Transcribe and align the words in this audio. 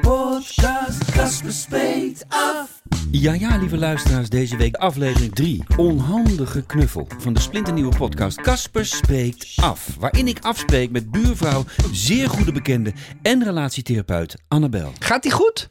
Podcast, 0.00 1.10
Casper 1.10 1.52
spreekt 1.52 2.24
af. 2.28 2.82
Ja, 3.10 3.32
ja, 3.32 3.56
lieve 3.56 3.76
luisteraars, 3.76 4.28
deze 4.28 4.56
week 4.56 4.74
aflevering 4.74 5.34
3. 5.34 5.62
Onhandige 5.76 6.66
knuffel 6.66 7.08
van 7.18 7.32
de 7.32 7.40
splinternieuwe 7.40 7.96
podcast 7.96 8.40
Kasper 8.40 8.86
Spreekt 8.86 9.52
Af. 9.56 9.96
Waarin 9.98 10.28
ik 10.28 10.38
afspreek 10.40 10.90
met 10.90 11.10
buurvrouw, 11.10 11.64
zeer 11.92 12.28
goede 12.28 12.52
bekende 12.52 12.92
en 13.22 13.44
relatietherapeut 13.44 14.36
Annabel. 14.48 14.92
Gaat 14.98 15.22
die 15.22 15.32
goed? 15.32 15.70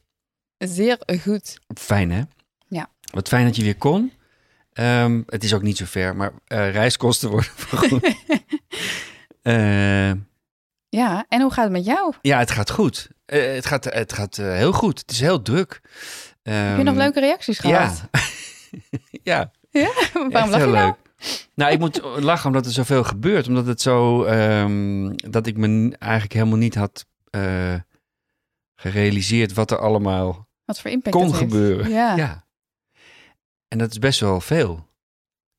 Zeer 0.57 0.97
goed. 1.21 1.59
Fijn 1.79 2.11
hè? 2.11 2.21
Ja. 2.67 2.89
Wat 3.13 3.27
fijn 3.27 3.45
dat 3.45 3.55
je 3.55 3.63
weer 3.63 3.77
kon. 3.77 4.11
Ehm, 4.73 5.21
het 5.25 5.43
is 5.43 5.53
ook 5.53 5.61
niet 5.61 5.77
zo 5.77 5.85
ver, 5.85 6.15
maar 6.15 6.31
eh, 6.47 6.71
reiskosten 6.71 7.29
worden 7.29 7.51
vergoed. 7.67 8.15
Eh, 9.41 10.11
Ja, 10.95 11.25
en 11.27 11.41
hoe 11.41 11.51
gaat 11.53 11.63
het 11.63 11.71
met 11.73 11.85
jou? 11.85 12.13
ja, 12.21 12.37
het 12.39 12.51
gaat 12.51 12.69
goed. 12.71 13.09
Eh, 13.25 13.53
het 13.53 13.65
gaat, 13.65 13.83
het 13.83 14.13
gaat 14.13 14.37
eh, 14.37 14.45
heel 14.53 14.71
goed. 14.71 14.99
Het 14.99 15.11
is 15.11 15.19
heel 15.19 15.41
druk. 15.41 15.81
Heb 16.43 16.77
je 16.77 16.83
nog 16.83 16.93
Ehm, 16.93 16.97
leuke 16.97 17.19
reacties 17.19 17.59
gehad? 17.59 18.03
Ja, 18.11 18.21
ja 19.23 19.51
Ja? 19.69 19.91
Waarom 20.13 20.49
lach 20.51 20.59
je 20.59 20.65
nou? 20.65 20.71
leuk. 20.71 20.95
Nou, 21.55 21.71
ik 21.71 21.79
moet 21.79 22.01
lachen 22.19 22.47
omdat 22.47 22.65
er 22.65 22.71
zoveel 22.71 23.03
gebeurt. 23.03 23.47
Omdat 23.47 23.65
het 23.65 23.81
zo... 23.81 24.23
ehm, 24.23 25.13
dat 25.15 25.47
ik 25.47 25.57
me 25.57 25.95
eigenlijk 25.99 26.33
helemaal 26.33 26.57
niet 26.57 26.75
had 26.75 27.05
eh, 27.29 27.75
gerealiseerd 28.75 29.53
wat 29.53 29.71
er 29.71 29.77
allemaal 29.77 30.47
Wat 30.65 30.79
voor 30.81 30.91
impact 30.91 31.15
kon 31.15 31.33
gebeuren. 31.35 31.89
Ja. 31.89 32.15
Ja. 32.15 32.45
En 33.67 33.77
dat 33.77 33.91
is 33.91 33.99
best 33.99 34.19
wel 34.19 34.41
veel. 34.41 34.87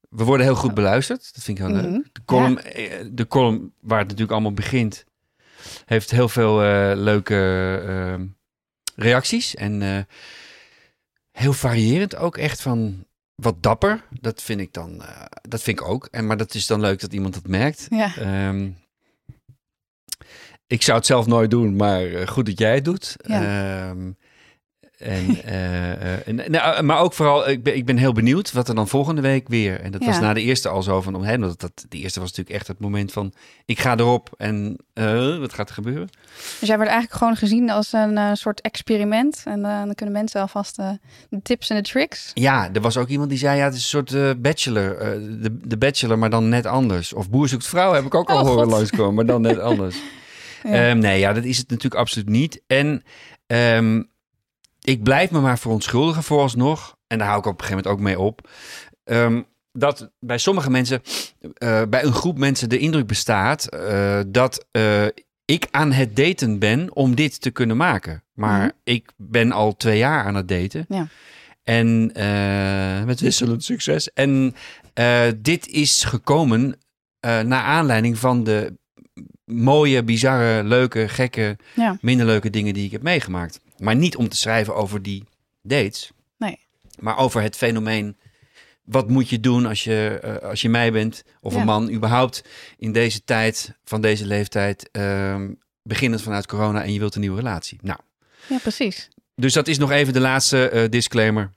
We 0.09 0.25
worden 0.25 0.47
heel 0.47 0.55
goed 0.55 0.75
beluisterd. 0.75 1.31
Dat 1.35 1.43
vind 1.45 1.59
ik 1.59 1.65
heel 1.65 1.75
Mhm. 1.75 1.85
leuk. 1.93 2.09
De 2.13 2.25
column, 2.25 2.59
eh, 2.59 3.05
de 3.13 3.27
column 3.27 3.73
waar 3.81 3.99
het 3.99 4.07
natuurlijk 4.07 4.33
allemaal 4.33 4.53
begint... 4.53 5.05
heeft 5.85 6.11
heel 6.11 6.29
veel 6.29 6.63
eh, 6.63 6.93
leuke 6.95 7.37
ehm, 7.87 8.27
reacties. 8.97 9.55
En 9.55 9.83
eh, 9.83 9.99
heel 11.33 11.53
variërend 11.53 12.17
ook 12.17 12.37
echt 12.37 12.63
van 12.63 13.07
wat 13.35 13.63
dapper. 13.63 14.05
Dat 14.21 14.43
vind 14.43 14.61
ik 14.61 14.73
dan... 14.73 15.03
eh, 15.03 15.25
dat 15.49 15.63
vind 15.63 15.81
ik 15.81 15.87
ook. 15.87 16.09
En, 16.11 16.27
maar 16.27 16.37
dat 16.37 16.55
is 16.55 16.67
dan 16.67 16.81
leuk 16.81 17.01
dat 17.01 17.13
iemand 17.13 17.35
dat 17.35 17.47
merkt. 17.47 17.87
Ja. 17.91 18.17
Ehm, 18.17 18.71
ik 20.67 20.83
zou 20.83 20.97
het 20.99 21.07
zelf 21.07 21.27
nooit 21.27 21.51
doen, 21.51 21.77
maar 21.77 22.29
goed 22.29 22.47
dat 22.47 22.59
jij 22.59 22.75
het 22.75 22.85
doet. 22.85 23.17
Ja. 23.27 23.89
Ehm, 23.89 24.11
en, 24.99 25.43
eh, 25.45 25.93
eh, 25.93 26.29
en, 26.29 26.51
nou, 26.51 26.83
maar 26.83 26.99
ook 26.99 27.13
vooral, 27.13 27.49
ik 27.49 27.63
ben, 27.63 27.77
ik 27.77 27.85
ben 27.85 27.97
heel 27.97 28.13
benieuwd 28.13 28.53
wat 28.53 28.69
er 28.69 28.75
dan 28.75 28.89
volgende 28.89 29.21
week 29.21 29.49
weer. 29.49 29.81
En 29.81 29.91
dat 29.91 30.05
was 30.05 30.21
na 30.21 30.33
de 30.33 30.41
eerste 30.43 30.69
al 30.69 30.83
zo 30.83 31.01
van, 31.01 31.25
hè, 31.25 31.39
dat, 31.39 31.61
dat, 31.61 31.87
de 31.89 31.99
eerste 31.99 32.21
was 32.21 32.29
natuurlijk 32.29 32.57
echt 32.57 32.67
het 32.69 32.81
moment 32.81 33.13
van, 33.13 33.33
ik 33.65 33.81
ga 33.81 33.97
erop 33.97 34.35
en 34.37 34.77
eh, 34.93 35.39
wat 35.39 35.53
gaat 35.53 35.69
er 35.69 35.75
gebeuren? 35.75 36.09
Dus 36.59 36.69
jij 36.69 36.77
wordt 36.77 36.91
eigenlijk 36.91 37.19
gewoon 37.19 37.37
gezien 37.37 37.71
als 37.71 37.93
een 37.93 38.19
eh, 38.19 38.31
soort 38.33 38.61
experiment. 38.61 39.43
En 39.45 39.65
eh, 39.65 39.83
dan 39.85 39.95
kunnen 39.95 40.15
mensen 40.15 40.41
alvast 40.41 40.79
eh, 40.79 40.91
de 41.29 41.43
tips 41.43 41.71
en 41.71 41.77
de 41.77 41.83
tricks. 41.89 42.31
Ja, 42.35 42.69
er 42.73 42.81
was 42.81 42.97
ook 42.97 43.09
iemand 43.09 43.29
die 43.31 43.39
zei, 43.39 43.59
ja, 43.59 43.65
het 43.65 43.75
is 43.75 43.83
een 43.83 43.89
soort 43.89 44.13
eh, 44.13 44.31
bachelor, 44.39 44.99
eh, 44.99 45.11
de, 45.43 45.59
de 45.63 45.79
bachelor, 45.79 46.19
maar 46.19 46.31
dan 46.31 46.49
net 46.49 46.67
anders. 46.67 47.13
Of 47.13 47.31
boer 47.31 47.49
zoekt 47.49 47.67
vrouw 47.67 47.93
heb 47.93 48.05
ik 48.05 48.15
ook 48.15 48.31
al 48.31 48.41
Oh, 48.41 48.47
horen 48.47 48.69
langskomen, 48.69 49.15
maar 49.15 49.27
dan 49.27 49.41
net 49.41 49.59
anders. 49.71 49.97
Ja. 50.63 50.89
Ehm, 50.89 50.99
nee, 50.99 51.19
ja, 51.19 51.33
dat 51.33 51.45
is 51.45 51.59
het 51.59 51.69
natuurlijk 51.69 52.01
absoluut 52.01 52.29
niet. 52.29 52.63
En 52.67 53.03
ehm, 53.47 54.03
ik 54.85 55.03
blijf 55.03 55.31
me 55.31 55.41
maar 55.41 55.59
verontschuldigen 55.59 56.23
vooralsnog. 56.23 56.97
En 57.07 57.19
daar 57.19 57.27
hou 57.27 57.39
ik 57.41 57.47
op 57.47 57.53
een 57.61 57.65
gegeven 57.65 57.83
moment 57.85 58.01
ook 58.01 58.07
mee 58.07 58.19
op. 58.21 58.49
ehm, 59.05 59.43
dat 59.73 60.11
bij 60.21 60.39
sommige 60.39 60.71
mensen, 60.71 61.03
eh, 61.55 61.83
bij 61.89 62.05
een 62.05 62.13
groep 62.13 62.39
mensen, 62.39 62.69
de 62.69 62.79
indruk 62.79 63.07
bestaat 63.07 63.67
eh, 63.69 64.21
dat 64.27 64.67
eh, 64.71 65.05
ik 65.45 65.67
aan 65.71 65.93
het 65.93 66.17
daten 66.17 66.59
ben 66.59 66.97
om 66.97 67.15
dit 67.15 67.41
te 67.41 67.51
kunnen 67.51 67.77
maken. 67.77 68.23
Maar 68.33 68.59
Mhm. 68.61 68.71
ik 68.85 69.13
ben 69.17 69.53
al 69.53 69.77
twee 69.77 69.99
jaar 69.99 70.25
aan 70.25 70.35
het 70.35 70.49
daten. 70.49 70.85
Ja. 70.89 71.07
En 71.63 72.07
met 73.07 73.21
wisselend 73.21 73.65
succes. 73.65 74.13
En 74.13 74.55
dit 75.37 75.69
is 75.69 76.05
gekomen 76.05 76.79
naar 77.21 77.63
aanleiding 77.63 78.19
van 78.19 78.45
de 78.45 78.75
mooie, 79.45 80.03
bizarre, 80.05 80.65
leuke, 80.65 81.09
gekke, 81.09 81.57
Ja. 81.75 81.99
minder 82.01 82.27
leuke 82.27 82.51
dingen 82.51 82.75
die 82.75 82.85
ik 82.85 82.93
heb 82.93 83.03
meegemaakt. 83.03 83.61
Maar 83.85 83.97
niet 83.97 84.17
om 84.17 84.29
te 84.29 84.37
schrijven 84.37 84.75
over 84.75 85.03
die 85.03 85.25
dates. 85.63 86.11
Nee. 86.37 86.59
Maar 86.99 87.17
over 87.19 87.43
het 87.43 87.57
fenomeen. 87.57 88.17
Wat 88.85 89.09
moet 89.09 89.29
je 89.29 89.41
doen 89.41 89.67
als 89.67 89.85
je, 89.85 90.19
eh, 90.23 90.49
als 90.49 90.61
je 90.63 90.69
mij 90.69 90.93
bent 90.93 91.25
of 91.41 91.53
Ja. 91.55 91.61
een 91.61 91.67
man 91.67 91.91
überhaupt 91.91 92.45
in 92.79 92.93
deze 92.93 93.25
tijd, 93.25 93.75
van 93.85 94.01
deze 94.01 94.27
leeftijd, 94.27 94.89
ehm, 94.93 95.53
beginnend 95.83 96.23
vanuit 96.23 96.47
corona 96.47 96.83
en 96.83 96.93
je 96.93 96.99
wilt 96.99 97.15
een 97.15 97.21
nieuwe 97.21 97.37
relatie. 97.37 97.79
Nou, 97.83 97.99
ja, 98.49 98.59
precies. 98.59 99.09
dus 99.35 99.53
dat 99.53 99.69
is 99.69 99.79
nog 99.79 99.91
even 99.91 100.13
de 100.13 100.21
laatste 100.21 100.69
eh, 100.69 100.89
disclaimer. 100.91 101.51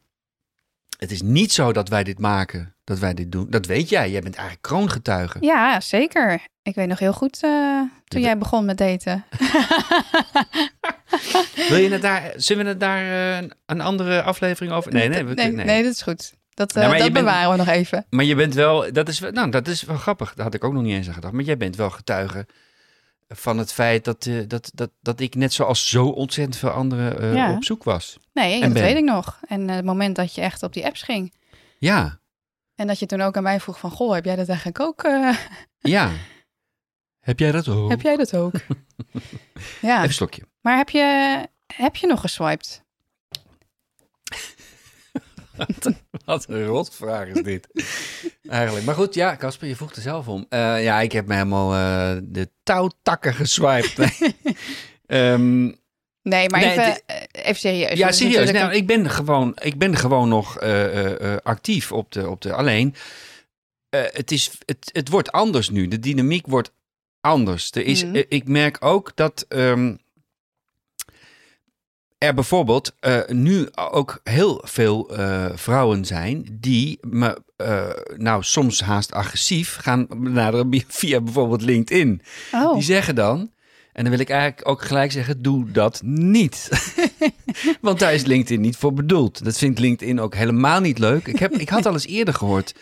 Het 0.98 1.12
is 1.12 1.22
niet 1.22 1.52
zo 1.54 1.72
dat 1.74 1.90
wij 1.90 2.04
dit 2.04 2.20
maken, 2.20 2.76
dat 2.84 3.00
wij 3.00 3.14
dit 3.14 3.32
doen. 3.32 3.50
Dat 3.50 3.66
weet 3.66 3.90
jij. 3.90 4.10
Jij 4.12 4.22
bent 4.22 4.36
eigenlijk 4.36 4.68
kroongetuige. 4.68 5.38
Ja, 5.42 5.80
zeker. 5.80 6.42
Ik 6.62 6.76
weet 6.76 6.88
nog 6.88 7.00
heel 7.00 7.14
goed 7.14 7.44
eh, 7.44 7.82
toen 8.06 8.22
jij 8.22 8.38
begon 8.38 8.66
met 8.66 8.78
daten. 8.78 9.26
Wil 11.70 11.78
je 11.78 11.90
het 11.90 12.02
daar, 12.02 12.34
zullen 12.36 12.64
we 12.64 12.70
het 12.70 12.80
daar 12.80 13.38
eh, 13.42 13.48
een 13.66 13.82
andere 13.82 14.22
aflevering 14.22 14.74
over? 14.74 14.94
Nee, 14.94 15.10
nee, 15.10 15.24
we, 15.24 15.34
nee, 15.34 15.52
nee. 15.52 15.66
nee, 15.66 15.84
dat 15.84 15.94
is 15.94 16.02
goed. 16.02 16.34
Dat, 16.54 16.76
eh, 16.76 16.84
je 16.84 16.90
dat 16.90 16.98
bent- 17.00 17.14
bewaren 17.14 17.52
we 17.52 17.58
nog 17.58 17.68
even. 17.68 18.06
Maar 18.10 18.26
je 18.26 18.36
bent 18.36 18.54
wel, 18.54 18.92
dat 18.94 19.08
is, 19.08 19.20
wel- 19.20 19.32
nou, 19.32 19.50
dat 19.50 19.68
is 19.68 19.82
wel 19.84 19.98
grappig. 19.98 20.34
Daar 20.34 20.46
had 20.46 20.54
ik 20.54 20.64
ook 20.64 20.74
nog 20.74 20.84
niet 20.84 20.94
eens 20.96 21.08
aan 21.08 21.14
gedacht. 21.14 21.34
Maar 21.34 21.44
jij 21.44 21.58
bent 21.58 21.76
wel 21.76 21.90
getuige 21.90 22.46
van 23.28 23.58
het 23.58 23.74
feit 23.74 24.06
dat, 24.06 24.26
eh, 24.26 24.36
dat, 24.48 24.72
dat, 24.74 24.90
dat 25.02 25.20
ik 25.20 25.36
net 25.36 25.54
zoals 25.54 25.90
zo 25.90 26.06
ontzettend 26.08 26.58
veel 26.58 26.70
anderen 26.70 27.36
Ja. 27.36 27.52
op 27.54 27.64
zoek 27.64 27.84
was. 27.84 28.18
Nee, 28.34 28.62
dat 28.62 28.74
ben. 28.74 28.82
weet 28.84 28.98
ik 28.98 29.04
nog. 29.04 29.40
En 29.48 29.68
het 29.70 29.86
moment 29.86 30.16
dat 30.16 30.36
je 30.36 30.42
echt 30.42 30.64
op 30.64 30.74
die 30.74 30.86
apps 30.86 31.02
ging. 31.02 31.34
Ja, 31.80 32.20
En 32.76 32.88
dat 32.88 33.00
je 33.00 33.06
toen 33.06 33.22
ook 33.22 33.38
aan 33.38 33.44
mij 33.44 33.60
vroeg 33.60 33.80
van... 33.80 33.92
Goh, 33.92 34.14
heb 34.14 34.26
jij 34.26 34.36
dat 34.36 34.48
eigenlijk 34.48 34.80
ook? 34.80 35.02
ja. 35.80 36.12
Heb 37.20 37.40
jij 37.40 37.52
dat 37.52 37.68
ook? 37.68 37.90
Heb 37.90 38.02
jij 38.02 38.16
dat 38.16 38.34
ook? 38.36 38.54
ja, 39.82 39.94
Even 39.96 40.04
een 40.04 40.14
slokje. 40.14 40.47
Maar 40.62 40.78
heb 40.78 40.90
je, 40.90 41.38
heb 41.74 41.96
je 41.96 42.08
nog 42.08 42.22
geswiped? 42.22 42.84
Wat 46.26 46.46
een 46.50 46.66
rotvraag 46.66 47.28
is 47.28 47.44
dit. 47.44 47.68
Eigenlijk. 48.50 48.86
Maar 48.86 48.96
goed, 48.96 49.14
ja, 49.14 49.36
Casper, 49.36 49.68
je 49.68 49.76
vroeg 49.76 49.94
er 49.96 50.02
zelf 50.02 50.28
om. 50.28 50.46
Eh, 50.50 50.84
ja, 50.84 51.00
ik 51.02 51.12
heb 51.12 51.28
me 51.28 51.34
helemaal 51.34 51.74
eh, 51.74 52.22
de 52.24 52.50
touwtakken 52.64 53.34
geswiped. 53.34 53.98
Nee. 53.98 54.36
Ehm, 55.06 55.72
Nee, 56.22 56.50
maar 56.50 56.60
Nee, 56.60 56.70
even, 56.70 56.84
het- 56.84 57.04
eh, 57.06 57.16
even 57.32 57.56
serieus. 57.56 57.98
ja, 57.98 58.12
serieus. 58.12 58.52
Nou, 58.52 58.70
een- 58.72 58.76
ik, 58.78 58.88
ben 58.88 59.10
gewoon, 59.10 59.58
ik 59.62 59.78
ben 59.78 59.96
gewoon 59.96 60.30
nog 60.30 60.60
actief 61.44 61.92
op 61.92 62.12
de, 62.12 62.30
op 62.30 62.42
de. 62.42 62.54
Alleen, 62.54 62.96
het, 63.90 64.32
is, 64.32 64.52
het, 64.66 64.90
het 64.92 65.10
wordt 65.10 65.32
anders 65.32 65.70
nu. 65.70 65.88
De 65.88 66.00
dynamiek 66.00 66.48
wordt 66.48 66.72
anders. 67.22 67.72
Er 67.72 67.86
is, 67.86 68.04
eh, 68.04 68.24
ik 68.28 68.48
merk 68.48 68.86
ook 68.86 69.12
dat 69.16 69.46
ehm, 69.50 69.96
er 72.18 72.34
bijvoorbeeld 72.34 72.94
eh, 73.00 73.20
nu 73.28 73.68
ook 73.76 74.20
heel 74.24 74.62
veel 74.66 75.18
eh, 75.18 75.46
vrouwen 75.54 76.06
zijn 76.06 76.46
die 76.52 76.98
me, 77.02 77.42
eh, 77.56 77.90
nou 78.16 78.44
soms 78.44 78.82
haast 78.82 79.12
agressief 79.12 79.78
gaan 79.82 80.08
benaderen 80.10 80.84
via 80.88 81.22
bijvoorbeeld 81.22 81.62
LinkedIn. 81.62 82.22
oh, 82.52 82.74
Die 82.74 82.84
zeggen 82.84 83.16
dan, 83.16 83.52
en 83.94 84.04
dan 84.04 84.12
wil 84.12 84.20
ik 84.20 84.30
eigenlijk 84.30 84.70
ook 84.70 84.82
gelijk 84.82 85.12
zeggen, 85.12 85.42
doe 85.42 85.72
dat 85.72 86.02
niet. 86.04 86.70
Want 87.82 88.00
daar 88.00 88.14
is 88.14 88.26
LinkedIn 88.26 88.62
niet 88.62 88.78
voor 88.78 88.94
bedoeld. 88.94 89.44
Dat 89.44 89.58
vindt 89.58 89.80
LinkedIn 89.80 90.20
ook 90.20 90.36
helemaal 90.36 90.80
niet 90.80 91.00
leuk. 91.00 91.28
Ik, 91.28 91.40
heb, 91.40 91.54
ik 91.54 91.70
had 91.70 91.86
al 91.86 91.94
eens 91.94 92.08
eerder 92.08 92.34
gehoord 92.34 92.74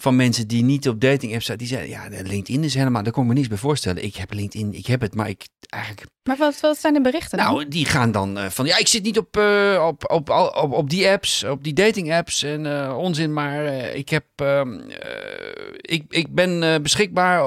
van 0.00 0.16
mensen 0.16 0.48
die 0.48 0.64
niet 0.64 0.88
op 0.88 1.00
dating 1.00 1.32
apps 1.32 1.44
zaten. 1.44 1.66
Die 1.66 1.76
zeiden, 1.76 1.90
ja, 1.90 2.22
LinkedIn 2.22 2.64
is 2.64 2.74
helemaal, 2.74 3.02
daar 3.02 3.12
kon 3.12 3.22
ik 3.22 3.28
me 3.28 3.34
niets 3.34 3.48
bij 3.48 3.56
voorstellen. 3.56 4.04
Ik 4.04 4.16
heb 4.16 4.32
LinkedIn, 4.32 4.74
ik 4.74 4.86
heb 4.86 5.00
het, 5.00 5.14
maar 5.14 5.28
ik 5.28 5.46
eigenlijk 5.68 6.06
maar 6.28 6.36
wat, 6.36 6.60
wat 6.60 6.78
zijn 6.78 6.94
de 6.94 7.00
berichten 7.00 7.38
dan? 7.38 7.46
nou, 7.46 7.68
die 7.68 7.84
gaan 7.84 8.12
dan 8.12 8.38
eh, 8.38 8.50
van 8.50 8.66
ja, 8.66 8.78
ik 8.78 8.88
zit 8.88 9.02
niet 9.02 9.18
op, 9.18 9.36
eh, 9.36 9.84
op, 9.86 10.10
op, 10.10 10.30
op, 10.72 10.90
die 10.90 11.08
apps, 11.08 11.44
op 11.44 11.64
die 11.64 11.72
dating 11.72 12.12
apps 12.12 12.42
en 12.42 12.66
eh, 12.66 12.96
onzin, 12.98 13.32
maar 13.32 13.64
ik 13.94 14.08
heb, 14.08 14.24
ehm, 14.36 14.78
eh, 14.78 15.72
ik, 15.76 16.04
ik 16.08 16.34
ben 16.34 16.82
beschikbaar 16.82 17.42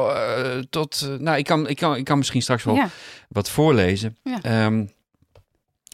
tot, 0.69 1.09
nou, 1.19 1.37
ik 1.37 1.45
kan, 1.45 1.67
ik, 1.67 1.75
kan, 1.75 1.95
ik 1.95 2.05
kan 2.05 2.17
misschien 2.17 2.41
straks 2.41 2.63
wel 2.63 2.75
ja. 2.75 2.89
wat 3.29 3.49
voorlezen. 3.49 4.17
Ja. 4.23 4.41
Ehm, 4.41 4.85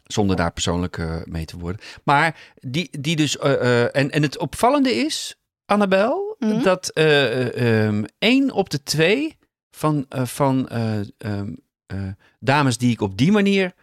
Zonder 0.03 0.35
daar 0.35 0.51
persoonlijk 0.51 0.97
mee 1.25 1.45
te 1.45 1.57
worden. 1.57 1.81
Maar 2.03 2.35
die, 2.61 2.89
die 2.99 3.15
dus. 3.15 3.37
en, 3.37 4.11
en 4.11 4.21
het 4.21 4.37
opvallende 4.37 4.95
is, 4.95 5.35
Annabel, 5.65 6.26
Mhm. 6.39 6.61
dat 6.61 6.89
ehm, 6.89 8.03
één 8.19 8.51
op 8.51 8.69
de 8.69 8.83
twee 8.83 9.37
van, 9.77 10.05
eh, 10.09 10.25
van 10.25 10.67
eh, 10.67 10.99
ehm, 11.17 11.53
eh, 11.85 12.11
dames 12.39 12.77
die 12.77 12.91
ik 12.91 13.01
op 13.01 13.17
die 13.17 13.31
manier 13.31 13.73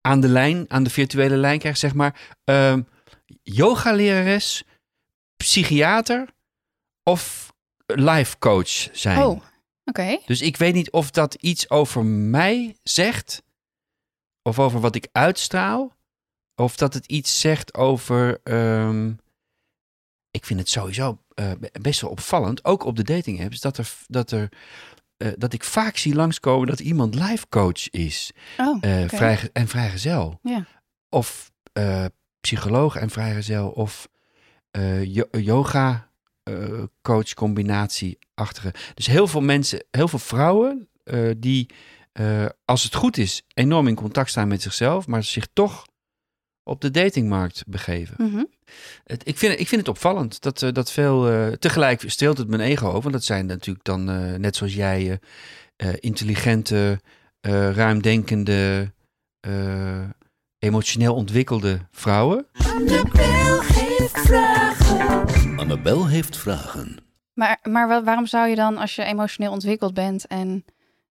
aan 0.00 0.20
de 0.20 0.28
lijn, 0.28 0.64
aan 0.68 0.82
de 0.82 0.90
virtuele 0.90 1.36
lijn 1.36 1.58
krijg, 1.58 1.76
zeg 1.76 1.94
maar. 1.94 2.36
ehm 2.44 2.82
yogalerares, 3.42 4.64
psychiater 5.36 6.28
of 7.02 7.52
life 7.86 8.38
coach 8.38 8.88
zijn. 8.92 9.22
Oh, 9.22 9.42
oké. 9.84 10.18
Dus 10.26 10.40
ik 10.40 10.56
weet 10.56 10.74
niet 10.74 10.90
of 10.90 11.10
dat 11.10 11.34
iets 11.34 11.70
over 11.70 12.04
mij 12.04 12.76
zegt. 12.82 13.42
Of 14.42 14.58
over 14.58 14.80
wat 14.80 14.94
ik 14.94 15.08
uitstraal. 15.12 15.96
Of 16.54 16.76
dat 16.76 16.94
het 16.94 17.06
iets 17.06 17.40
zegt 17.40 17.74
over. 17.74 18.40
ik 20.30 20.44
vind 20.44 20.60
het 20.60 20.68
sowieso 20.68 21.18
eh, 21.36 21.50
best 21.80 22.00
wel 22.00 22.10
opvallend. 22.10 22.64
Ook 22.64 22.84
op 22.84 22.96
de 22.96 23.02
dating 23.02 23.44
apps. 23.44 23.60
Dat, 23.60 23.78
er, 23.78 23.92
dat, 24.06 24.30
er, 24.30 24.48
eh, 25.16 25.28
dat 25.36 25.52
ik 25.52 25.64
vaak 25.64 25.96
zie 25.96 26.14
langskomen 26.14 26.66
dat 26.66 26.80
iemand 26.80 27.14
life 27.14 27.48
coach 27.48 27.90
is. 27.90 28.30
Oh, 28.56 28.78
eh, 28.80 29.08
vrij, 29.08 29.50
en 29.52 29.68
vrijgezel. 29.68 30.38
Ja. 30.42 30.66
Of 31.08 31.52
psycholoog 32.40 32.96
en 32.96 33.10
vrijgezel. 33.10 33.68
Of 33.68 34.08
yo- 35.02 35.28
yoga 35.30 36.10
coach 37.02 37.34
combinatie-achtige. 37.34 38.74
Dus 38.94 39.06
heel 39.06 39.26
veel 39.26 39.40
mensen, 39.40 39.84
heel 39.90 40.08
veel 40.08 40.18
vrouwen 40.18 40.88
die, 41.36 41.70
als 42.64 42.82
het 42.82 42.94
goed 42.94 43.16
is, 43.16 43.42
enorm 43.54 43.88
in 43.88 43.94
contact 43.94 44.30
staan 44.30 44.48
met 44.48 44.62
zichzelf, 44.62 45.06
maar 45.06 45.22
zich 45.22 45.46
toch 45.52 45.84
op 46.68 46.80
de 46.80 46.90
datingmarkt 46.90 47.62
begeven. 47.66 48.14
Mhm. 48.30 48.44
Het, 49.04 49.28
ik, 49.28 49.38
vind, 49.38 49.60
ik 49.60 49.68
vind 49.68 49.80
het 49.80 49.90
opvallend 49.90 50.42
dat, 50.42 50.62
eh, 50.62 50.72
dat 50.72 50.92
veel. 50.92 51.28
eh, 51.30 51.46
tegelijk 51.52 52.02
streelt 52.06 52.38
het 52.38 52.48
mijn 52.48 52.60
ego 52.60 52.86
over. 52.86 53.00
Want 53.00 53.12
dat 53.12 53.24
zijn 53.24 53.46
natuurlijk 53.46 53.84
dan, 53.84 54.10
eh, 54.10 54.34
net 54.34 54.56
zoals 54.56 54.74
jij, 54.74 55.18
intelligente, 56.00 57.00
eh, 57.40 57.70
ruimdenkende, 57.70 58.92
eh, 59.40 60.02
emotioneel 60.58 61.14
ontwikkelde 61.14 61.78
vrouwen. 61.90 62.46
Annabel 62.52 63.60
heeft 63.62 64.20
vragen. 64.20 65.58
Annabel 65.58 66.06
heeft 66.08 66.36
vragen. 66.36 66.96
Maar, 67.32 67.58
maar 67.62 67.88
wa- 67.88 68.02
waarom 68.04 68.26
zou 68.26 68.48
je 68.48 68.54
dan, 68.56 68.76
als 68.76 68.94
je 68.96 69.04
emotioneel 69.04 69.52
ontwikkeld 69.52 69.94
bent 69.94 70.26
en 70.26 70.64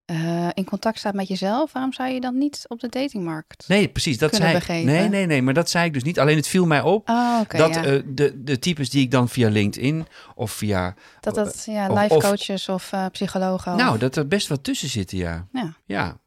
eh, 0.05 0.47
in 0.53 0.65
contact 0.65 0.99
staat 0.99 1.13
met 1.13 1.27
jezelf, 1.27 1.71
waarom 1.71 1.93
zou 1.93 2.09
je 2.09 2.19
dan 2.21 2.37
niet 2.37 2.65
op 2.67 2.79
de 2.79 2.89
datingmarkt? 2.89 3.67
Nee, 3.67 3.87
precies. 3.89 4.17
Dat 4.17 4.35
zei 4.35 4.53
begeven. 4.53 4.85
Nee, 4.91 5.09
nee, 5.09 5.25
nee. 5.25 5.41
Maar 5.41 5.53
dat 5.53 5.69
zei 5.69 5.85
ik 5.85 5.93
dus 5.93 6.03
niet. 6.03 6.19
Alleen 6.19 6.35
het 6.35 6.47
viel 6.47 6.65
mij 6.65 6.81
op. 6.81 7.09
Oh, 7.09 7.39
dat 7.47 7.73
ja. 7.75 7.83
eh, 7.83 8.01
de, 8.05 8.43
de 8.43 8.59
types 8.59 8.89
die 8.89 9.01
ik 9.01 9.11
dan 9.11 9.29
via 9.29 9.49
LinkedIn 9.49 10.05
of 10.35 10.51
via. 10.51 10.95
dat 11.19 11.35
dat 11.35 11.63
ja, 11.65 11.89
of- 11.89 12.01
life 12.01 12.17
coaches 12.17 12.69
of 12.69 12.91
eh, 12.91 13.05
psychologen. 13.11 13.71
of- 13.73 13.79
Nou, 13.79 13.97
dat 13.97 14.15
er 14.15 14.27
best 14.27 14.47
wat 14.47 14.63
tussen 14.63 14.89
zitten, 14.89 15.17
ja. 15.17 15.47
Ja. 15.51 15.73
ja. 15.85 16.17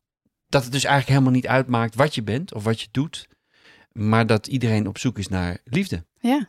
Dat 0.48 0.62
het 0.62 0.72
dus 0.72 0.84
eigenlijk 0.84 1.12
helemaal 1.18 1.40
niet 1.40 1.46
uitmaakt 1.50 1.94
wat 1.94 2.14
je 2.14 2.22
bent 2.22 2.54
of 2.54 2.64
wat 2.64 2.80
je 2.80 2.88
doet. 2.90 3.28
Maar 3.92 4.26
dat 4.26 4.46
iedereen 4.46 4.86
op 4.88 4.98
zoek 4.98 5.18
is 5.18 5.28
naar 5.28 5.58
liefde. 5.64 6.04
Ja. 6.20 6.48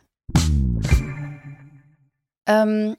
Ehm, 2.44 2.94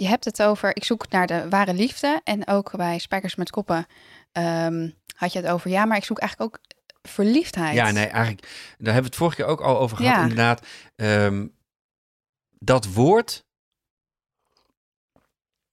je 0.00 0.06
hebt 0.08 0.24
het 0.24 0.42
over, 0.42 0.76
ik 0.76 0.84
zoek 0.84 1.08
naar 1.10 1.26
de 1.26 1.48
ware 1.48 1.74
liefde. 1.74 2.20
En 2.24 2.46
ook 2.46 2.76
bij 2.76 2.98
Spijkers 2.98 3.34
met 3.34 3.50
Koppen 3.50 3.86
ehm, 4.32 4.90
had 5.16 5.32
je 5.32 5.38
het 5.40 5.48
over, 5.48 5.70
ja, 5.70 5.84
maar 5.84 5.96
ik 5.96 6.04
zoek 6.04 6.18
eigenlijk 6.18 6.54
ook 6.54 6.60
verliefdheid. 7.02 7.74
Ja, 7.74 7.90
nee, 7.90 8.06
eigenlijk. 8.06 8.40
Daar 8.78 8.94
hebben 8.94 8.94
we 9.02 9.06
het 9.08 9.16
vorige 9.16 9.36
keer 9.36 9.46
ook 9.46 9.60
al 9.60 9.78
over 9.78 9.96
gehad. 9.96 10.14
Ja. 10.14 10.22
Inderdaad. 10.22 10.66
Ehm, 10.96 11.46
dat 12.58 12.92
woord 12.92 13.44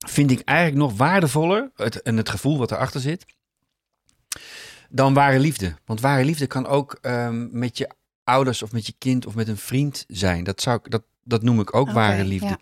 vind 0.07 0.31
ik 0.31 0.39
eigenlijk 0.42 0.77
nog 0.77 0.98
waardevoller. 0.98 1.72
Het, 1.75 2.01
en 2.01 2.18
het 2.18 2.30
gevoel 2.30 2.57
wat 2.57 2.72
erachter 2.72 3.01
zit. 3.01 3.25
Dan 4.89 5.13
ware 5.13 5.39
liefde. 5.39 5.75
Want 5.86 6.01
ware 6.01 6.24
liefde 6.24 6.48
kan 6.48 6.68
ook 6.68 6.98
ehm, 7.01 7.48
met 7.60 7.77
je 7.77 7.89
ouders 8.24 8.62
of 8.63 8.72
met 8.72 8.86
je 8.86 8.94
kind 8.98 9.25
of 9.25 9.36
met 9.36 9.48
een 9.48 9.57
vriend 9.57 10.06
zijn. 10.07 10.44
Dat, 10.44 10.62
zou, 10.62 10.80
ik- 10.83 10.92
dat, 10.92 11.04
dat 11.24 11.42
noem 11.44 11.60
ik 11.60 11.74
ook 11.75 11.92
ware 11.92 12.24
liefde. 12.24 12.48
ja. 12.48 12.57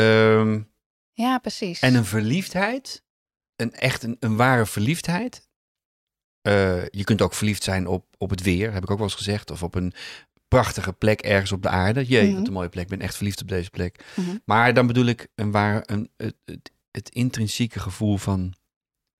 Ja. 0.00 0.38
Ehm, 0.40 0.60
Ja, 1.12 1.38
precies. 1.38 1.80
en 1.80 1.94
een 1.94 2.04
verliefdheid, 2.04 3.02
een 3.56 3.72
echt 3.72 4.02
een, 4.02 4.16
een 4.20 4.36
ware 4.36 4.66
verliefdheid. 4.66 5.48
Eh, 6.42 6.86
je 6.88 7.04
kunt 7.04 7.22
ook 7.22 7.34
verliefd 7.34 7.62
zijn 7.62 7.86
op, 7.86 8.06
op 8.18 8.30
het 8.30 8.42
weer, 8.42 8.72
heb 8.72 8.82
ik 8.82 8.90
ook 8.90 8.98
wel 8.98 9.06
eens 9.06 9.16
gezegd. 9.16 9.50
Of 9.50 9.62
op 9.62 9.74
een 9.74 9.92
prachtige 10.48 10.92
plek 10.92 11.20
ergens 11.20 11.52
op 11.52 11.62
de 11.62 11.68
aarde. 11.68 12.04
Jee, 12.04 12.26
Mhm. 12.28 12.36
wat 12.38 12.46
een 12.46 12.52
mooie 12.52 12.68
plek. 12.68 12.82
Ik 12.84 12.90
ben 12.90 13.00
echt 13.00 13.16
verliefd 13.16 13.42
op 13.42 13.48
deze 13.48 13.70
plek. 13.70 14.04
Mhm. 14.16 14.36
Maar 14.44 14.74
dan 14.74 14.86
bedoel 14.86 15.04
ik 15.06 15.28
een 15.34 15.50
ware, 15.50 15.82
een, 15.86 16.10
het, 16.16 16.34
het, 16.44 16.70
het 16.90 17.08
intrinsieke 17.08 17.80
gevoel 17.80 18.16
van 18.16 18.54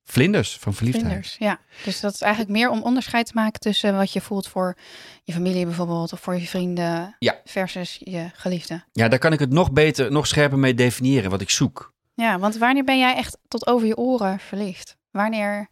vlinders, 0.07 0.57
van 0.61 0.75
verliefdheid. 0.75 1.07
Vlinders, 1.07 1.37
ja. 1.39 1.59
Dus 1.85 2.01
dat 2.01 2.15
is 2.15 2.21
eigenlijk 2.21 2.53
meer 2.53 2.71
om 2.71 2.83
onderscheid 2.83 3.27
te 3.27 3.33
maken 3.35 3.61
tussen 3.61 3.97
wat 3.97 4.13
je 4.13 4.21
voelt 4.21 4.49
voor 4.49 4.77
je 5.25 5.33
familie 5.33 5.65
bijvoorbeeld, 5.65 6.13
of 6.13 6.21
voor 6.21 6.35
je 6.35 6.47
vrienden, 6.47 7.17
Ja. 7.19 7.41
versus 7.45 8.01
je 8.05 8.31
geliefde. 8.35 8.85
Ja, 8.93 9.09
daar 9.09 9.19
kan 9.19 9.33
ik 9.33 9.39
het 9.39 9.51
nog 9.53 9.73
beter, 9.73 10.13
nog 10.13 10.27
scherper 10.27 10.59
mee 10.59 10.75
definiëren 10.75 11.31
wat 11.31 11.41
ik 11.41 11.51
zoek. 11.51 11.95
Ja, 12.15 12.39
want 12.39 12.57
wanneer 12.57 12.85
ben 12.85 12.99
jij 12.99 13.15
echt 13.15 13.39
tot 13.49 13.67
over 13.67 13.87
je 13.87 13.97
oren 13.97 14.39
verliefd? 14.39 14.97
Wanneer 15.11 15.69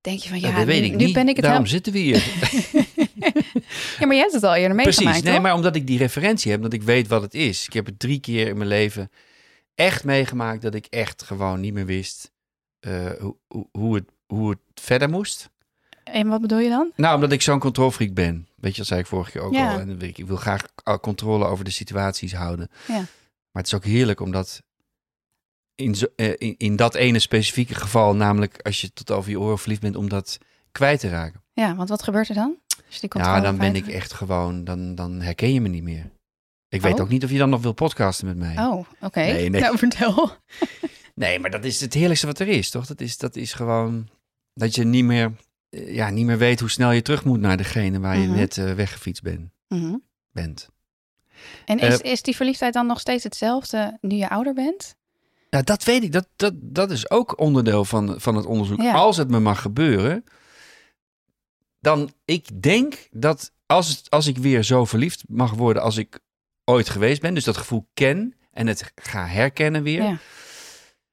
denk 0.00 0.18
je 0.18 0.28
van 0.28 0.40
ja, 0.40 0.52
dat 0.56 0.64
weet 0.64 0.80
nu, 0.80 0.86
ik 0.86 0.96
nu 0.96 1.04
niet. 1.04 1.14
ben 1.14 1.28
ik 1.28 1.36
het 1.36 1.44
Daarom 1.44 1.66
zitten 1.66 1.92
we 1.92 1.98
hier. 1.98 2.24
Ja, 3.98 4.06
maar 4.06 4.14
jij 4.16 4.18
hebt 4.24 4.32
het 4.32 4.44
al 4.44 4.54
eerder 4.54 4.76
meegemaakt, 4.76 5.04
Precies. 5.04 5.22
Nee, 5.30 5.40
maar 5.40 5.54
omdat 5.54 5.76
ik 5.76 5.86
die 5.86 5.98
referentie 5.98 6.50
heb, 6.50 6.62
dat 6.62 6.72
ik 6.72 6.82
weet 6.82 7.08
wat 7.08 7.22
het 7.22 7.34
is. 7.34 7.66
Ik 7.66 7.72
heb 7.72 7.86
het 7.86 7.98
drie 7.98 8.20
keer 8.20 8.48
in 8.48 8.56
mijn 8.56 8.68
leven 8.68 9.10
echt 9.74 10.04
meegemaakt 10.04 10.62
dat 10.62 10.74
ik 10.74 10.86
echt 10.86 11.22
gewoon 11.22 11.60
niet 11.60 11.72
meer 11.74 11.86
wist 11.86 12.31
hoe, 13.20 13.36
hoe, 13.48 13.68
hoe, 13.72 13.94
het, 13.94 14.04
hoe 14.26 14.50
het 14.50 14.58
verder 14.74 15.08
moest. 15.08 15.50
En 16.04 16.28
wat 16.28 16.40
bedoel 16.40 16.58
je 16.58 16.68
dan? 16.68 16.90
Nou, 16.96 17.14
omdat 17.14 17.32
ik 17.32 17.42
zo'n 17.42 17.58
controlfreak 17.58 18.14
ben. 18.14 18.48
Weet 18.56 18.72
je, 18.72 18.78
dat 18.78 18.86
zei 18.86 19.00
ik 19.00 19.06
vorige 19.06 19.30
keer 19.30 19.40
ook 19.40 19.52
Ja. 19.52 19.72
al. 19.72 19.78
En 19.78 20.00
ik, 20.02 20.18
ik 20.18 20.26
wil 20.26 20.36
graag 20.36 20.64
controle 21.00 21.44
over 21.44 21.64
de 21.64 21.70
situaties 21.70 22.34
houden. 22.34 22.70
Ja. 22.88 22.94
Maar 22.94 23.62
het 23.62 23.66
is 23.66 23.74
ook 23.74 23.84
heerlijk 23.84 24.20
omdat 24.20 24.62
in, 25.74 25.94
zo, 25.94 26.06
eh, 26.16 26.32
in, 26.36 26.54
in 26.58 26.76
dat 26.76 26.94
ene 26.94 27.18
specifieke 27.18 27.74
geval, 27.74 28.14
namelijk 28.14 28.58
als 28.62 28.80
je 28.80 28.92
tot 28.92 29.10
over 29.10 29.30
je 29.30 29.40
oren 29.40 29.58
verliefd 29.58 29.80
bent, 29.80 29.96
om 29.96 30.08
dat 30.08 30.38
kwijt 30.72 31.00
te 31.00 31.08
raken. 31.08 31.42
Ja, 31.52 31.74
want 31.74 31.88
wat 31.88 32.02
gebeurt 32.02 32.28
er 32.28 32.34
dan? 32.34 32.56
Als 32.86 32.94
je 32.94 33.00
die 33.00 33.00
Ja, 33.02 33.08
controle 33.08 33.40
dan 33.40 33.58
ben 33.58 33.74
ik 33.76 33.86
echt 33.86 34.12
gewoon, 34.12 34.64
dan, 34.64 34.94
dan 34.94 35.20
herken 35.20 35.52
je 35.52 35.60
me 35.60 35.68
niet 35.68 35.82
meer. 35.82 36.10
Ik 36.72 36.82
weet 36.82 36.94
Oh. 36.94 37.00
ook 37.00 37.08
niet 37.08 37.24
of 37.24 37.30
je 37.30 37.38
dan 37.38 37.50
nog 37.50 37.62
wil 37.62 37.72
podcasten 37.72 38.26
met 38.26 38.36
mij. 38.36 38.58
Oh, 38.58 38.86
oké. 39.00 39.20
Nee, 39.20 39.48
nee. 39.50 39.60
Nou, 39.60 39.78
vertel. 39.78 40.30
Nee, 41.14 41.38
maar 41.38 41.50
dat 41.50 41.64
is 41.64 41.80
het 41.80 41.94
heerlijkste 41.94 42.26
wat 42.26 42.38
er 42.38 42.48
is, 42.48 42.70
toch? 42.70 42.86
Dat 42.86 43.00
is, 43.00 43.16
dat 43.18 43.36
is 43.36 43.52
gewoon 43.52 44.08
dat 44.54 44.74
je 44.74 44.84
niet 44.84 45.04
meer, 45.04 45.32
eh, 45.70 45.94
ja, 45.94 46.10
niet 46.10 46.26
meer 46.26 46.38
weet 46.38 46.60
hoe 46.60 46.70
snel 46.70 46.90
je 46.90 47.02
terug 47.02 47.24
moet 47.24 47.40
naar 47.40 47.56
degene 47.56 48.00
waar 48.00 48.18
je 48.18 48.26
Mhm. 48.26 48.36
net 48.36 48.58
eh, 48.58 48.72
weggefietst 48.74 49.22
ben, 49.22 49.52
Mhm. 49.68 49.96
bent. 50.30 50.68
En 51.64 51.78
is, 51.78 52.00
Eh, 52.00 52.12
is 52.12 52.22
die 52.22 52.36
verliefdheid 52.36 52.72
dan 52.74 52.86
nog 52.86 53.00
steeds 53.00 53.24
hetzelfde 53.24 53.98
nu 54.00 54.16
je 54.16 54.28
ouder 54.28 54.54
bent? 54.54 54.96
Nou, 55.50 55.64
dat 55.64 55.84
weet 55.84 56.02
ik. 56.02 56.12
Dat, 56.12 56.28
dat, 56.36 56.52
dat 56.56 56.90
is 56.90 57.10
ook 57.10 57.40
onderdeel 57.40 57.84
van, 57.84 58.14
van 58.20 58.34
het 58.36 58.46
onderzoek. 58.46 58.80
Ja. 58.82 58.92
Als 58.92 59.16
het 59.16 59.28
me 59.30 59.38
mag 59.40 59.60
gebeuren, 59.62 60.24
dan 61.80 62.12
ik 62.24 62.62
denk 62.62 63.08
dat 63.10 63.52
als, 63.66 63.88
het, 63.88 64.10
als 64.10 64.26
ik 64.26 64.38
weer 64.38 64.62
zo 64.62 64.84
verliefd 64.84 65.22
mag 65.28 65.50
worden 65.54 65.82
als 65.82 65.96
ik 65.96 66.18
ooit 66.72 66.88
geweest 66.88 67.20
ben, 67.20 67.34
dus 67.34 67.44
dat 67.44 67.56
gevoel 67.56 67.88
ken 67.94 68.34
en 68.52 68.66
het 68.66 68.92
ga 68.94 69.26
herkennen 69.26 69.82
weer, 69.82 70.02
Ja. 70.02 70.18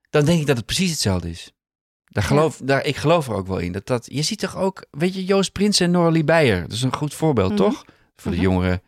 dan 0.09 0.25
denk 0.25 0.39
ik 0.41 0.47
dat 0.47 0.57
het 0.57 0.65
precies 0.65 0.89
hetzelfde 0.91 1.29
is. 1.29 1.51
Daar 2.05 2.23
geloof, 2.23 2.61
daar, 2.63 2.85
ik 2.85 2.95
geloof 2.95 3.27
er 3.27 3.33
ook 3.33 3.47
wel 3.47 3.57
in. 3.57 3.71
Dat 3.71 3.85
dat, 3.87 4.07
je 4.11 4.21
ziet 4.21 4.39
toch 4.39 4.55
ook, 4.57 4.85
weet 4.91 5.13
je, 5.13 5.25
Joost 5.25 5.51
Prins 5.51 5.79
en 5.79 5.91
Noralie 5.91 6.23
Beijer. 6.23 6.61
Dat 6.61 6.71
is 6.71 6.81
een 6.81 6.95
goed 6.95 7.13
voorbeeld, 7.13 7.49
Mhm. 7.51 7.57
toch? 7.57 7.85
Voor 8.15 8.31
de 8.31 8.37
Mhm. 8.37 8.45
jongere 8.45 8.81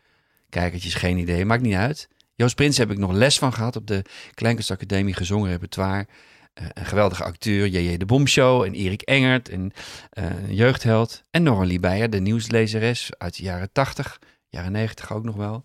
kijkertjes, 0.48 0.94
geen 0.94 1.18
idee. 1.18 1.44
Maakt 1.44 1.62
niet 1.62 1.74
uit. 1.74 2.08
Joost 2.34 2.54
Prins 2.54 2.76
heb 2.76 2.90
ik 2.90 2.98
nog 2.98 3.12
les 3.12 3.38
van 3.38 3.52
gehad 3.52 3.76
op 3.76 3.86
de 3.86 4.04
Kleinkunstacademie 4.34 5.14
Gezongen 5.14 5.50
Repertoire. 5.50 6.06
Eh, 6.54 6.66
een 6.72 6.84
geweldige 6.86 7.24
acteur, 7.24 7.66
J.J. 7.68 7.96
de 7.96 8.04
Bomshow 8.06 8.62
en 8.62 8.72
Erik 8.74 9.02
Engert, 9.02 9.48
en, 9.48 9.72
eh, 10.10 10.24
een 10.48 10.54
jeugdheld. 10.54 11.22
En 11.30 11.42
Noralie 11.42 11.80
Beijer, 11.80 12.10
de 12.10 12.20
nieuwslezeres 12.20 13.10
uit 13.18 13.36
de 13.36 13.42
jaren 13.42 13.72
80, 13.72 14.18
jaren 14.48 14.72
90 14.72 15.12
ook 15.12 15.24
nog 15.24 15.36
wel. 15.36 15.64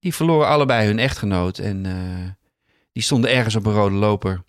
Die 0.00 0.14
verloren 0.14 0.48
allebei 0.48 0.86
hun 0.86 0.98
echtgenoot 0.98 1.58
en 1.58 1.86
eh, 1.86 2.30
die 2.92 3.02
stonden 3.02 3.30
ergens 3.30 3.56
op 3.56 3.66
een 3.66 3.72
rode 3.72 3.94
loper. 3.94 4.42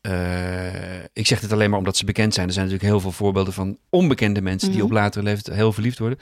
Eh, 0.00 1.02
ik 1.12 1.26
zeg 1.26 1.40
dit 1.40 1.52
alleen 1.52 1.70
maar 1.70 1.78
omdat 1.78 1.96
ze 1.96 2.04
bekend 2.04 2.34
zijn. 2.34 2.46
Er 2.46 2.52
zijn 2.52 2.64
natuurlijk 2.66 2.92
heel 2.92 3.00
veel 3.02 3.12
voorbeelden 3.12 3.52
van 3.52 3.78
onbekende 3.90 4.40
mensen 4.42 4.68
die 4.68 4.76
Mhm. 4.76 4.86
op 4.86 4.92
latere 4.92 5.24
leeftijd 5.24 5.56
heel 5.56 5.72
verliefd 5.72 5.98
worden. 5.98 6.18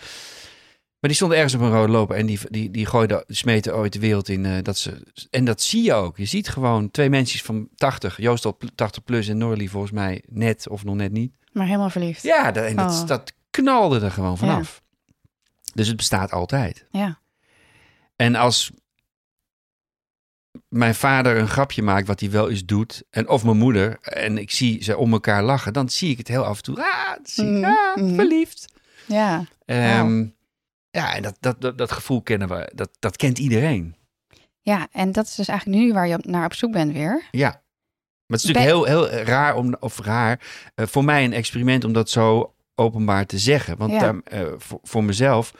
Maar 1.00 1.10
die 1.10 1.14
stonden 1.14 1.36
ergens 1.36 1.54
op 1.54 1.60
een 1.60 1.70
rode 1.72 1.92
loper 1.92 2.16
en 2.16 2.26
die, 2.26 2.38
die, 2.50 2.70
die 2.70 2.86
gooiden, 2.86 3.24
smeten 3.26 3.76
ooit 3.76 3.92
de 3.92 3.98
wereld 3.98 4.28
in. 4.28 4.46
eh, 4.46 4.62
dat 4.62 4.78
ze, 4.78 5.02
en 5.30 5.44
dat 5.44 5.62
zie 5.62 5.82
je 5.82 5.92
ook. 5.94 6.16
Je 6.16 6.24
ziet 6.24 6.48
gewoon 6.48 6.90
twee 6.90 7.10
mensen 7.10 7.44
van 7.44 7.68
80, 7.74 8.16
Joost 8.20 8.44
al 8.44 8.56
pl- 8.56 8.66
80 8.74 9.04
plus 9.04 9.28
en 9.28 9.38
Norlie 9.38 9.70
volgens 9.70 9.92
mij 9.92 10.22
net 10.28 10.68
of 10.68 10.84
nog 10.84 10.94
net 10.94 11.12
niet. 11.12 11.32
Maar 11.52 11.66
helemaal 11.66 11.90
verliefd. 11.90 12.22
Ja, 12.22 12.50
dat, 12.52 12.64
en 12.64 12.76
dat, 12.76 13.00
Oh. 13.00 13.06
dat 13.06 13.32
knalde 13.50 14.00
er 14.00 14.10
gewoon 14.10 14.38
vanaf. 14.38 14.82
Dus 15.74 15.86
het 15.88 15.96
bestaat 15.96 16.32
altijd. 16.32 16.84
Ja. 16.90 17.18
En 18.22 18.34
als 18.34 18.70
mijn 20.68 20.94
vader 20.94 21.36
een 21.38 21.48
grapje 21.48 21.82
maakt 21.82 22.06
wat 22.06 22.20
hij 22.20 22.30
wel 22.30 22.50
eens 22.50 22.64
doet, 22.64 23.02
en 23.10 23.28
of 23.28 23.44
mijn 23.44 23.56
moeder, 23.56 23.98
en 24.00 24.38
ik 24.38 24.50
zie 24.50 24.82
ze 24.84 24.96
om 24.96 25.12
elkaar 25.12 25.42
lachen, 25.42 25.72
dan 25.72 25.88
zie 25.88 26.10
ik 26.10 26.18
het 26.18 26.28
heel 26.28 26.44
af 26.44 26.56
en 26.56 26.62
toe. 26.62 26.82
Ah, 26.84 27.12
zie 27.22 27.44
ik, 27.44 27.50
Mhm, 27.50 27.64
ah, 27.64 27.96
mhm. 27.96 28.14
verliefd. 28.14 28.72
Ja. 29.06 29.44
Ehm, 29.64 30.26
Ja, 30.90 31.14
en 31.14 31.22
dat, 31.22 31.36
dat, 31.40 31.60
dat, 31.60 31.78
dat 31.78 31.92
gevoel 31.92 32.22
kennen 32.22 32.48
we, 32.48 32.70
dat, 32.74 32.90
dat 32.98 33.16
kent 33.16 33.38
iedereen. 33.38 33.96
ja, 34.62 34.88
en 34.92 35.12
dat 35.12 35.24
is 35.26 35.34
dus 35.34 35.48
eigenlijk 35.48 35.80
nu 35.80 35.92
waar 35.92 36.08
je 36.08 36.18
naar 36.22 36.44
op 36.44 36.54
zoek 36.54 36.72
bent 36.72 36.92
weer. 36.92 37.24
Ja. 37.30 37.48
Maar 37.50 38.38
het 38.38 38.48
is 38.48 38.54
natuurlijk 38.54 38.84
Ben- 38.84 38.92
heel, 38.94 39.08
heel 39.08 39.22
raar, 39.24 39.56
om, 39.56 39.76
of 39.80 39.98
raar, 39.98 40.40
eh, 40.74 40.86
voor 40.86 41.04
mij 41.04 41.24
een 41.24 41.32
experiment 41.32 41.84
om 41.84 41.92
dat 41.92 42.10
zo 42.10 42.54
openbaar 42.74 43.26
te 43.26 43.38
zeggen. 43.38 43.76
Want 43.76 43.92
Ja. 43.92 43.98
daar, 43.98 44.20
eh, 44.24 44.52
voor, 44.56 44.78
voor 44.82 45.04
mezelf, 45.04 45.54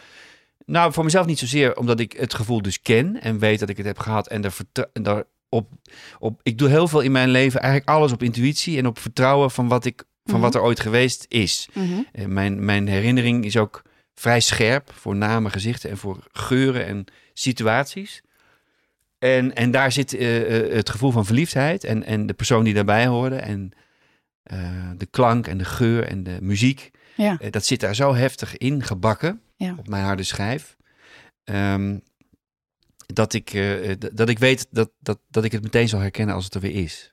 nou 0.68 0.92
voor 0.92 1.04
mezelf 1.04 1.26
niet 1.26 1.38
zozeer 1.38 1.76
omdat 1.76 2.00
ik 2.00 2.12
het 2.12 2.34
gevoel 2.34 2.62
dus 2.62 2.82
ken 2.82 3.20
en 3.20 3.38
weet 3.38 3.58
dat 3.58 3.68
ik 3.68 3.76
het 3.76 3.86
heb 3.86 3.98
gehad 3.98 4.28
en 4.28 4.40
daar, 4.40 4.52
vertrouw- 4.52 4.90
en 4.92 5.02
daar 5.02 5.24
op, 5.48 5.70
op, 6.18 6.40
ik 6.42 6.58
doe 6.58 6.68
heel 6.68 6.88
veel 6.88 7.00
in 7.00 7.12
mijn 7.12 7.28
leven, 7.28 7.60
eigenlijk 7.60 7.90
alles 7.90 8.12
op 8.12 8.22
intuïtie 8.22 8.78
en 8.78 8.86
op 8.86 8.98
vertrouwen 8.98 9.50
van 9.50 9.68
wat, 9.68 9.84
ik, 9.84 10.04
van 10.24 10.34
Mhm. 10.34 10.42
wat 10.42 10.54
er 10.54 10.62
ooit 10.62 10.80
geweest 10.80 11.24
is. 11.28 11.68
Mhm. 11.72 11.92
Eh, 12.12 12.26
mijn, 12.26 12.64
mijn 12.64 12.88
herinnering 12.88 13.44
is 13.44 13.56
ook 13.56 13.82
vrij 14.14 14.40
scherp 14.40 14.92
voor 14.94 15.16
namen, 15.16 15.50
gezichten 15.50 15.90
en 15.90 15.96
voor 15.96 16.18
geuren 16.32 16.86
en 16.86 17.04
situaties. 17.32 18.22
En, 19.18 19.54
en 19.54 19.70
daar 19.70 19.92
zit 19.92 20.14
eh, 20.14 20.56
eh, 20.66 20.72
het 20.72 20.90
gevoel 20.90 21.10
van 21.10 21.26
verliefdheid 21.26 21.84
en, 21.84 22.04
en 22.04 22.26
de 22.26 22.34
persoon 22.34 22.64
die 22.64 22.74
daarbij 22.74 23.06
hoorde. 23.06 23.36
En 23.36 23.72
de 24.96 25.06
klank 25.10 25.46
en 25.46 25.58
de 25.58 25.64
geur 25.64 26.04
en 26.04 26.22
de 26.22 26.38
muziek. 26.40 26.90
Ja. 27.14 27.38
Dat 27.50 27.66
zit 27.66 27.80
daar 27.80 27.94
zo 27.94 28.14
heftig 28.14 28.56
in 28.56 28.82
gebakken 28.82 29.40
Ja. 29.58 29.74
op 29.78 29.88
mijn 29.88 30.04
harde 30.04 30.22
schijf. 30.22 30.76
Ehm, 31.44 31.98
dat, 33.06 33.32
ik, 33.32 33.52
eh, 33.52 33.90
d- 33.92 34.16
dat 34.16 34.28
ik 34.28 34.38
weet 34.38 34.66
dat, 34.70 34.90
dat, 34.98 35.20
dat 35.28 35.44
ik 35.44 35.52
het 35.52 35.62
meteen 35.62 35.88
zal 35.88 36.00
herkennen 36.00 36.34
als 36.34 36.44
het 36.44 36.54
er 36.54 36.60
weer 36.60 36.82
is. 36.82 37.12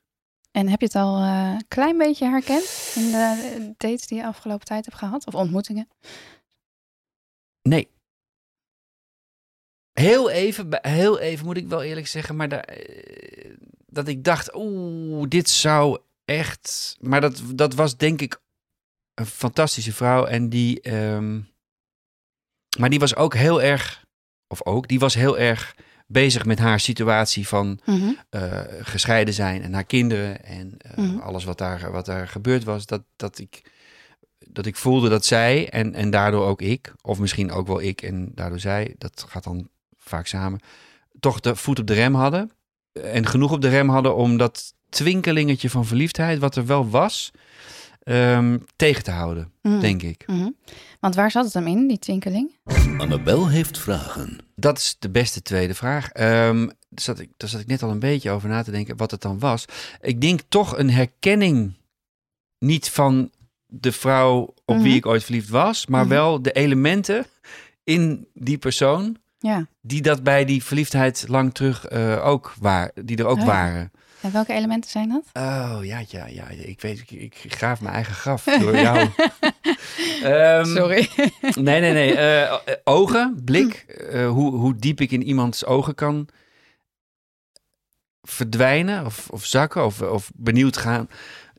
En 0.52 0.68
heb 0.68 0.80
je 0.80 0.86
het 0.86 0.96
al 0.96 1.18
eh, 1.22 1.52
een 1.54 1.68
klein 1.68 1.98
beetje 1.98 2.26
herkend 2.30 2.94
in 2.96 3.12
de 3.12 3.52
eh, 3.58 3.74
dates 3.78 4.08
die 4.08 4.18
je 4.18 4.26
afgelopen 4.26 4.66
tijd 4.66 4.86
hebt 4.86 4.98
gehad? 4.98 5.28
Of 5.28 5.36
ontmoetingen? 5.36 5.88
Nee. 7.62 7.90
Heel 9.94 10.30
even, 10.30 10.80
heel 10.88 11.20
even 11.20 11.46
moet 11.46 11.58
ik 11.58 11.68
wel 11.68 11.84
eerlijk 11.84 12.08
zeggen, 12.08 12.36
maar 12.36 12.50
daar, 12.50 12.60
eh, 12.64 13.56
dat 13.86 14.08
ik 14.08 14.24
dacht, 14.24 14.56
oeh, 14.56 15.26
dit 15.30 15.50
zou 15.50 16.00
echt. 16.26 16.98
Maar 17.00 17.22
dat, 17.22 17.42
dat 17.56 17.74
was 17.74 17.98
denk 17.98 18.22
ik 18.22 18.42
een 19.14 19.26
fantastische 19.26 19.94
vrouw 19.94 20.26
en 20.26 20.50
die, 20.50 20.82
ehm, 20.82 21.42
maar 22.78 22.90
die 22.90 23.00
was 23.00 23.16
ook 23.16 23.34
heel 23.34 23.62
erg, 23.62 24.04
of 24.48 24.66
ook, 24.66 24.88
die 24.88 25.00
was 25.00 25.14
heel 25.14 25.38
erg 25.38 25.76
bezig 26.08 26.46
met 26.46 26.60
haar 26.60 26.80
situatie 26.80 27.48
van 27.48 27.80
Mhm. 27.86 28.10
eh, 28.30 28.60
gescheiden 28.82 29.34
zijn 29.34 29.62
en 29.62 29.74
haar 29.74 29.84
kinderen 29.84 30.44
en 30.46 30.78
eh, 30.78 30.98
Mhm. 30.98 31.18
alles 31.20 31.44
wat 31.44 31.58
daar, 31.58 31.92
wat 31.92 32.06
daar 32.06 32.28
gebeurd 32.28 32.64
was, 32.64 32.86
dat, 32.86 33.02
dat, 33.16 33.40
ik, 33.40 33.62
dat 34.48 34.66
ik 34.66 34.76
voelde 34.76 35.10
dat 35.10 35.26
zij 35.26 35.70
en, 35.70 35.94
en 35.94 36.10
daardoor 36.10 36.46
ook 36.46 36.62
ik, 36.62 36.94
of 37.02 37.20
misschien 37.20 37.52
ook 37.52 37.68
wel 37.68 37.82
ik 37.82 38.02
en 38.02 38.32
daardoor 38.36 38.60
zij, 38.60 38.96
dat 38.98 39.26
gaat 39.28 39.44
dan 39.44 39.70
vaak 39.98 40.28
samen, 40.28 40.60
toch 41.20 41.40
de 41.40 41.56
voet 41.56 41.80
op 41.80 41.88
de 41.88 41.94
rem 41.94 42.16
hadden 42.16 42.52
en 42.94 43.26
genoeg 43.28 43.52
op 43.52 43.62
de 43.62 43.70
rem 43.70 43.90
hadden 43.90 44.16
om 44.16 44.38
dat 44.38 44.74
twinkelingetje 44.90 45.70
van 45.70 45.86
verliefdheid, 45.86 46.40
wat 46.40 46.56
er 46.56 46.66
wel 46.66 46.90
was, 46.90 47.32
ehm, 48.06 48.58
tegen 48.76 49.04
te 49.04 49.12
houden, 49.12 49.52
Mhm. 49.62 49.80
denk 49.80 50.02
ik. 50.02 50.24
Mhm. 50.28 50.50
Want 51.00 51.16
waar 51.16 51.32
zat 51.32 51.46
het 51.46 51.54
hem 51.54 51.68
in, 51.68 51.88
die 51.88 52.00
twinkeling? 52.00 52.56
Annabel 52.98 53.48
heeft 53.50 53.78
vragen. 53.78 54.38
Dat 54.56 54.78
is 54.78 54.96
de 55.00 55.10
beste 55.10 55.42
tweede 55.42 55.74
vraag. 55.74 56.10
Ehm, 56.12 56.66
daar, 56.66 56.76
zat 57.04 57.20
ik, 57.20 57.30
daar 57.38 57.50
zat 57.50 57.60
ik 57.62 57.68
net 57.68 57.84
al 57.84 57.90
een 57.90 58.00
beetje 58.00 58.32
over 58.32 58.50
na 58.50 58.64
te 58.64 58.72
denken 58.72 58.98
wat 58.98 59.12
het 59.12 59.22
dan 59.22 59.40
was. 59.40 59.66
Ik 60.02 60.22
denk 60.22 60.40
toch 60.50 60.78
een 60.78 60.90
herkenning, 60.92 61.74
niet 62.60 62.90
van 62.90 63.32
de 63.68 63.92
vrouw 63.92 64.54
op 64.66 64.76
Mhm. 64.76 64.84
wie 64.84 64.96
ik 64.96 65.06
ooit 65.06 65.24
verliefd 65.24 65.50
was, 65.50 65.86
maar 65.86 66.02
Mhm. 66.06 66.10
wel 66.14 66.42
de 66.42 66.52
elementen 66.52 67.26
in 67.84 68.28
die 68.34 68.58
persoon 68.58 69.18
Ja. 69.40 69.68
die 69.82 70.02
dat 70.02 70.24
bij 70.24 70.46
die 70.46 70.64
verliefdheid 70.64 71.26
lang 71.28 71.54
terug 71.54 71.86
eh, 71.86 72.26
ook 72.26 72.54
waar, 72.60 72.92
die 73.04 73.18
er 73.18 73.26
ook 73.26 73.38
Oh 73.38 73.42
ja. 73.46 73.48
waren. 73.48 73.92
En 74.26 74.32
welke 74.32 74.54
elementen 74.54 74.90
zijn 74.90 75.10
dat? 75.10 75.24
Oh 75.34 75.78
ja, 75.82 76.02
ja, 76.08 76.26
ja. 76.28 76.48
Ik 76.50 76.82
weet, 76.82 77.00
ik, 77.00 77.12
ik 77.12 77.54
graaf 77.54 77.82
mijn 77.82 77.94
eigen 77.96 78.14
graf 78.14 78.44
door 78.44 78.78
jou. 78.78 79.10
Ehm, 80.24 80.66
Sorry. 80.66 81.10
Nee, 81.42 81.80
nee, 81.82 81.94
nee. 81.94 82.16
Eh, 82.18 82.58
ogen, 82.84 83.42
blik. 83.46 83.74
eh, 83.74 84.30
hoe, 84.30 84.56
hoe 84.56 84.76
diep 84.76 85.02
ik 85.02 85.12
in 85.12 85.24
iemands 85.24 85.66
ogen 85.66 85.96
kan 85.96 86.28
verdwijnen 88.22 89.06
of, 89.06 89.30
of 89.30 89.46
zakken. 89.46 89.86
Of, 89.86 90.02
of 90.02 90.32
benieuwd 90.36 90.78
gaan, 90.78 91.10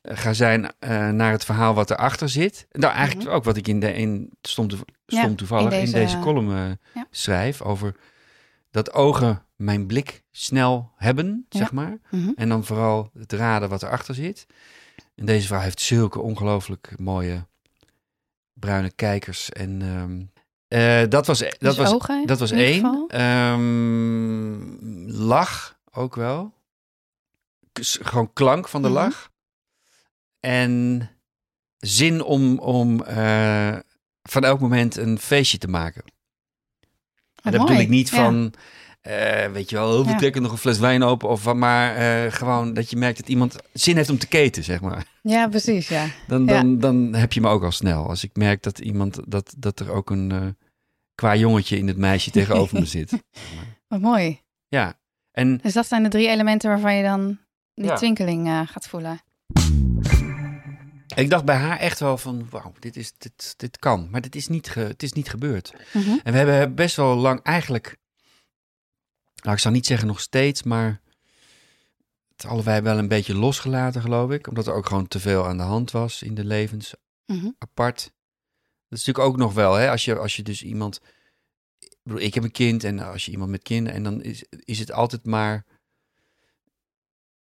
eh, 0.03 0.17
gaan 0.17 0.35
zijn 0.35 0.71
naar 1.17 1.33
het 1.33 1.45
verhaal 1.45 1.75
wat 1.75 1.91
erachter 1.91 2.29
zit. 2.29 2.67
Nou, 2.73 2.95
eigenlijk 2.95 3.31
ook 3.31 3.45
wat 3.45 3.57
ik 3.57 3.69
in 3.69 3.81
de 3.81 3.93
in 3.95 4.31
stond, 4.43 4.75
Ja, 5.07 5.35
toevallig 5.35 5.73
in 5.73 5.81
in 5.85 5.91
deze- 5.93 6.19
column 6.19 6.79
ja. 6.95 7.07
schrijf. 7.11 7.63
Over 7.63 7.95
dat 8.71 8.93
ogen 8.93 9.43
mijn 9.57 9.87
blik 9.87 10.23
snel 10.31 10.93
hebben, 10.97 11.47
Ja. 11.49 11.59
zeg 11.59 11.73
maar. 11.73 11.99
Mhm. 12.11 12.31
En 12.37 12.49
dan 12.49 12.65
vooral 12.65 13.11
het 13.19 13.33
raden 13.33 13.69
wat 13.69 13.83
erachter 13.83 14.15
zit. 14.15 14.47
En 15.15 15.27
deze 15.27 15.47
vrouw 15.47 15.61
heeft 15.61 15.81
zulke 15.81 16.21
ongelooflijk 16.21 16.93
mooie 16.99 17.47
bruine 18.53 18.91
kijkers. 18.91 19.51
En 19.51 19.83
ehm, 19.83 20.23
eh, 20.69 21.09
dat 21.09 21.27
was, 21.27 21.39
dat 21.39 21.57
Dus 21.59 21.77
was, 21.77 21.93
ogen, 21.93 22.27
dat 22.27 22.39
was 22.39 22.51
één. 22.51 23.05
Ehm, 23.09 25.11
lach 25.11 25.79
ook 25.91 26.15
wel. 26.15 26.55
Gewoon 27.83 28.33
klank 28.33 28.69
van 28.69 28.83
de 28.83 28.89
Mhm. 28.89 28.97
lach. 28.97 29.31
En 30.41 31.11
zin 31.77 32.23
om, 32.23 32.59
om 32.59 33.03
eh, 33.03 33.77
van 34.23 34.45
elk 34.45 34.61
moment 34.61 34.97
een 34.97 35.19
feestje 35.19 35.59
te 35.59 35.69
maken. 35.69 36.03
En 37.43 37.53
dat 37.53 37.53
mooi. 37.53 37.67
bedoel 37.67 37.83
ik 37.83 37.89
niet 37.89 38.09
Ja. 38.09 38.17
Eh, 39.07 39.53
weet 39.53 39.71
je 39.71 39.77
wel, 39.77 40.05
we 40.05 40.11
Ja. 40.11 40.17
trekken 40.17 40.43
nog 40.43 40.53
een 40.53 40.59
fles 40.59 40.79
wijn 40.79 41.03
open. 41.03 41.29
Of 41.29 41.53
maar 41.55 41.97
eh, 41.97 42.33
gewoon 42.33 42.75
dat 42.75 42.91
je 42.91 42.97
merkt 42.97 43.19
dat 43.19 43.29
iemand 43.29 43.57
zin 43.73 43.97
heeft 43.97 44.11
om 44.11 44.19
te 44.19 44.27
keten, 44.29 44.65
zeg 44.65 44.81
maar. 44.81 45.05
Ja, 45.23 45.49
precies, 45.49 45.89
ja. 45.89 46.07
Dan, 46.27 46.45
Ja. 46.47 46.53
dan, 46.53 46.79
dan 46.79 47.15
heb 47.15 47.33
je 47.33 47.41
me 47.41 47.49
ook 47.49 47.63
al 47.65 47.73
snel. 47.73 48.09
Als 48.09 48.25
ik 48.25 48.37
merk 48.37 48.63
dat 48.63 48.79
iemand, 48.79 49.21
dat, 49.27 49.55
dat 49.59 49.81
er 49.81 49.91
ook 49.91 50.11
een 50.11 50.31
eh 50.33 50.47
qua 51.15 51.37
jongetje 51.37 51.79
in 51.79 51.89
het 51.89 51.97
meisje 51.97 52.31
tegenover 52.31 52.79
me 52.79 52.85
zit. 52.99 53.13
Wat 53.89 54.01
mooi. 54.01 54.41
Ja, 54.69 54.99
en 55.33 55.57
Dus 55.63 55.73
dat 55.73 55.87
zijn 55.87 56.03
de 56.03 56.09
drie 56.09 56.29
elementen 56.29 56.69
waarvan 56.71 56.95
je 56.95 57.03
dan 57.03 57.39
die 57.75 57.85
Ja. 57.85 57.95
twinkeling 57.97 58.49
gaat 58.67 58.89
voelen. 58.89 59.21
ik 61.15 61.31
dacht 61.31 61.45
bij 61.45 61.57
haar 61.57 61.79
echt 61.79 62.01
wel 62.01 62.19
van, 62.19 62.47
wauw, 62.51 62.73
dit, 62.79 62.97
is, 62.97 63.13
dit, 63.19 63.55
dit 63.57 63.79
kan. 63.79 64.09
Maar 64.11 64.21
dit 64.21 64.35
is 64.37 64.49
niet, 64.49 64.69
ge, 64.69 64.81
het 64.81 65.03
is 65.03 65.13
niet 65.13 65.29
gebeurd. 65.29 65.73
Mhm. 65.93 66.11
En 66.23 66.33
we 66.33 66.39
hebben 66.39 66.75
best 66.75 66.97
wel 66.97 67.17
lang 67.17 67.41
eigenlijk, 67.43 67.97
nou 69.43 69.55
ik 69.55 69.63
zou 69.63 69.75
niet 69.75 69.87
zeggen 69.87 70.07
nog 70.07 70.21
steeds, 70.21 70.63
maar 70.63 71.01
het 72.37 72.47
allebei 72.47 72.81
wel 72.81 72.99
een 72.99 73.09
beetje 73.09 73.35
losgelaten 73.35 74.01
geloof 74.01 74.31
ik. 74.31 74.47
Omdat 74.49 74.67
er 74.67 74.73
ook 74.75 74.87
gewoon 74.87 75.09
te 75.09 75.21
veel 75.21 75.47
aan 75.47 75.57
de 75.57 75.63
hand 75.63 75.91
was 75.91 76.23
in 76.23 76.35
de 76.35 76.45
levens, 76.45 76.95
Mhm. 77.27 77.49
apart. 77.59 77.97
Dat 78.89 78.99
is 78.99 79.05
natuurlijk 79.07 79.35
ook 79.35 79.37
nog 79.41 79.55
wel, 79.55 79.75
hè, 79.75 79.91
als 79.91 80.05
je, 80.05 80.19
als 80.19 80.37
je 80.37 80.43
dus 80.43 80.63
iemand, 80.63 81.01
ik 81.79 81.97
bedoel, 82.03 82.21
ik 82.21 82.35
heb 82.35 82.45
een 82.45 82.51
kind 82.51 82.85
en 82.85 82.99
als 82.99 83.25
je 83.25 83.31
iemand 83.31 83.51
met 83.51 83.63
kinderen, 83.63 83.97
en 83.99 84.03
dan 84.05 84.23
is, 84.23 84.45
is 84.51 84.79
het 84.79 84.93
altijd 84.93 85.25
maar 85.27 85.65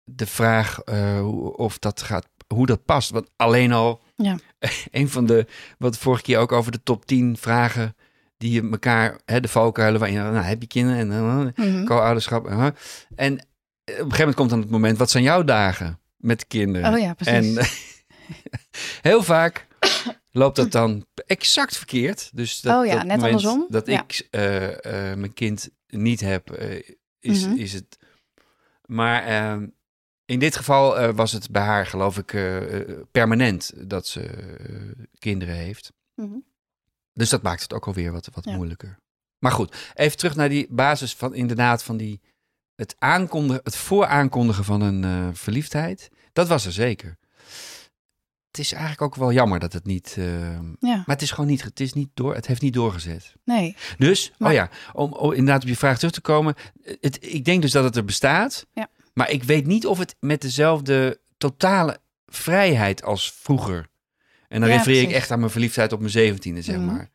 de 0.03 0.25
vraag 0.27 0.79
hoe- 1.19 1.55
of 1.57 1.79
dat 1.79 2.01
gaat, 2.01 2.27
hoe 2.47 2.65
dat 2.65 2.85
past. 2.85 3.09
Want 3.09 3.29
alleen 3.35 3.71
al, 3.71 4.01
Ja. 4.15 4.37
een 4.91 5.09
van 5.09 5.25
de, 5.25 5.47
wat 5.77 5.97
vorige 5.97 6.23
keer 6.23 6.37
ook 6.39 6.51
over 6.51 6.71
de 6.71 6.83
top 6.83 7.05
10 7.05 7.37
vragen 7.37 7.95
die 8.43 8.51
je 8.61 8.69
elkaar, 8.71 9.19
hè, 9.25 9.39
de 9.39 9.47
valkuilen 9.47 9.99
waarin, 9.99 10.17
nou, 10.17 10.35
heb 10.35 10.61
je 10.61 10.67
kinderen 10.67 11.11
en 11.11 11.53
uh, 11.65 11.85
co-ouderschap. 11.85 12.47
uh, 12.49 12.65
en 13.15 13.33
op 13.33 13.39
een 13.85 13.95
gegeven 13.95 14.17
moment 14.17 14.35
komt 14.35 14.49
dan 14.49 14.59
het 14.59 14.69
moment, 14.69 14.97
wat 14.97 15.09
zijn 15.11 15.23
jouw 15.23 15.43
dagen 15.43 15.99
met 16.17 16.47
kinderen? 16.47 16.93
Oh 16.93 16.99
ja, 16.99 17.13
precies. 17.13 17.55
En 17.57 17.65
heel 19.09 19.23
vaak 19.23 19.67
loopt 20.31 20.55
dat 20.55 20.71
dan 20.71 21.05
exact 21.25 21.77
verkeerd. 21.77 22.29
Dus 22.33 22.61
dat, 22.61 22.77
Oh 22.79 22.85
ja, 22.85 22.95
dat 22.95 23.03
net 23.05 23.15
moment 23.17 23.33
andersom. 23.35 23.65
Dat 23.69 23.87
Ja. 23.87 24.03
ik 24.03 24.27
eh, 24.29 25.11
eh, 25.11 25.17
mijn 25.17 25.33
kind 25.33 25.69
niet 25.87 26.19
heb, 26.19 26.51
eh, 26.51 26.81
is, 27.19 27.45
Mhm. 27.47 27.55
is 27.57 27.73
het. 27.73 27.97
Maar 28.85 29.23
ehm, 29.23 29.67
in 30.25 30.39
dit 30.39 30.55
geval 30.55 30.97
eh, 30.99 31.09
was 31.15 31.31
het 31.31 31.51
bij 31.51 31.61
haar, 31.63 31.85
geloof 31.85 32.17
ik, 32.17 32.33
eh, 32.33 32.79
eh, 32.79 32.89
permanent 33.11 33.71
dat 33.89 34.07
ze 34.07 34.21
eh, 34.21 35.05
kinderen 35.19 35.55
heeft. 35.55 35.91
Mhm. 36.15 36.35
Dus 37.13 37.29
dat 37.29 37.41
maakt 37.41 37.61
het 37.61 37.73
ook 37.73 37.87
alweer 37.87 38.11
wat, 38.11 38.29
wat 38.33 38.43
Ja. 38.45 38.55
moeilijker. 38.55 38.97
Maar 39.39 39.51
goed, 39.51 39.75
even 39.93 40.17
terug 40.17 40.35
naar 40.35 40.49
die 40.49 40.67
basis 40.69 41.13
van 41.15 41.33
inderdaad 41.35 41.83
van 41.83 41.97
die 41.97 42.21
het 42.75 42.95
aankondigen, 42.99 43.61
het 43.63 43.75
vooraankondigen 43.75 44.63
van 44.63 44.81
een 44.81 45.03
eh, 45.03 45.27
verliefdheid. 45.33 46.09
Dat 46.33 46.47
was 46.47 46.65
er 46.65 46.71
zeker. 46.71 47.17
het 48.47 48.61
is 48.61 48.71
eigenlijk 48.71 49.01
ook 49.01 49.15
wel 49.15 49.31
jammer 49.31 49.59
dat 49.59 49.73
het 49.73 49.85
niet... 49.85 50.15
eh, 50.17 50.51
Ja, 50.59 50.69
maar 50.79 51.03
het 51.05 51.21
is 51.21 51.31
gewoon 51.31 51.49
niet, 51.49 51.63
het 51.63 51.79
is 51.79 51.93
niet 51.93 52.09
door, 52.13 52.35
het 52.35 52.47
heeft 52.47 52.61
niet 52.61 52.73
doorgezet. 52.73 53.33
nee. 53.45 53.75
Dus, 53.97 54.31
Maar- 54.37 54.49
oh 54.49 54.55
ja, 54.55 54.69
om, 54.93 55.13
om 55.13 55.31
inderdaad 55.31 55.61
op 55.61 55.67
je 55.67 55.75
vraag 55.77 55.97
terug 55.97 56.13
te 56.13 56.21
komen. 56.21 56.55
Het, 56.99 57.17
ik 57.33 57.45
denk 57.45 57.61
dus 57.61 57.71
dat 57.71 57.83
het 57.83 57.95
er 57.95 58.05
bestaat. 58.05 58.65
Ja. 58.73 58.87
Maar 59.13 59.29
ik 59.29 59.43
weet 59.43 59.65
niet 59.65 59.85
of 59.85 59.97
het 59.97 60.15
met 60.19 60.41
dezelfde 60.41 61.19
totale 61.37 61.99
vrijheid 62.25 63.03
als 63.03 63.31
vroeger. 63.31 63.87
En 64.53 64.59
dan 64.59 64.69
Ja, 64.69 64.75
refereer 64.75 65.01
ik 65.01 65.11
echt 65.11 65.31
aan 65.31 65.39
mijn 65.39 65.51
verliefdheid 65.51 65.91
op 65.93 65.99
mijn 65.99 66.11
zeventiende, 66.11 66.61
zeg 66.61 66.75
Mhm. 66.77 66.85
maar. 66.85 67.09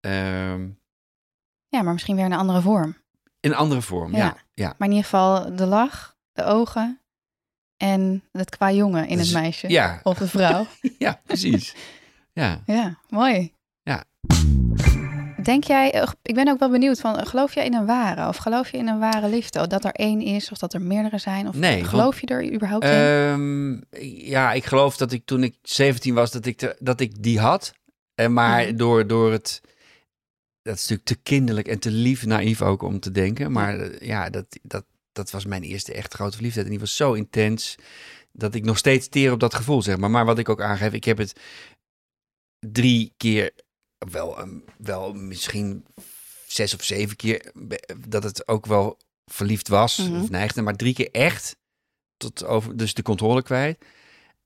Ehm, 0.00 0.68
Ja, 1.68 1.82
maar 1.82 1.92
misschien 1.92 2.16
weer 2.16 2.24
in 2.24 2.32
een 2.32 2.38
andere 2.38 2.60
vorm. 2.60 2.96
in 3.40 3.50
een 3.50 3.56
andere 3.56 3.82
vorm, 3.82 4.12
ja. 4.12 4.18
Ja. 4.24 4.36
ja. 4.54 4.66
Maar 4.78 4.88
in 4.88 4.94
ieder 4.94 5.04
geval 5.10 5.56
de 5.56 5.66
lach, 5.66 6.16
de 6.32 6.44
ogen 6.44 7.00
en 7.76 8.22
het 8.32 8.50
qua 8.50 8.72
jongen 8.72 9.08
in 9.08 9.16
Dus- 9.16 9.30
het 9.32 9.40
meisje. 9.42 9.68
Ja, 9.68 10.00
Of 10.02 10.18
de 10.18 10.28
vrouw. 10.28 10.66
ja 10.98 11.20
precies. 11.24 11.74
ja. 12.40 12.62
ja, 12.66 12.98
mooi. 13.08 13.54
Ja. 13.82 14.04
Denk 15.50 15.64
jij, 15.64 15.92
eh, 15.92 16.08
ik 16.22 16.34
ben 16.34 16.48
ook 16.48 16.58
wel 16.58 16.70
benieuwd 16.70 17.00
van, 17.00 17.26
geloof 17.26 17.54
je 17.54 17.64
in 17.64 17.74
een 17.74 17.86
ware? 17.86 18.28
Of 18.28 18.36
geloof 18.36 18.70
je 18.70 18.76
in 18.76 18.88
een 18.88 18.98
ware 18.98 19.28
liefde? 19.28 19.66
Dat 19.66 19.84
er 19.84 19.92
één 19.92 20.20
is 20.20 20.50
of 20.50 20.58
dat 20.58 20.74
er 20.74 20.82
meerdere 20.82 21.18
zijn? 21.18 21.48
Of 21.48 21.54
Nee, 21.54 21.84
geloof 21.84 22.20
je 22.20 22.26
er 22.26 22.52
überhaupt 22.52 22.84
in? 22.84 22.90
Ehm, 22.90 23.80
ja, 24.30 24.52
ik 24.52 24.64
geloof 24.64 24.96
dat 24.96 25.12
ik 25.12 25.24
toen 25.24 25.42
ik 25.42 25.56
17 25.62 26.14
was, 26.14 26.30
dat 26.30 26.46
ik, 26.46 26.76
dat 26.78 27.00
ik 27.00 27.22
die 27.22 27.38
had. 27.38 27.72
En 28.14 28.32
maar 28.32 28.66
Mhm. 28.66 28.76
door, 28.76 29.06
door 29.06 29.32
het. 29.32 29.60
Dat 30.62 30.74
is 30.74 30.80
natuurlijk 30.80 31.08
te 31.08 31.16
kinderlijk 31.22 31.68
en 31.68 31.78
te 31.78 31.90
lief, 31.90 32.26
naïef 32.26 32.62
ook 32.62 32.82
om 32.82 33.00
te 33.00 33.10
denken. 33.10 33.52
Maar 33.52 33.78
eh, 33.78 34.06
ja, 34.06 34.30
dat, 34.30 34.46
dat, 34.62 34.84
dat 35.12 35.30
was 35.30 35.44
mijn 35.44 35.62
eerste 35.62 35.92
echt 35.92 36.14
grote 36.14 36.34
verliefdheid. 36.34 36.66
En 36.66 36.72
die 36.72 36.80
was 36.80 36.96
zo 36.96 37.12
intens 37.12 37.74
dat 38.32 38.54
ik 38.54 38.64
nog 38.64 38.78
steeds 38.78 39.08
teer 39.08 39.32
op 39.32 39.40
dat 39.40 39.54
gevoel, 39.54 39.82
zeg 39.82 39.96
maar. 39.96 40.10
Maar 40.10 40.24
wat 40.24 40.38
ik 40.38 40.48
ook 40.48 40.60
aangeef, 40.62 40.92
ik 40.92 41.04
heb 41.04 41.18
het 41.18 41.40
drie 42.58 43.12
keer, 43.16 43.50
wel, 44.08 44.38
ehm, 44.38 44.58
wel 44.78 45.12
misschien 45.12 45.86
zes 46.46 46.74
of 46.74 46.82
zeven 46.84 47.16
keer, 47.16 47.52
dat 48.08 48.22
het 48.22 48.48
ook 48.48 48.66
wel 48.66 48.98
verliefd 49.26 49.68
was 49.68 49.96
Mhm. 49.96 50.20
of 50.20 50.30
neigde. 50.30 50.62
Maar 50.62 50.76
drie 50.76 50.94
keer 50.94 51.10
echt 51.10 51.56
tot 52.16 52.44
over, 52.44 52.76
dus 52.76 52.94
de 52.94 53.02
controle 53.02 53.42
kwijt. 53.42 53.84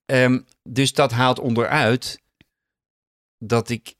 Ehm, 0.07 0.41
dus 0.63 0.93
dat 0.93 1.11
haalt 1.13 1.39
onderuit 1.39 2.23
dat 3.39 3.69
ik, 3.69 3.95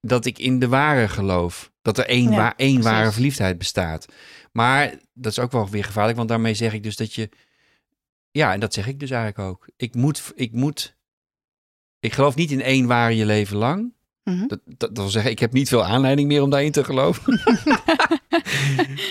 dat 0.00 0.24
ik 0.24 0.38
in 0.38 0.58
de 0.58 0.68
ware 0.68 1.08
geloof. 1.08 1.72
Dat 1.82 1.98
er 1.98 2.06
één, 2.06 2.30
Ja, 2.30 2.36
wa- 2.36 2.56
één 2.56 2.82
ware 2.82 3.12
verliefdheid 3.12 3.58
bestaat. 3.58 4.06
Maar 4.52 4.98
dat 5.12 5.32
is 5.32 5.38
ook 5.38 5.52
wel 5.52 5.68
weer 5.68 5.84
gevaarlijk, 5.84 6.16
want 6.16 6.28
daarmee 6.28 6.54
zeg 6.54 6.72
ik 6.72 6.82
dus 6.82 6.96
dat 6.96 7.14
je... 7.14 7.28
Ja, 8.30 8.52
en 8.52 8.60
dat 8.60 8.74
zeg 8.74 8.86
ik 8.86 9.00
dus 9.00 9.10
eigenlijk 9.10 9.48
ook. 9.50 9.68
Ik 9.76 9.94
moet... 9.94 10.32
Ik, 10.34 10.52
moet, 10.52 10.96
ik 11.98 12.12
geloof 12.12 12.34
niet 12.34 12.50
in 12.50 12.60
één 12.62 12.86
ware 12.86 13.16
je 13.16 13.26
leven 13.26 13.56
lang. 13.56 13.94
Mhm. 14.30 14.46
Dat, 14.46 14.60
dat, 14.64 14.78
dat 14.78 14.96
wil 14.98 15.08
zeggen, 15.08 15.30
ik 15.30 15.38
heb 15.38 15.52
niet 15.52 15.68
veel 15.68 15.84
aanleiding 15.84 16.28
meer 16.28 16.42
om 16.42 16.50
daarin 16.50 16.72
te 16.72 16.84
geloven. 16.84 17.40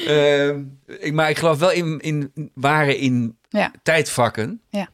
Ehm, 0.07 0.63
ik, 0.86 1.13
maar 1.13 1.29
ik 1.29 1.38
geloof 1.38 1.60
wel 1.60 1.72
in, 1.72 2.00
in 2.00 2.31
ware 2.53 2.98
in 2.98 3.38
Ja. 3.50 3.72
tijdvakken. 3.84 4.62
Ja. 4.69 4.89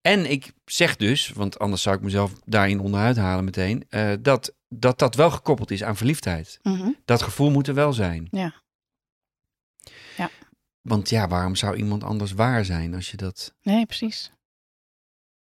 En 0.00 0.30
ik 0.30 0.52
zeg 0.64 0.96
dus, 0.96 1.28
want 1.28 1.58
anders 1.58 1.82
zou 1.82 1.96
ik 1.96 2.02
mezelf 2.02 2.32
daarin 2.44 2.80
onderuit 2.80 3.16
halen 3.16 3.44
meteen, 3.44 3.84
eh, 3.88 4.12
dat, 4.20 4.54
dat 4.68 4.98
dat 4.98 5.14
wel 5.14 5.30
gekoppeld 5.30 5.70
is 5.70 5.82
aan 5.84 5.96
verliefdheid. 5.96 6.58
Mhm. 6.62 6.90
Dat 7.04 7.22
gevoel 7.22 7.50
moet 7.50 7.68
er 7.68 7.74
wel 7.74 7.92
zijn. 7.92 8.28
Ja. 8.30 8.54
Ja. 10.16 10.30
Want 10.82 11.08
ja, 11.10 11.28
waarom 11.28 11.54
zou 11.54 11.76
iemand 11.76 12.04
anders 12.04 12.32
waar 12.32 12.64
zijn 12.64 12.94
als 12.94 13.10
je 13.10 13.16
dat... 13.16 13.54
Nee, 13.62 13.86
precies. 13.86 14.32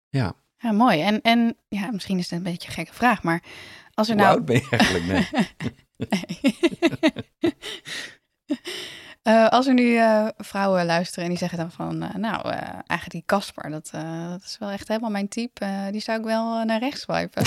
Ja. 0.08 0.34
Ja, 0.58 0.72
mooi. 0.72 1.00
En, 1.00 1.20
en 1.22 1.56
ja, 1.68 1.90
misschien 1.92 2.18
is 2.18 2.30
het 2.30 2.38
een 2.38 2.44
beetje 2.44 2.68
een 2.68 2.74
gekke 2.74 2.94
vraag, 2.94 3.22
maar 3.22 3.42
als 3.94 4.08
er 4.08 4.14
Hoe 4.14 4.22
nou... 4.22 4.36
oud 4.36 4.44
ben 4.44 4.56
je 4.56 4.66
eigenlijk? 4.70 5.04
Nee. 5.04 5.28
Eh, 9.24 9.48
als 9.48 9.66
er 9.66 9.74
nu 9.74 9.96
eh, 9.96 10.28
vrouwen 10.36 10.86
luisteren 10.86 11.24
en 11.24 11.30
die 11.30 11.38
zeggen 11.38 11.58
dan 11.58 11.70
van, 11.70 12.02
eh, 12.02 12.14
nou, 12.14 12.48
eigenlijk 12.50 13.10
die 13.10 13.22
Casper, 13.26 13.70
dat, 13.70 13.90
dat 14.30 14.42
is 14.42 14.58
wel 14.58 14.70
echt 14.70 14.88
helemaal 14.88 15.10
mijn 15.10 15.28
type. 15.28 15.88
Die 15.90 16.00
zou 16.00 16.18
ik 16.18 16.24
wel 16.24 16.64
naar 16.64 16.78
rechts 16.78 17.00
swipen. 17.00 17.42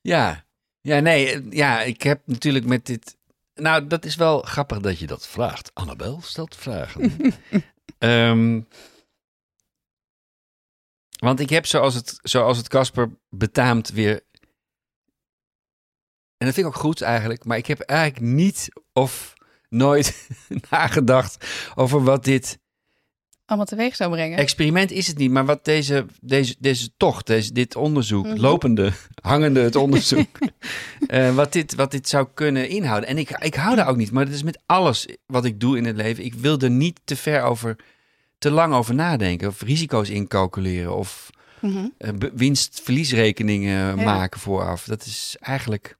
Ja, 0.00 0.44
ja, 0.80 1.00
nee, 1.00 1.48
ja, 1.50 1.80
ik 1.80 2.02
heb 2.02 2.20
natuurlijk 2.24 2.64
met 2.64 2.86
dit. 2.86 3.16
Nou, 3.54 3.86
dat 3.86 4.04
is 4.04 4.16
wel 4.16 4.40
grappig 4.40 4.80
dat 4.80 4.98
je 4.98 5.06
dat 5.06 5.26
vraagt. 5.26 5.70
Annabel 5.74 6.20
stelt 6.22 6.56
vragen. 6.56 7.12
Ehm, 7.98 8.60
want 11.18 11.40
ik 11.40 11.50
heb 11.50 11.66
zoals 11.66 11.94
het, 11.94 12.18
zoals 12.22 12.56
het 12.56 12.68
Casper 12.68 13.10
betaamt 13.28 13.90
weer. 13.90 14.22
En 16.40 16.46
dat 16.46 16.54
vind 16.54 16.66
ik 16.66 16.74
ook 16.74 16.80
goed 16.80 17.00
eigenlijk, 17.02 17.44
maar 17.44 17.56
ik 17.56 17.66
heb 17.66 17.80
eigenlijk 17.80 18.20
niet 18.32 18.68
of 18.92 19.32
nooit 19.68 20.28
nagedacht 20.70 21.46
over 21.74 22.02
wat 22.04 22.24
dit 22.24 22.58
Allemaal 23.46 23.66
teweeg 23.68 23.96
zou 23.96 24.10
brengen. 24.10 24.38
experiment 24.38 24.90
is 24.90 25.06
het 25.06 25.18
niet, 25.18 25.30
maar 25.30 25.44
wat 25.44 25.64
deze, 25.64 26.06
deze, 26.20 26.54
deze 26.58 26.90
tocht, 26.96 27.26
deze, 27.26 27.52
dit 27.52 27.76
onderzoek, 27.76 28.26
Mhm. 28.26 28.40
lopende, 28.40 28.92
hangende 29.22 29.60
het 29.60 29.76
onderzoek, 29.76 30.38
eh, 31.06 31.34
wat, 31.34 31.52
dit, 31.52 31.74
wat 31.74 31.90
dit 31.90 32.08
zou 32.08 32.26
kunnen 32.34 32.68
inhouden. 32.68 33.08
En 33.08 33.18
ik, 33.18 33.30
ik 33.30 33.54
hou 33.54 33.76
daar 33.76 33.88
ook 33.88 33.96
niet, 33.96 34.10
maar 34.10 34.24
dat 34.24 34.34
is 34.34 34.42
met 34.42 34.62
alles 34.66 35.06
wat 35.26 35.44
ik 35.44 35.60
doe 35.60 35.76
in 35.76 35.84
het 35.84 35.96
leven. 35.96 36.24
Ik 36.24 36.34
wil 36.34 36.58
er 36.58 36.70
niet 36.70 37.00
te 37.04 37.16
ver 37.16 37.42
over, 37.42 37.76
te 38.38 38.50
lang 38.50 38.74
over 38.74 38.94
nadenken, 38.94 39.48
of 39.48 39.62
risico's 39.62 40.08
incalculeren, 40.08 40.96
of 40.96 41.30
be- 42.18 42.32
winst-verliesrekeningen 42.34 43.96
Ja. 43.96 44.04
maken 44.04 44.40
vooraf. 44.40 44.84
Dat 44.84 45.04
is 45.06 45.36
eigenlijk 45.40 45.98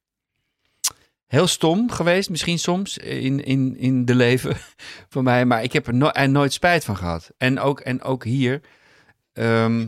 heel 1.31 1.47
stom 1.47 1.91
geweest, 1.91 2.29
misschien 2.29 2.59
soms 2.59 2.97
in, 2.97 3.43
in, 3.43 3.77
in 3.77 4.05
de 4.05 4.15
leven 4.15 4.57
van 5.13 5.23
mij. 5.23 5.45
Maar 5.45 5.63
ik 5.63 5.73
heb 5.73 5.87
er, 5.87 5.93
no- 5.93 6.11
er 6.11 6.29
nooit 6.29 6.53
spijt 6.53 6.83
van 6.83 6.97
gehad. 6.97 7.31
En 7.37 7.59
ook, 7.59 7.79
en 7.79 8.01
ook 8.01 8.23
hier. 8.23 8.61
ehm, 9.33 9.87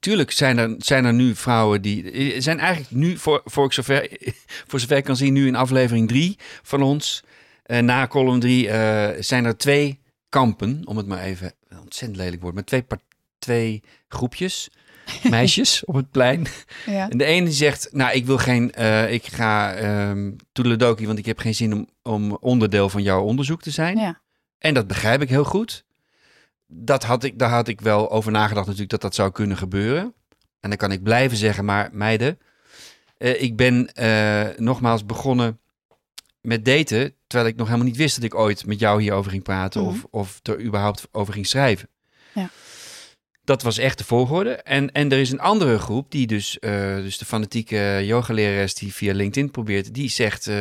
tuurlijk 0.00 0.30
zijn 0.30 0.58
er, 0.58 0.74
zijn 0.78 1.04
er 1.04 1.12
nu 1.14 1.34
vrouwen 1.34 1.82
die. 1.82 2.12
er 2.34 2.42
zijn 2.42 2.58
eigenlijk 2.58 2.90
nu, 2.90 3.16
voor, 3.16 3.40
voor, 3.44 3.64
ik 3.64 3.72
zover, 3.72 4.08
voor 4.68 4.80
zover 4.80 4.96
ik 4.96 5.04
kan 5.04 5.16
zien, 5.16 5.32
nu 5.32 5.46
in 5.46 5.56
aflevering 5.56 6.08
drie 6.08 6.38
van 6.62 6.82
ons. 6.82 7.22
eh, 7.62 7.78
na 7.78 8.06
column 8.06 8.40
drie 8.40 8.68
eh, 8.68 9.22
zijn 9.22 9.44
er 9.44 9.56
twee 9.56 10.00
kampen, 10.28 10.82
om 10.84 10.96
het 10.96 11.06
maar 11.06 11.22
even 11.22 11.52
ontzettend 11.80 12.20
lelijk 12.20 12.42
woord, 12.42 12.54
maar 12.54 12.64
twee, 12.64 12.84
twee 13.38 13.82
groepjes 14.08 14.68
meisjes 15.30 15.84
op 15.84 15.94
het 15.94 16.10
plein. 16.10 16.46
Ja. 16.86 17.08
En 17.10 17.18
de 17.18 17.24
ene 17.24 17.52
zegt, 17.52 17.88
nou, 17.92 18.12
ik 18.12 18.26
wil 18.26 18.38
geen, 18.38 18.72
eh, 18.72 19.12
ik 19.12 19.26
ga 19.26 19.74
ehm 19.74 20.32
toedeledokie, 20.52 21.06
want 21.06 21.18
ik 21.18 21.26
heb 21.26 21.38
geen 21.38 21.54
zin 21.54 21.72
om, 21.72 21.88
om 22.02 22.36
onderdeel 22.40 22.88
van 22.88 23.02
jouw 23.02 23.22
onderzoek 23.22 23.62
te 23.62 23.70
zijn. 23.70 23.96
ja. 23.98 24.20
En 24.58 24.74
dat 24.74 24.86
begrijp 24.86 25.22
ik 25.22 25.28
heel 25.28 25.44
goed. 25.44 25.84
Dat 26.66 27.04
had 27.04 27.24
ik, 27.24 27.38
daar 27.38 27.50
had 27.50 27.68
ik 27.68 27.80
wel 27.80 28.10
over 28.10 28.32
nagedacht 28.32 28.64
natuurlijk 28.66 28.90
dat 28.90 29.00
dat 29.02 29.14
zou 29.14 29.30
kunnen 29.30 29.56
gebeuren. 29.56 30.14
En 30.60 30.68
dan 30.68 30.78
kan 30.78 30.92
ik 30.92 31.02
blijven 31.02 31.36
zeggen, 31.36 31.64
maar 31.64 31.88
meiden, 31.92 32.38
eh, 33.18 33.42
ik 33.42 33.56
ben 33.56 33.94
eh, 33.94 34.46
nogmaals 34.56 35.06
begonnen 35.06 35.58
met 36.40 36.64
daten, 36.64 37.14
terwijl 37.26 37.50
ik 37.50 37.56
nog 37.56 37.66
helemaal 37.66 37.88
niet 37.88 37.96
wist 37.96 38.14
dat 38.14 38.24
ik 38.24 38.34
ooit 38.34 38.66
met 38.66 38.78
jou 38.78 39.02
hierover 39.02 39.30
ging 39.30 39.42
praten 39.42 39.80
Mhm. 39.80 39.90
of, 39.90 40.06
of 40.10 40.40
er 40.42 40.60
überhaupt 40.60 41.08
over 41.12 41.32
ging 41.32 41.46
schrijven. 41.46 41.88
Ja. 42.34 42.50
Dat 43.48 43.62
was 43.62 43.78
echt 43.78 43.98
de 43.98 44.04
volgorde. 44.04 44.50
En, 44.54 44.92
en 44.92 45.12
er 45.12 45.18
is 45.18 45.30
een 45.30 45.40
andere 45.40 45.78
groep, 45.78 46.10
die 46.10 46.26
dus, 46.26 46.58
eh, 46.58 46.96
dus 46.96 47.18
de 47.18 47.24
fanatieke 47.24 48.00
yogalerares 48.04 48.74
die 48.74 48.92
via 48.94 49.12
LinkedIn 49.14 49.50
probeert, 49.50 49.94
die 49.94 50.08
zegt, 50.08 50.46
eh, 50.46 50.54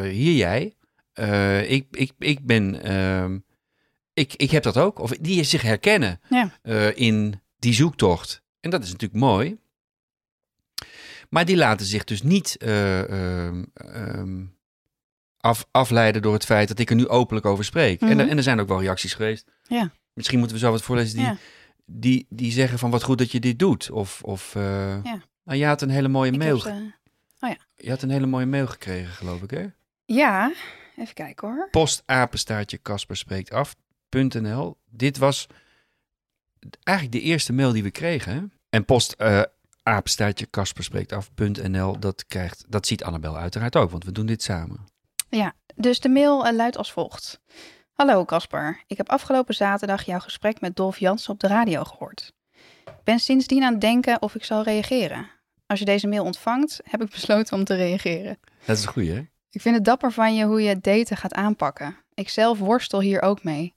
hier 0.00 0.34
jij, 0.36 0.74
eh, 1.12 1.70
ik, 1.70 1.86
ik, 1.90 2.12
ik 2.18 2.46
ben, 2.46 2.82
ehm, 2.82 3.38
ik, 4.14 4.34
ik 4.36 4.50
heb 4.50 4.62
dat 4.62 4.76
ook. 4.76 4.98
Of 4.98 5.10
die 5.10 5.42
zich 5.44 5.62
herkennen 5.62 6.20
Ja. 6.28 6.50
in 6.94 7.40
die 7.58 7.74
zoektocht. 7.74 8.42
En 8.60 8.70
dat 8.70 8.82
is 8.82 8.90
natuurlijk 8.92 9.20
mooi. 9.20 9.56
Maar 11.28 11.44
die 11.44 11.56
laten 11.56 11.86
zich 11.86 12.04
dus 12.04 12.22
niet 12.22 12.56
eh, 12.56 13.00
ehm, 13.46 13.64
ehm, 13.74 14.44
af, 15.40 15.66
afleiden 15.70 16.22
door 16.22 16.32
het 16.32 16.44
feit 16.44 16.68
dat 16.68 16.78
ik 16.78 16.90
er 16.90 16.96
nu 16.96 17.08
openlijk 17.08 17.46
over 17.46 17.64
spreek. 17.64 18.00
en, 18.00 18.08
er, 18.08 18.14
Mhm. 18.16 18.28
en 18.28 18.36
er 18.36 18.42
zijn 18.42 18.60
ook 18.60 18.68
wel 18.68 18.80
reacties 18.80 19.14
geweest. 19.14 19.44
Ja. 19.68 19.90
Misschien 20.14 20.38
moeten 20.38 20.56
we 20.56 20.62
zo 20.62 20.70
wat 20.70 20.82
voorlezen 20.82 21.16
die, 21.16 21.26
Ja. 21.26 21.36
Die, 21.92 22.26
die 22.28 22.52
zeggen 22.52 22.78
van 22.78 22.90
wat 22.90 23.02
goed 23.02 23.18
dat 23.18 23.32
je 23.32 23.40
dit 23.40 23.58
doet. 23.58 23.90
Of, 23.90 24.22
of 24.22 24.54
eh, 24.54 25.04
Ja. 25.04 25.20
nou, 25.44 25.58
je 25.58 25.64
had 25.66 25.82
een 25.82 25.90
hele 25.90 26.08
mooie 26.08 26.32
Ik 26.32 26.38
mail. 26.38 26.54
heb 26.62 26.62
ge- 26.74 26.92
ze- 27.40 27.56
Je 27.76 27.90
had 27.90 28.02
een 28.02 28.10
hele 28.10 28.26
mooie 28.26 28.46
mail 28.46 28.66
gekregen, 28.66 29.12
geloof 29.12 29.42
ik, 29.42 29.50
hè? 29.50 29.66
Ja, 30.04 30.52
even 30.96 31.14
kijken 31.14 31.48
hoor. 31.48 31.68
postapenstaartje 31.70 32.78
Kasper 32.78 33.16
spreekt 33.16 33.50
af.nl. 33.52 34.76
Dit 34.90 35.18
was 35.18 35.46
eigenlijk 36.82 37.18
de 37.18 37.22
eerste 37.28 37.52
mail 37.52 37.72
die 37.72 37.82
we 37.82 37.90
kregen. 37.90 38.32
Hè? 38.34 38.40
En 38.70 38.84
post 38.84 39.12
eh 39.12 39.42
apenstaartje 39.82 40.46
Kasper 40.46 40.84
spreekt 40.84 41.12
af.nl. 41.12 41.98
Dat, 42.00 42.26
krijgt, 42.26 42.64
dat 42.68 42.86
ziet 42.86 43.04
Annabel 43.04 43.36
uiteraard 43.36 43.76
ook, 43.76 43.90
want 43.90 44.04
we 44.04 44.12
doen 44.12 44.26
dit 44.26 44.42
samen. 44.42 44.84
Ja, 45.28 45.54
dus 45.74 46.00
de 46.00 46.08
mail 46.08 46.46
eh, 46.46 46.52
luidt 46.54 46.76
als 46.76 46.92
volgt. 46.92 47.40
Hallo 47.92 48.24
Casper, 48.24 48.82
ik 48.86 48.96
heb 48.96 49.08
afgelopen 49.08 49.54
zaterdag 49.54 50.02
jouw 50.02 50.18
gesprek 50.18 50.60
met 50.60 50.76
Dolf 50.76 50.98
Jansen 50.98 51.32
op 51.32 51.40
de 51.40 51.46
radio 51.46 51.84
gehoord. 51.84 52.32
Ik 52.84 53.04
ben 53.04 53.18
sindsdien 53.18 53.62
aan 53.62 53.72
het 53.72 53.80
denken 53.80 54.22
of 54.22 54.34
ik 54.34 54.44
zal 54.44 54.62
reageren. 54.62 55.30
Als 55.66 55.78
je 55.78 55.84
deze 55.84 56.06
mail 56.06 56.24
ontvangt, 56.24 56.80
heb 56.82 57.02
ik 57.02 57.10
besloten 57.10 57.56
om 57.56 57.64
te 57.64 57.74
reageren. 57.74 58.38
Dat 58.66 58.76
is 58.76 58.86
goeie, 58.86 59.12
hè? 59.12 59.26
Ik 59.50 59.60
vind 59.60 59.74
het 59.74 59.84
dapper 59.84 60.12
van 60.12 60.34
je 60.34 60.44
hoe 60.44 60.62
je 60.62 60.68
het 60.68 60.84
daten 60.84 61.16
gaat 61.16 61.34
aanpakken. 61.34 61.96
Ik 62.14 62.28
zelf 62.28 62.58
worstel 62.58 63.00
hier 63.00 63.22
ook 63.22 63.44
mee. 63.44 63.74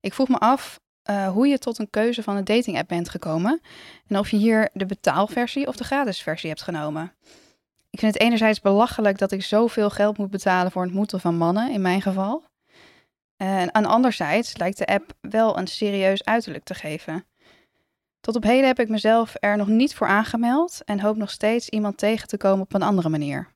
Ik 0.00 0.14
vroeg 0.14 0.28
me 0.28 0.38
af 0.38 0.80
uh, 1.10 1.28
hoe 1.28 1.46
je 1.46 1.58
tot 1.58 1.78
een 1.78 1.90
keuze 1.90 2.22
van 2.22 2.36
een 2.36 2.44
dating 2.44 2.78
app 2.78 2.88
bent 2.88 3.08
gekomen 3.08 3.60
en 4.06 4.18
of 4.18 4.30
je 4.30 4.36
hier 4.36 4.70
de 4.72 4.86
betaalversie 4.86 5.66
of 5.66 5.76
de 5.76 5.84
gratis 5.84 6.22
versie 6.22 6.48
hebt 6.48 6.62
genomen. 6.62 7.12
Ik 7.90 7.98
vind 7.98 8.12
het 8.12 8.22
enerzijds 8.22 8.60
belachelijk 8.60 9.18
dat 9.18 9.32
ik 9.32 9.42
zoveel 9.42 9.90
geld 9.90 10.18
moet 10.18 10.30
betalen 10.30 10.72
voor 10.72 10.82
het 10.82 10.90
ontmoeten 10.90 11.20
van 11.20 11.36
mannen, 11.36 11.72
in 11.72 11.80
mijn 11.80 12.02
geval. 12.02 12.44
En 13.36 13.70
anderzijds 13.70 14.56
lijkt 14.56 14.78
de 14.78 14.86
app 14.86 15.12
wel 15.20 15.58
een 15.58 15.66
serieus 15.66 16.24
uiterlijk 16.24 16.64
te 16.64 16.74
geven. 16.74 17.26
Tot 18.20 18.36
op 18.36 18.42
heden 18.42 18.66
heb 18.66 18.78
ik 18.78 18.88
mezelf 18.88 19.34
er 19.40 19.56
nog 19.56 19.66
niet 19.66 19.94
voor 19.94 20.06
aangemeld 20.06 20.82
en 20.84 21.00
hoop 21.00 21.16
nog 21.16 21.30
steeds 21.30 21.68
iemand 21.68 21.98
tegen 21.98 22.28
te 22.28 22.36
komen 22.36 22.64
op 22.64 22.74
een 22.74 22.82
andere 22.82 23.08
manier. 23.08 23.54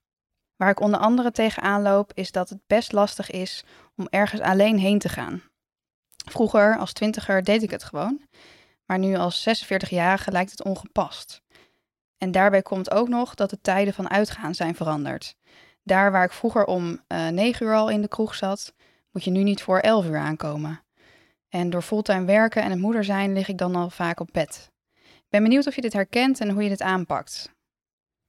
Waar 0.57 0.71
ik 0.71 0.81
onder 0.81 1.01
andere 1.01 1.31
tegenaan 1.31 1.83
loop 1.83 2.13
is 2.15 2.33
dat 2.33 2.49
het 2.49 2.59
best 2.67 2.93
lastig 2.93 3.31
is 3.31 3.65
om 3.97 4.07
ergens 4.11 4.41
alleen 4.41 4.79
heen 4.79 4.99
te 4.99 5.09
gaan. 5.09 5.43
Vroeger, 6.31 6.79
als 6.79 6.93
twintiger, 6.93 7.45
deed 7.45 7.63
ik 7.63 7.71
het 7.71 7.85
gewoon. 7.85 8.21
Maar 8.85 8.99
nu 8.99 9.17
als 9.17 9.49
46-jarige 9.49 10.31
lijkt 10.31 10.51
het 10.51 10.65
ongepast. 10.65 11.43
En 12.19 12.31
daarbij 12.31 12.63
komt 12.63 12.91
ook 12.91 13.09
nog 13.09 13.35
dat 13.35 13.51
de 13.51 13.61
tijden 13.61 13.95
van 13.95 14.11
uitgaan 14.11 14.55
zijn 14.55 14.75
veranderd. 14.75 15.35
Daar 15.83 16.13
waar 16.13 16.25
ik 16.25 16.33
vroeger 16.33 16.65
om 16.65 17.01
eh, 17.07 17.29
9 17.29 17.67
uur 17.67 17.75
al 17.75 17.89
in 17.89 18.03
de 18.03 18.09
kroeg 18.09 18.35
zat, 18.35 18.75
moet 19.13 19.25
je 19.25 19.31
nu 19.31 19.43
niet 19.43 19.63
voor 19.63 19.79
11 19.79 20.07
uur 20.07 20.19
aankomen. 20.19 20.83
En 21.49 21.71
door 21.71 21.83
fulltime 21.83 22.25
werken 22.25 22.63
en 22.63 22.71
het 22.71 22.79
moeder 22.79 23.05
zijn 23.05 23.33
lig 23.33 23.49
ik 23.49 23.59
dan 23.59 23.75
al 23.75 23.91
vaak 23.91 24.21
op 24.21 24.29
bed. 24.33 24.71
Ik 24.95 25.29
ben 25.29 25.43
benieuwd 25.43 25.67
of 25.67 25.75
je 25.75 25.81
dit 25.81 25.93
herkent 25.93 26.41
en 26.41 26.51
hoe 26.51 26.63
je 26.63 26.69
dit 26.69 26.83
aanpakt. 26.83 27.57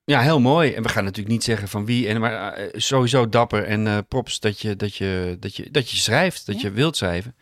Ja, 0.03 0.21
heel 0.21 0.39
mooi. 0.39 0.73
En 0.73 0.83
we 0.83 0.89
gaan 0.89 1.03
natuurlijk 1.03 1.33
niet 1.33 1.43
zeggen 1.43 1.67
van 1.67 1.85
wie. 1.85 2.07
En, 2.07 2.19
maar 2.19 2.59
uh, 2.59 2.67
sowieso 2.73 3.29
dapper 3.29 3.63
en 3.63 3.85
uh, 3.85 3.97
props 4.07 4.39
dat 4.39 4.59
je, 4.59 4.75
dat, 4.75 4.95
je, 4.95 5.37
dat, 5.39 5.55
je, 5.55 5.71
dat 5.71 5.89
je 5.89 5.97
schrijft, 5.97 6.45
dat 6.45 6.61
je 6.61 6.71
wilt 6.71 6.97
schrijven. 6.97 7.35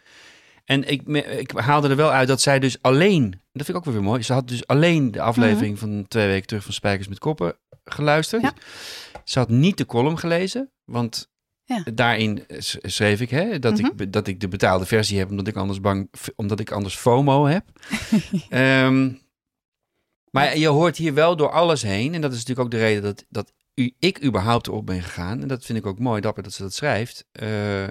En 0.65 0.89
ik, 0.89 1.07
ik 1.37 1.51
haalde 1.51 1.89
er 1.89 1.95
wel 1.95 2.11
uit 2.11 2.27
dat 2.27 2.41
zij 2.41 2.59
dus 2.59 2.81
alleen, 2.81 3.29
dat 3.29 3.65
vind 3.65 3.69
ik 3.69 3.75
ook 3.75 3.85
wel 3.85 3.93
weer 3.93 4.03
mooi, 4.03 4.23
ze 4.23 4.33
had 4.33 4.47
dus 4.47 4.67
alleen 4.67 5.11
de 5.11 5.21
aflevering 5.21 5.79
mhm. 5.79 5.79
van 5.79 6.07
twee 6.07 6.27
weken 6.27 6.47
terug 6.47 6.63
van 6.63 6.73
Spijkers 6.73 7.07
met 7.07 7.19
Koppen 7.19 7.57
geluisterd. 7.85 8.41
Ja. 8.41 8.53
Ze 9.23 9.39
had 9.39 9.49
niet 9.49 9.77
de 9.77 9.85
column 9.85 10.17
gelezen, 10.17 10.71
want 10.85 11.29
ja. 11.67 11.83
daarin 11.93 12.43
schreef 12.81 13.21
ik 13.21 13.29
hè, 13.29 13.59
dat, 13.59 13.79
ik 13.79 13.93
mhm. 13.93 14.09
dat 14.09 14.27
ik 14.27 14.39
de 14.39 14.47
betaalde 14.47 14.85
versie 14.85 15.17
heb, 15.17 15.29
omdat 15.29 15.47
ik 15.47 15.55
anders 15.55 15.81
bang, 15.81 16.11
omdat 16.35 16.59
ik 16.59 16.71
anders 16.71 16.95
FOMO 16.95 17.45
heb. 17.45 17.63
um, 18.49 19.19
maar 20.31 20.57
je 20.57 20.67
hoort 20.67 20.97
hier 20.97 21.13
wel 21.13 21.35
door 21.35 21.51
alles 21.51 21.81
heen, 21.81 22.13
en 22.13 22.21
dat 22.21 22.31
is 22.31 22.37
natuurlijk 22.37 22.65
ook 22.65 22.71
de 22.71 22.85
reden 22.85 23.03
dat, 23.03 23.25
dat 23.29 23.53
u, 23.75 23.93
ik 23.99 24.23
überhaupt 24.23 24.67
erop 24.67 24.85
ben 24.85 25.01
gegaan. 25.01 25.41
En 25.41 25.47
dat 25.47 25.65
vind 25.65 25.77
ik 25.77 25.85
ook 25.85 25.99
mooi, 25.99 26.21
dapper 26.21 26.43
dat 26.43 26.53
ze 26.53 26.61
dat 26.61 26.73
schrijft. 26.73 27.25
Uh, 27.41 27.87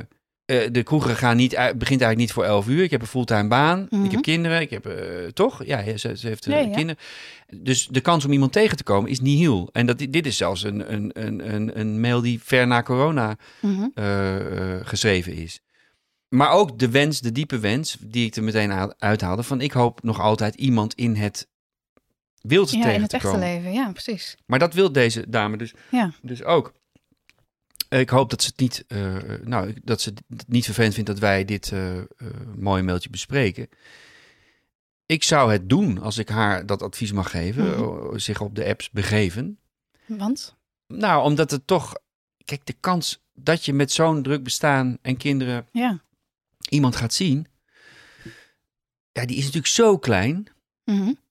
uh, 0.47 0.67
de 0.73 0.83
kroegen 0.83 1.17
gaan 1.17 1.37
niet, 1.37 1.51
begint 1.51 1.81
eigenlijk 1.89 2.17
niet 2.17 2.33
voor 2.33 2.45
11 2.45 2.69
uur. 2.69 2.83
Ik 2.83 2.91
heb 2.91 3.01
een 3.01 3.07
fulltime 3.07 3.49
baan. 3.49 3.83
Ik 3.83 3.89
heb 3.91 4.11
mhm. 4.11 4.21
kinderen. 4.21 4.61
Ik 4.61 4.71
heb 4.71 4.87
uh, 4.87 4.95
toch? 5.33 5.65
Ja, 5.65 5.97
ze, 5.99 6.17
ze 6.17 6.27
heeft 6.27 6.47
uh, 6.47 6.55
kinderen. 6.55 6.97
Dus 7.57 7.87
de 7.87 8.01
kans 8.01 8.25
om 8.25 8.33
iemand 8.33 8.53
tegen 8.53 8.77
te 8.77 8.83
komen 8.83 9.11
is 9.11 9.21
niet 9.21 9.39
heel. 9.39 9.69
En 9.73 9.87
dat, 9.87 9.99
dit 9.99 10.27
is 10.27 10.37
zelfs 10.37 10.63
een, 10.63 10.93
een, 10.93 11.11
een, 11.55 11.79
een 11.81 12.01
mail 12.01 12.21
die 12.21 12.41
ver 12.43 12.67
na 12.67 12.83
corona 12.83 13.37
mm 13.61 13.93
geschreven 14.83 15.35
is. 15.35 15.61
Maar 16.29 16.51
ook 16.51 16.79
de 16.79 16.91
wens, 16.91 17.21
de 17.21 17.33
diepe 17.33 17.59
wens, 17.59 17.97
die 18.01 18.27
ik 18.27 18.37
er 18.37 18.43
meteen 18.43 18.95
uithaalde: 18.99 19.43
van 19.43 19.61
ik 19.61 19.73
hoop 19.73 20.03
nog 20.03 20.21
altijd 20.21 20.55
iemand 20.55 20.95
in 20.95 21.15
het 21.15 21.49
wild 22.41 22.71
ja, 22.71 22.81
tegen 22.81 22.95
in 22.95 23.01
het 23.01 23.11
te 23.11 23.17
echte 23.17 23.39
leven. 23.39 23.73
Ja, 23.73 23.91
precies. 23.93 24.37
Maar 24.47 24.59
dat 24.59 24.75
wil 24.75 24.93
deze 24.93 25.25
dame 25.29 25.57
dus, 25.57 25.75
ja. 25.91 26.13
dus 26.23 26.45
ook. 26.45 26.73
Ik 27.89 28.11
hoop 28.11 28.31
dat 28.31 28.43
ze 28.43 28.49
het 28.49 28.61
niet, 28.61 28.85
uh, 28.89 29.17
nou, 29.45 29.75
dat 29.85 30.01
ze 30.01 30.13
het 30.29 30.49
niet 30.49 30.65
vervelend 30.65 30.95
vindt 30.95 31.11
dat 31.11 31.19
wij 31.19 31.45
dit 31.45 31.71
uh, 31.71 32.03
mooie 32.57 32.83
mailtje 32.83 33.11
bespreken. 33.11 33.69
Ik 35.07 35.23
zou 35.23 35.53
het 35.53 35.69
doen 35.69 35.99
als 35.99 36.19
ik 36.19 36.29
haar 36.29 36.67
dat 36.67 36.83
advies 36.83 37.13
mag 37.13 37.31
geven, 37.31 37.71
mhm. 37.71 38.19
zich 38.19 38.41
op 38.41 38.55
de 38.55 38.67
apps 38.67 38.91
begeven. 38.91 39.59
Want? 40.07 40.57
Nou, 40.87 41.25
omdat 41.25 41.51
het 41.51 41.67
toch, 41.67 41.95
kijk, 42.45 42.67
de 42.67 42.77
kans 42.81 43.25
dat 43.35 43.65
je 43.65 43.73
met 43.73 43.93
zo'n 43.93 44.23
druk 44.23 44.43
bestaan 44.43 44.99
en 45.03 45.17
kinderen 45.17 45.69
ja. 45.73 46.01
iemand 46.69 46.97
gaat 46.97 47.15
zien, 47.15 47.47
ja, 49.13 49.27
die 49.27 49.37
is 49.37 49.45
natuurlijk 49.45 49.73
zo 49.73 49.99
klein. 49.99 50.47
Mm 50.85 51.25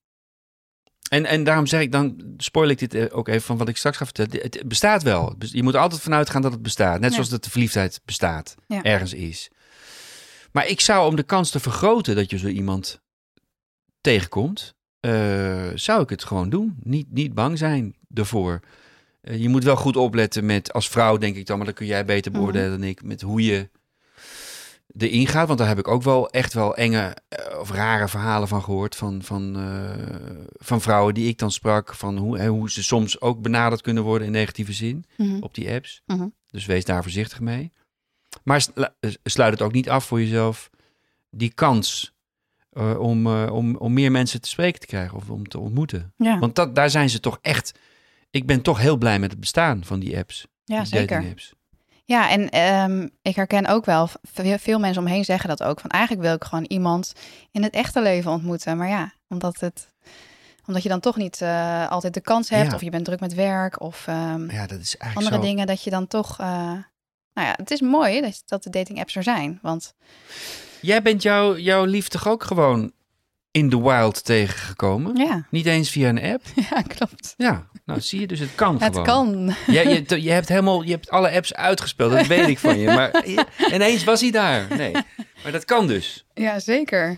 en, 1.08 1.24
en 1.24 1.44
daarom 1.44 1.66
zeg 1.66 1.80
ik 1.80 1.92
dan, 1.92 2.34
spoil 2.36 2.68
ik 2.68 2.78
dit 2.78 2.94
eh, 2.94 3.16
ook 3.16 3.28
even 3.28 3.42
van 3.42 3.56
wat 3.56 3.68
ik 3.68 3.76
straks 3.76 3.96
ga 3.96 4.04
vertellen. 4.04 4.40
Het 4.42 4.62
bestaat 4.66 5.02
wel. 5.02 5.34
Je 5.38 5.62
moet 5.62 5.76
altijd 5.76 6.00
vanuit 6.00 6.30
gaan 6.30 6.42
dat 6.42 6.52
het 6.52 6.62
bestaat. 6.62 7.00
Net 7.00 7.12
zoals 7.12 7.28
dat 7.28 7.44
de 7.44 7.50
verliefdheid 7.50 8.00
bestaat, 8.04 8.54
ergens 8.82 9.14
is. 9.14 9.50
Maar 10.52 10.66
ik 10.66 10.80
zou 10.80 11.08
om 11.08 11.16
de 11.16 11.22
kans 11.22 11.50
te 11.50 11.60
vergroten 11.60 12.14
dat 12.14 12.30
je 12.30 12.38
zo 12.38 12.46
iemand 12.46 13.00
tegenkomt, 14.00 14.74
uh, 15.00 15.12
zou 15.74 16.02
ik 16.02 16.08
het 16.08 16.24
gewoon 16.24 16.50
doen. 16.50 16.76
Niet, 16.82 17.12
niet 17.12 17.34
bang 17.34 17.58
zijn 17.58 17.94
ervoor. 18.14 18.60
Uh, 19.22 19.38
je 19.40 19.48
moet 19.48 19.64
wel 19.64 19.76
goed 19.76 19.96
opletten 19.96 20.46
met, 20.46 20.72
als 20.72 20.88
vrouw 20.88 21.16
denk 21.16 21.36
ik 21.36 21.46
dan, 21.46 21.56
maar 21.56 21.66
dat 21.66 21.74
kun 21.74 21.86
jij 21.86 22.04
beter 22.04 22.30
mhm. 22.30 22.40
beoordelen 22.40 22.70
dan 22.70 22.88
ik, 22.88 23.02
met 23.02 23.20
hoe 23.20 23.44
je 23.44 23.68
de 24.86 25.10
ingaat. 25.10 25.46
Want 25.46 25.58
daar 25.58 25.68
heb 25.68 25.78
ik 25.78 25.88
ook 25.88 26.02
wel 26.02 26.30
echt 26.30 26.52
wel 26.52 26.76
enge 26.76 27.16
eh, 27.28 27.58
of 27.58 27.70
rare 27.70 28.08
verhalen 28.08 28.48
van 28.48 28.62
gehoord. 28.62 28.96
Van, 28.96 29.22
van, 29.22 29.60
uh, 29.60 29.90
van 30.52 30.80
vrouwen 30.80 31.14
die 31.14 31.28
ik 31.28 31.38
dan 31.38 31.52
sprak. 31.52 31.94
Van 31.94 32.16
hoe, 32.16 32.38
hè, 32.38 32.48
hoe 32.48 32.70
ze 32.70 32.82
soms 32.82 33.20
ook 33.20 33.42
benaderd 33.42 33.80
kunnen 33.80 34.02
worden 34.02 34.26
in 34.26 34.32
negatieve 34.32 34.72
zin 34.72 35.04
mhm. 35.16 35.42
op 35.42 35.54
die 35.54 35.72
apps. 35.72 36.02
Mhm. 36.06 36.26
Dus 36.46 36.66
wees 36.66 36.84
daar 36.84 37.02
voorzichtig 37.02 37.40
mee. 37.40 37.72
Maar 38.42 38.66
eh, 38.74 39.10
sluit 39.22 39.52
het 39.52 39.62
ook 39.62 39.72
niet 39.72 39.90
af 39.90 40.04
voor 40.04 40.20
jezelf. 40.20 40.70
Die 41.30 41.52
kans 41.52 42.14
uh, 42.72 43.00
om, 43.00 43.26
uh, 43.26 43.52
om, 43.52 43.76
om 43.76 43.92
meer 43.92 44.10
mensen 44.10 44.40
te 44.40 44.48
spreken 44.48 44.80
te 44.80 44.86
krijgen 44.86 45.16
of 45.16 45.30
om 45.30 45.48
te 45.48 45.58
ontmoeten. 45.58 46.12
Ja. 46.16 46.38
Want 46.38 46.54
dat, 46.54 46.74
daar 46.74 46.90
zijn 46.90 47.10
ze 47.10 47.20
toch 47.20 47.38
echt. 47.42 47.78
Ik 48.30 48.46
ben 48.46 48.62
toch 48.62 48.78
heel 48.78 48.96
blij 48.96 49.18
met 49.18 49.30
het 49.30 49.40
bestaan 49.40 49.84
van 49.84 50.00
die 50.00 50.16
apps. 50.18 50.46
Ja, 50.64 50.84
zeker. 50.84 51.28
Apps. 51.28 51.54
Ja, 52.06 52.30
en 52.30 52.60
um, 52.90 53.10
ik 53.22 53.36
herken 53.36 53.66
ook 53.66 53.84
wel, 53.84 54.08
veel 54.58 54.78
mensen 54.78 55.02
omheen 55.02 55.24
zeggen 55.24 55.48
dat 55.48 55.62
ook. 55.62 55.80
Van 55.80 55.90
eigenlijk 55.90 56.26
wil 56.26 56.34
ik 56.34 56.44
gewoon 56.44 56.64
iemand 56.64 57.12
in 57.50 57.62
het 57.62 57.74
echte 57.74 58.02
leven 58.02 58.30
ontmoeten. 58.30 58.76
Maar 58.76 58.88
ja, 58.88 59.12
omdat, 59.28 59.60
het, 59.60 59.92
omdat 60.66 60.82
je 60.82 60.88
dan 60.88 61.00
toch 61.00 61.16
niet 61.16 61.40
uh, 61.40 61.88
altijd 61.88 62.14
de 62.14 62.20
kans 62.20 62.48
hebt. 62.48 62.74
Of 62.74 62.82
je 62.82 62.90
bent 62.90 63.04
druk 63.04 63.20
met 63.20 63.34
werk. 63.34 63.80
Of 63.80 64.06
um, 64.06 64.50
ja, 64.50 64.66
dat 64.66 64.80
is 64.80 64.98
andere 64.98 65.34
zo. 65.34 65.40
dingen 65.40 65.66
dat 65.66 65.82
je 65.82 65.90
dan 65.90 66.06
toch... 66.06 66.40
Uh, 66.40 66.46
nou 67.32 67.48
ja, 67.48 67.54
het 67.56 67.70
is 67.70 67.80
mooi 67.80 68.20
dat, 68.20 68.42
dat 68.44 68.62
de 68.62 68.70
dating 68.70 68.98
apps 68.98 69.16
er 69.16 69.22
zijn. 69.22 69.58
Want... 69.62 69.94
Jij 70.80 71.02
bent 71.02 71.22
jouw 71.22 71.56
jouw 71.56 71.84
liefde 71.84 72.18
ook 72.24 72.44
gewoon 72.44 72.92
in 73.50 73.70
the 73.70 73.82
wild 73.82 74.24
tegengekomen. 74.24 75.16
Ja. 75.16 75.46
Niet 75.50 75.66
eens 75.66 75.90
via 75.90 76.08
een 76.08 76.22
app. 76.22 76.42
Ja, 76.70 76.82
klopt. 76.82 77.34
Ja, 77.36 77.66
nou 77.86 78.00
zie 78.00 78.20
je 78.20 78.26
dus, 78.26 78.38
het 78.38 78.54
kan 78.54 78.82
het 78.82 79.02
kan. 79.02 79.54
Ja, 79.66 79.80
je, 79.80 80.22
je, 80.22 80.30
hebt 80.30 80.48
helemaal, 80.48 80.82
je 80.82 80.90
hebt 80.90 81.10
alle 81.10 81.30
apps 81.30 81.54
uitgespeeld, 81.54 82.12
dat 82.12 82.26
weet 82.26 82.48
ik 82.48 82.58
van 82.58 82.78
je. 82.78 82.86
Maar 82.86 83.24
ineens 83.74 84.04
was 84.04 84.20
hij 84.20 84.30
daar. 84.30 84.66
Nee, 84.76 84.92
maar 85.42 85.52
dat 85.52 85.64
kan 85.64 85.86
dus. 85.86 86.24
Ja, 86.34 86.58
zeker. 86.58 87.16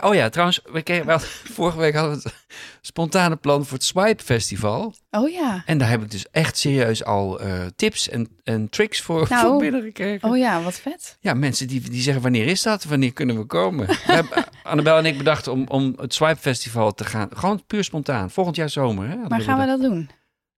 Oh 0.00 0.14
ja, 0.14 0.28
trouwens, 0.28 0.60
we 0.72 1.02
wel, 1.04 1.18
vorige 1.58 1.78
week 1.78 1.94
hadden 1.94 2.16
we 2.16 2.22
het 2.22 2.34
spontane 2.80 3.36
plan 3.36 3.64
voor 3.64 3.76
het 3.76 3.86
Swipe 3.86 4.22
Festival. 4.22 4.94
Oh 5.10 5.30
ja. 5.30 5.62
En 5.66 5.78
daar 5.78 5.88
heb 5.88 6.02
ik 6.02 6.10
dus 6.10 6.30
echt 6.30 6.56
serieus 6.58 7.04
al 7.04 7.42
uh, 7.42 7.66
tips 7.76 8.08
en, 8.08 8.28
en 8.44 8.68
tricks 8.68 9.00
voor, 9.00 9.26
nou, 9.28 9.46
voor 9.46 9.58
binnengekregen. 9.58 10.28
Oh 10.28 10.36
ja, 10.36 10.62
wat 10.62 10.74
vet. 10.74 11.16
Ja, 11.20 11.34
mensen 11.34 11.68
die, 11.68 11.90
die 11.90 12.02
zeggen, 12.02 12.22
wanneer 12.22 12.46
is 12.46 12.62
dat? 12.62 12.84
Wanneer 12.84 13.12
kunnen 13.12 13.38
we 13.38 13.44
komen? 13.44 13.86
we 13.86 13.96
hebben, 14.04 14.44
Annabel 14.62 14.98
en 14.98 15.06
ik 15.06 15.18
bedachten 15.18 15.52
om, 15.52 15.64
om 15.68 15.94
het 15.96 16.14
Swipe 16.14 16.40
Festival 16.40 16.94
te 16.94 17.04
gaan. 17.04 17.28
Gewoon 17.32 17.66
puur 17.66 17.84
spontaan. 17.84 18.30
Volgend 18.30 18.56
jaar 18.56 18.70
zomer. 18.70 19.08
Hè, 19.08 19.16
maar 19.16 19.40
gaan 19.40 19.58
we 19.58 19.66
dat 19.66 19.80
doen? 19.80 20.10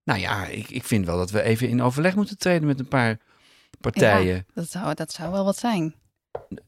Nou 0.03 0.19
ja, 0.19 0.45
ik, 0.45 0.69
ik 0.69 0.83
vind 0.83 1.05
wel 1.05 1.17
dat 1.17 1.31
we 1.31 1.41
even 1.41 1.69
in 1.69 1.81
overleg 1.81 2.15
moeten 2.15 2.37
treden 2.37 2.67
met 2.67 2.79
een 2.79 2.87
paar 2.87 3.17
partijen. 3.79 4.35
Ja, 4.35 4.43
dat, 4.53 4.69
zou, 4.69 4.93
dat 4.93 5.11
zou 5.11 5.31
wel 5.31 5.45
wat 5.45 5.57
zijn. 5.57 5.95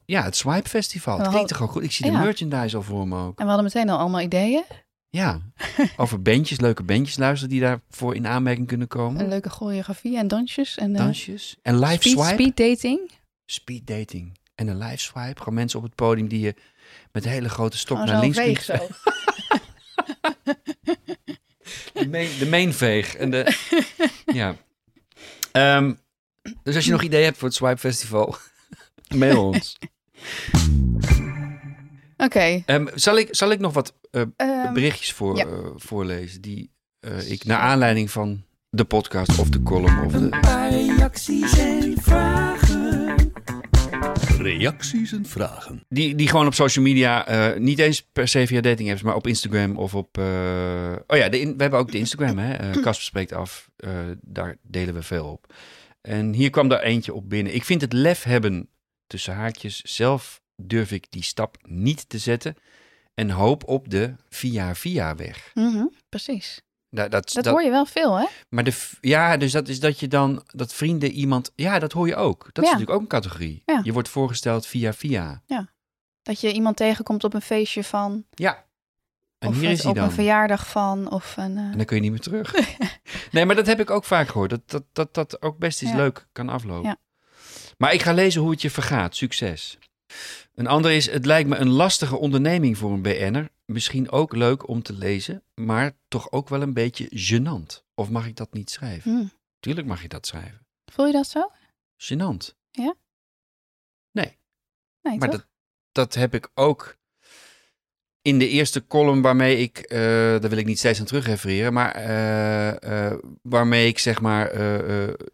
Ja, 0.04 0.22
het 0.22 0.36
Swipe 0.36 0.68
Festival. 0.68 1.18
Het 1.18 1.28
klinkt 1.28 1.48
toch 1.48 1.62
ook 1.62 1.70
goed? 1.70 1.82
Ik 1.82 1.92
zie 1.92 2.10
de 2.10 2.18
merchandise 2.18 2.76
al 2.76 2.82
voor 2.82 3.08
me 3.08 3.18
ook. 3.18 3.38
En 3.38 3.44
we 3.44 3.52
hadden 3.52 3.64
meteen 3.64 3.88
al 3.88 3.98
allemaal 3.98 4.20
ideeën. 4.20 4.64
Ja, 5.08 5.40
over 5.96 6.22
bandjes, 6.22 6.60
leuke 6.60 6.82
bandjes 6.82 7.16
luisteren 7.16 7.50
die 7.50 7.60
daarvoor 7.60 8.14
in 8.14 8.26
aanmerking 8.26 8.66
kunnen 8.66 8.88
komen. 8.88 9.20
Een 9.20 9.28
leuke 9.28 9.50
choreografie 9.50 10.18
en 10.18 10.28
dansjes. 10.28 10.76
En, 10.76 10.90
uh, 10.90 10.96
dansjes. 10.96 11.56
En 11.62 11.78
live 11.78 11.94
speed, 11.94 12.12
swipe. 12.12 12.42
Speed 12.42 12.56
dating. 12.56 13.10
Speed 13.46 13.86
dating. 13.86 14.38
En 14.54 14.68
een 14.68 14.78
live 14.78 14.98
swipe. 14.98 15.38
Gewoon 15.38 15.54
mensen 15.54 15.78
op 15.78 15.84
het 15.84 15.94
podium 15.94 16.28
die 16.28 16.40
je 16.40 16.54
met 17.12 17.24
een 17.24 17.30
hele 17.30 17.48
grote 17.48 17.78
stok 17.78 18.04
naar 18.04 18.20
links 18.20 18.36
veeg 18.38 18.62
zo. 18.62 18.72
de, 21.92 22.08
main, 22.08 22.38
de 22.38 22.46
mainveeg. 22.50 23.16
En 23.16 23.30
de, 23.30 23.56
ja. 24.40 24.56
Um, 25.52 25.98
dus 26.62 26.74
als 26.74 26.84
je 26.84 26.90
nog 26.90 27.02
ideeën 27.02 27.24
hebt 27.24 27.38
voor 27.38 27.48
het 27.48 27.56
Swipe 27.56 27.78
Festival... 27.78 28.36
Mail 29.14 29.46
ons. 29.48 29.76
Oké. 32.16 32.62
Ehm, 32.66 32.86
zal, 32.94 33.18
ik, 33.18 33.28
zal 33.30 33.50
ik 33.50 33.58
nog 33.60 33.72
wat 33.72 33.94
eh, 34.10 34.22
Ehm, 34.36 34.72
berichtjes 34.72 35.12
voor, 35.12 35.36
ja. 35.36 35.44
eh, 35.44 35.58
voorlezen 35.76 36.40
die 36.40 36.70
eh, 37.00 37.30
ik 37.30 37.44
naar 37.44 37.58
aanleiding 37.58 38.10
van 38.10 38.42
de 38.70 38.84
podcast 38.84 39.38
of 39.38 39.48
de 39.48 39.62
column 39.62 40.04
of 40.04 40.12
de... 40.12 40.18
Een 40.18 40.30
paar 40.40 40.70
reacties 40.70 41.58
en 41.58 41.94
vragen. 42.00 43.14
Reacties 44.38 45.12
en 45.12 45.26
vragen. 45.26 45.84
Die, 45.88 46.14
die 46.14 46.28
gewoon 46.28 46.46
op 46.46 46.54
social 46.54 46.84
media, 46.84 47.26
eh, 47.26 47.58
niet 47.60 47.78
eens 47.78 48.02
per 48.12 48.28
se 48.28 48.46
via 48.46 48.60
dating 48.60 48.90
apps, 48.90 49.02
maar 49.02 49.14
op 49.14 49.26
Instagram 49.26 49.76
of 49.76 49.94
op... 49.94 50.18
eh, 50.18 50.92
oh 51.06 51.16
ja, 51.16 51.28
de 51.28 51.40
in- 51.40 51.56
we 51.56 51.62
hebben 51.62 51.80
ook 51.80 51.92
de 51.92 51.98
Instagram, 51.98 52.38
hè. 52.38 52.52
Eh 52.54 52.70
Casper 52.70 52.94
spreekt 53.04 53.32
af. 53.32 53.70
Eh, 53.76 53.90
daar 54.22 54.56
delen 54.62 54.94
we 54.94 55.02
veel 55.02 55.24
op. 55.26 55.54
En 56.00 56.32
hier 56.32 56.50
kwam 56.50 56.68
daar 56.68 56.80
eentje 56.82 57.14
op 57.14 57.28
binnen. 57.30 57.54
Ik 57.54 57.64
vind 57.64 57.80
het 57.80 57.92
lef 57.92 58.22
hebben 58.22 58.68
tussen 59.14 59.34
haakjes. 59.34 59.82
Zelf 59.82 60.42
durf 60.56 60.90
ik 60.92 61.06
die 61.10 61.22
stap 61.22 61.56
niet 61.62 62.08
te 62.08 62.18
zetten. 62.18 62.56
En 63.14 63.30
hoop 63.30 63.68
op 63.68 63.90
de 63.90 64.14
via-via 64.28 65.14
weg. 65.14 65.50
mhm, 65.54 65.84
precies. 66.08 66.60
Nou, 66.90 67.08
dat, 67.08 67.30
Dat, 67.32 67.44
hoor 67.46 67.62
je 67.62 67.70
wel 67.70 67.86
veel, 67.86 68.16
hè? 68.18 68.26
Maar 68.48 68.64
de, 68.64 68.90
ja, 69.00 69.36
dus 69.36 69.52
dat 69.52 69.68
is 69.68 69.80
dat 69.80 70.00
je 70.00 70.08
dan, 70.08 70.42
dat 70.46 70.72
vrienden 70.74 71.10
iemand, 71.10 71.52
ja, 71.54 71.78
dat 71.78 71.92
hoor 71.92 72.06
je 72.06 72.16
ook. 72.16 72.44
Dat 72.52 72.64
is 72.64 72.70
Ja. 72.70 72.76
natuurlijk 72.76 72.90
ook 72.90 73.00
een 73.00 73.20
categorie. 73.20 73.62
Ja. 73.66 73.80
Je 73.82 73.92
wordt 73.92 74.08
voorgesteld 74.08 74.66
via 74.66 74.92
via. 74.92 75.42
Dat 76.22 76.40
je 76.40 76.52
iemand 76.52 76.76
tegenkomt 76.76 77.24
op 77.24 77.34
een 77.34 77.42
feestje 77.42 77.84
van. 77.84 78.24
Ja. 78.30 78.64
En 79.38 79.48
of 79.48 79.60
hier 79.60 79.70
is 79.70 79.80
hij 79.80 79.90
op 79.90 79.96
dan. 79.96 80.04
een 80.04 80.10
verjaardag 80.12 80.66
van. 80.70 81.10
Of 81.10 81.36
een. 81.36 81.56
eh, 81.58 81.64
En 81.64 81.76
dan 81.76 81.84
kun 81.86 81.96
je 81.96 82.02
niet 82.02 82.10
meer 82.10 82.20
terug. 82.20 82.54
nee, 83.32 83.44
maar 83.46 83.56
dat 83.56 83.66
heb 83.66 83.80
ik 83.80 83.90
ook 83.90 84.04
vaak 84.04 84.28
gehoord. 84.28 84.50
Dat 84.50 84.60
dat, 84.70 84.84
dat, 84.92 85.14
dat 85.14 85.42
ook 85.42 85.58
best 85.58 85.82
eens 85.82 85.90
Ja. 85.90 85.96
leuk 85.96 86.26
kan 86.32 86.48
aflopen. 86.48 86.88
Ja. 86.88 86.96
Maar 87.78 87.92
ik 87.92 88.02
ga 88.02 88.12
lezen 88.12 88.40
hoe 88.40 88.50
het 88.50 88.62
je 88.62 88.70
vergaat. 88.70 89.16
Succes. 89.16 89.78
Een 90.54 90.66
ander 90.66 90.90
is, 90.92 91.10
het 91.10 91.26
lijkt 91.26 91.48
me 91.48 91.56
een 91.56 91.70
lastige 91.70 92.16
onderneming 92.16 92.78
voor 92.78 92.92
een 92.92 93.02
BN'er. 93.02 93.50
Misschien 93.64 94.10
ook 94.10 94.34
leuk 94.34 94.68
om 94.68 94.82
te 94.82 94.92
lezen, 94.92 95.42
maar 95.54 95.92
toch 96.08 96.30
ook 96.32 96.48
wel 96.48 96.62
een 96.62 96.72
beetje 96.74 97.08
gênant. 97.08 97.82
Of 97.94 98.10
mag 98.10 98.26
ik 98.26 98.36
dat 98.36 98.52
niet 98.52 98.70
schrijven? 98.70 99.10
hmm. 99.12 99.32
Tuurlijk 99.60 99.86
mag 99.86 100.02
je 100.02 100.08
dat 100.08 100.26
schrijven. 100.26 100.66
Voel 100.92 101.06
je 101.06 101.12
dat 101.12 101.26
zo? 101.26 101.50
Gênant. 101.96 102.62
Nee, 105.02 105.18
Maar 105.18 105.30
toch? 105.30 105.40
dat, 105.40 105.48
dat 105.92 106.14
heb 106.14 106.34
ik 106.34 106.50
ook 106.54 106.96
in 108.26 108.38
de 108.38 108.48
eerste 108.48 108.86
column 108.86 109.22
waarmee 109.22 109.56
ik, 109.58 109.78
eh, 109.78 109.98
daar 109.98 110.48
wil 110.48 110.56
ik 110.58 110.66
niet 110.66 110.78
steeds 110.78 111.00
aan 111.00 111.06
terugrefereren, 111.06 111.72
maar 111.72 111.94
eh, 111.94 113.06
eh, 113.10 113.18
waarmee 113.42 113.86
ik 113.88 113.98
zeg 113.98 114.20
maar 114.20 114.50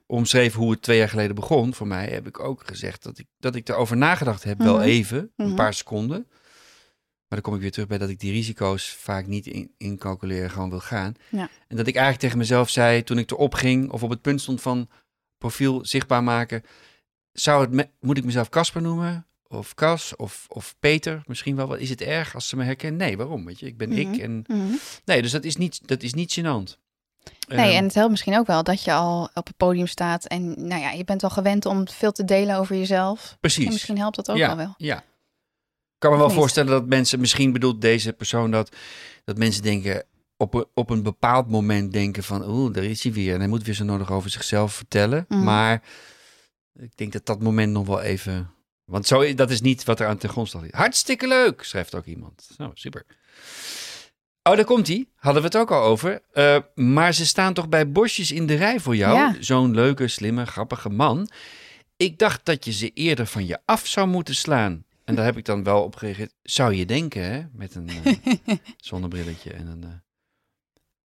omschreef 0.07 0.55
hoe 0.55 0.71
het 0.71 0.83
twee 0.83 0.99
jaar 0.99 1.09
geleden 1.09 1.35
begon 1.35 1.75
voor 1.75 1.87
mij, 1.87 2.07
heb 2.07 2.27
ik 2.27 2.41
ook 2.41 2.63
gezegd 2.67 3.03
dat 3.03 3.19
ik, 3.19 3.27
dat 3.39 3.55
ik 3.55 3.69
erover 3.69 3.97
nagedacht 3.97 4.43
heb, 4.45 4.59
wel 4.59 4.75
Mhm. 4.77 4.85
even, 4.85 5.33
een 5.37 5.47
Mhm. 5.47 5.55
paar 5.57 5.75
seconden. 5.75 6.27
Maar 7.29 7.39
dan 7.39 7.41
kom 7.41 7.55
ik 7.55 7.61
weer 7.61 7.71
terug 7.71 7.89
bij 7.89 7.99
dat 7.99 8.09
ik 8.09 8.21
die 8.21 8.33
risico's 8.33 8.89
vaak 8.91 9.27
niet 9.27 9.47
in, 9.47 9.75
incalculeren 9.77 10.51
gewoon 10.51 10.71
wil 10.71 10.81
gaan. 10.81 11.15
Ja. 11.29 11.49
En 11.69 11.77
dat 11.77 11.87
ik 11.87 11.95
eigenlijk 11.95 12.19
tegen 12.23 12.39
mezelf 12.39 12.71
zei, 12.71 13.03
toen 13.03 13.19
ik 13.19 13.31
erop 13.31 13.55
ging 13.55 13.91
of 13.91 14.03
op 14.03 14.11
het 14.11 14.21
punt 14.23 14.41
stond 14.41 14.61
van 14.61 14.89
profiel 15.39 15.85
zichtbaar 15.87 16.23
maken, 16.25 16.63
zou 17.33 17.61
het 17.61 17.71
me- 17.71 17.91
moet 18.01 18.19
ik 18.19 18.25
mezelf 18.25 18.49
Casper 18.49 18.83
noemen? 18.83 19.27
Of 19.53 19.75
Cas? 19.75 20.17
Of, 20.17 20.45
of 20.49 20.75
Peter? 20.81 21.23
Misschien 21.27 21.57
wel. 21.57 21.67
Wat 21.67 21.79
Is 21.79 21.91
het 21.91 22.01
erg 22.01 22.35
als 22.35 22.49
ze 22.49 22.57
me 22.57 22.65
herkennen? 22.65 22.99
Nee, 23.01 23.17
waarom? 23.17 23.45
Weet 23.45 23.59
je, 23.59 23.67
ik 23.67 23.77
ben 23.77 23.89
Mhm. 23.89 23.99
ik. 23.99 24.17
En, 24.17 24.45
Mhm. 24.47 24.63
nee, 25.05 25.23
dus 25.23 25.31
dat 25.31 25.45
is 25.45 25.57
niet, 25.57 25.89
dat 25.89 26.03
is 26.03 26.15
niet 26.15 26.39
gênant. 26.41 26.79
Nee, 27.49 27.59
Ehm, 27.69 27.77
en 27.77 27.85
het 27.85 27.95
helpt 27.95 28.11
misschien 28.11 28.39
ook 28.39 28.47
wel 28.47 28.63
dat 28.63 28.83
je 28.85 28.93
al 28.93 29.31
op 29.35 29.47
het 29.47 29.57
podium 29.57 29.87
staat. 29.87 30.25
En 30.27 30.67
nou 30.67 30.81
ja, 30.81 30.91
je 30.91 31.05
bent 31.05 31.23
al 31.23 31.31
gewend 31.31 31.67
om 31.67 31.89
veel 31.89 32.13
te 32.13 32.25
delen 32.25 32.57
over 32.57 32.77
jezelf. 32.77 33.37
Precies. 33.41 33.65
En 33.67 33.73
misschien 33.73 33.99
helpt 33.99 34.17
dat 34.17 34.31
ook 34.31 34.37
ja, 34.37 34.49
al 34.49 34.57
wel. 34.57 34.75
Ja. 34.77 34.99
Ik 34.99 36.07
kan 36.07 36.11
me 36.11 36.17
wel 36.19 36.27
niet? 36.27 36.37
voorstellen 36.37 36.71
dat 36.71 36.87
mensen, 36.87 37.21
misschien 37.21 37.53
bedoelt 37.53 37.81
deze 37.81 38.13
persoon 38.13 38.51
dat, 38.51 38.77
dat 39.25 39.37
mensen 39.39 39.63
denken, 39.63 40.05
op 40.37 40.55
een, 40.55 40.65
op 40.75 40.91
een 40.91 41.03
bepaald 41.03 41.49
moment 41.51 41.93
denken 41.93 42.23
van, 42.23 42.49
oeh, 42.49 42.73
daar 42.75 42.85
is 42.85 43.03
hij 43.03 43.13
weer. 43.13 43.33
En 43.35 43.39
hij 43.41 43.49
moet 43.49 43.63
weer 43.65 43.75
zo 43.75 43.85
nodig 43.85 44.11
over 44.13 44.31
zichzelf 44.31 44.73
vertellen. 44.75 45.25
Mhm. 45.29 45.45
Maar 45.45 45.83
ik 46.75 46.97
denk 46.97 47.13
dat 47.13 47.27
dat 47.27 47.43
moment 47.43 47.73
nog 47.73 47.87
wel 47.87 48.01
even, 48.01 48.51
want 48.91 49.07
zo, 49.07 49.35
dat 49.35 49.51
is 49.51 49.61
niet 49.61 49.85
wat 49.85 50.01
er 50.01 50.07
aan 50.07 50.17
ten 50.19 50.29
grondslag 50.29 50.63
ligt. 50.63 50.75
Hartstikke 50.75 51.29
leuk, 51.29 51.63
schrijft 51.63 51.95
ook 51.95 52.05
iemand. 52.05 52.49
Nou, 52.57 52.71
super. 52.75 53.07
Oh, 54.43 54.57
daar 54.57 54.65
komt 54.65 54.87
hij. 54.87 55.07
Hadden 55.15 55.43
we 55.43 55.49
het 55.49 55.57
ook 55.57 55.71
al 55.71 55.83
over. 55.83 56.23
Eh, 56.33 56.59
maar 56.75 57.15
ze 57.15 57.27
staan 57.27 57.55
toch 57.55 57.69
bij 57.69 57.91
bosjes 57.91 58.33
in 58.33 58.47
de 58.47 58.55
rij 58.55 58.81
voor 58.81 58.97
jou? 58.97 59.17
Ja. 59.17 59.37
Zo'n 59.41 59.75
leuke, 59.75 60.09
slimme, 60.09 60.47
grappige 60.47 60.89
man. 60.89 61.29
Ik 61.97 62.19
dacht 62.19 62.45
dat 62.45 62.65
je 62.65 62.73
ze 62.73 62.91
eerder 62.91 63.27
van 63.27 63.47
je 63.47 63.59
af 63.65 63.87
zou 63.87 64.07
moeten 64.09 64.35
slaan. 64.35 64.85
En 65.05 65.15
daar 65.15 65.25
heb 65.25 65.37
ik 65.37 65.45
dan 65.45 65.63
wel 65.65 65.83
op 65.83 65.97
gereageerd. 65.97 66.35
Zou 66.43 66.75
je 66.75 66.87
denken, 66.87 67.23
hè? 67.25 67.43
Met 67.53 67.75
een 67.75 67.89
eh, 67.89 68.57
zonnebrilletje 68.77 69.53
en 69.53 69.67
een... 69.67 70.03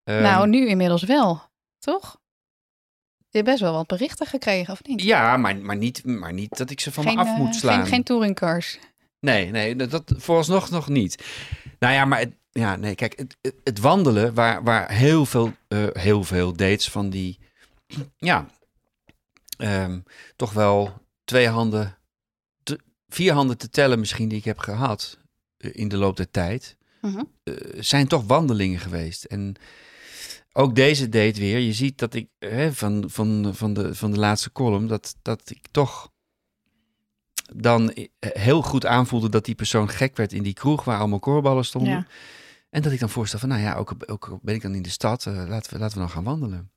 eh, 0.03 0.15
ehm, 0.15 0.23
nou, 0.23 0.47
nu 0.47 0.67
inmiddels 0.67 1.03
wel, 1.03 1.41
toch? 1.79 2.19
Je 3.35 3.41
hebt 3.41 3.53
best 3.53 3.61
wel 3.69 3.73
wat 3.73 3.87
berichten 3.87 4.27
gekregen, 4.27 4.73
of 4.73 4.83
niet? 4.83 5.01
Ja, 5.01 5.37
maar, 5.37 5.57
maar, 5.57 5.75
niet, 5.75 6.05
maar 6.05 6.33
niet 6.33 6.57
dat 6.57 6.69
ik 6.69 6.79
ze 6.79 6.91
van 6.91 7.05
me 7.05 7.15
af 7.15 7.27
eh, 7.27 7.37
moet 7.37 7.55
slaan. 7.55 7.79
Geen, 7.81 7.87
geen 7.87 8.03
touringcars. 8.03 8.79
Nee, 9.19 9.51
nee, 9.51 9.75
dat, 9.75 9.91
dat 9.91 10.13
vooralsnog 10.17 10.69
nog 10.69 10.87
niet. 10.89 11.23
Nou 11.79 11.93
ja, 11.93 12.05
maar 12.05 12.19
het, 12.19 12.33
ja, 12.51 12.75
nee, 12.75 12.95
kijk, 12.95 13.17
het, 13.17 13.37
het, 13.63 13.79
wandelen, 13.79 14.33
waar, 14.33 14.63
waar 14.63 14.91
heel 14.91 15.25
veel, 15.25 15.53
eh, 15.67 15.87
heel 15.91 16.23
veel 16.23 16.53
dates 16.53 16.89
van 16.89 17.09
die, 17.09 17.39
ja, 18.17 18.45
ehm, 19.57 19.99
toch 20.35 20.53
wel 20.53 20.93
twee 21.23 21.47
handen, 21.49 21.97
te- 22.63 22.79
vier 23.07 23.33
handen 23.33 23.57
te 23.57 23.69
tellen 23.69 23.99
misschien 23.99 24.27
die 24.29 24.37
ik 24.37 24.45
heb 24.45 24.59
gehad 24.59 25.17
eh, 25.57 25.69
in 25.73 25.87
de 25.87 25.97
loop 25.97 26.17
der 26.17 26.31
tijd, 26.31 26.77
Mhm. 27.01 27.23
zijn 27.79 28.07
toch 28.07 28.23
wandelingen 28.27 28.79
geweest. 28.79 29.23
En 29.23 29.55
ook 30.57 30.75
deze 30.75 31.09
date 31.09 31.39
weer, 31.39 31.59
je 31.59 31.73
ziet 31.73 31.97
dat 31.97 32.13
ik 32.13 32.27
hè, 32.39 32.73
van, 32.73 33.03
van, 33.07 33.51
van, 33.53 33.73
de, 33.73 33.95
van 33.95 34.11
de 34.11 34.19
laatste 34.19 34.51
column, 34.51 34.87
dat, 34.87 35.15
dat 35.21 35.49
ik 35.49 35.67
toch 35.71 36.11
dan 37.53 37.91
eh, 37.91 38.05
heel 38.19 38.61
goed 38.61 38.85
aanvoelde 38.85 39.29
dat 39.29 39.45
die 39.45 39.55
persoon 39.55 39.89
gek 39.89 40.17
werd 40.17 40.33
in 40.33 40.43
die 40.43 40.53
kroeg 40.53 40.83
waar 40.83 40.99
allemaal 40.99 41.19
koorballen 41.19 41.65
stonden. 41.65 41.91
Ja. 41.91 42.05
En 42.69 42.81
dat 42.81 42.91
ik 42.91 42.99
dan 42.99 43.09
voorstel 43.09 43.39
van, 43.39 43.49
nou 43.49 43.61
ja, 43.61 43.75
ook, 43.75 43.95
ook 44.05 44.39
ben 44.41 44.55
ik 44.55 44.61
dan 44.61 44.75
in 44.75 44.81
de 44.81 44.89
stad, 44.89 45.25
eh, 45.25 45.33
laten, 45.47 45.73
we, 45.73 45.79
laten 45.79 45.93
we 45.97 46.03
dan 46.03 46.09
gaan 46.09 46.23
wandelen. 46.23 46.71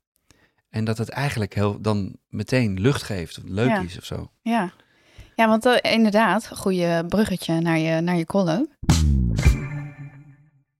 En 0.69 0.85
dat 0.85 0.97
het 0.97 1.09
eigenlijk 1.09 1.53
heel, 1.53 1.81
dan 1.81 2.15
meteen 2.27 2.79
lucht 2.79 3.03
geeft, 3.03 3.37
of 3.37 3.43
leuk 3.47 3.69
Ja. 3.69 3.81
is 3.81 3.97
of 3.97 4.05
zo. 4.05 4.31
Ja, 4.41 4.73
ja 5.35 5.47
want 5.47 5.65
eh, 5.65 5.93
inderdaad, 5.93 6.49
goede 6.57 7.05
bruggetje 7.07 7.59
naar 7.59 7.77
je, 7.77 8.01
naar 8.01 8.15
je 8.15 8.25
column. 8.25 8.69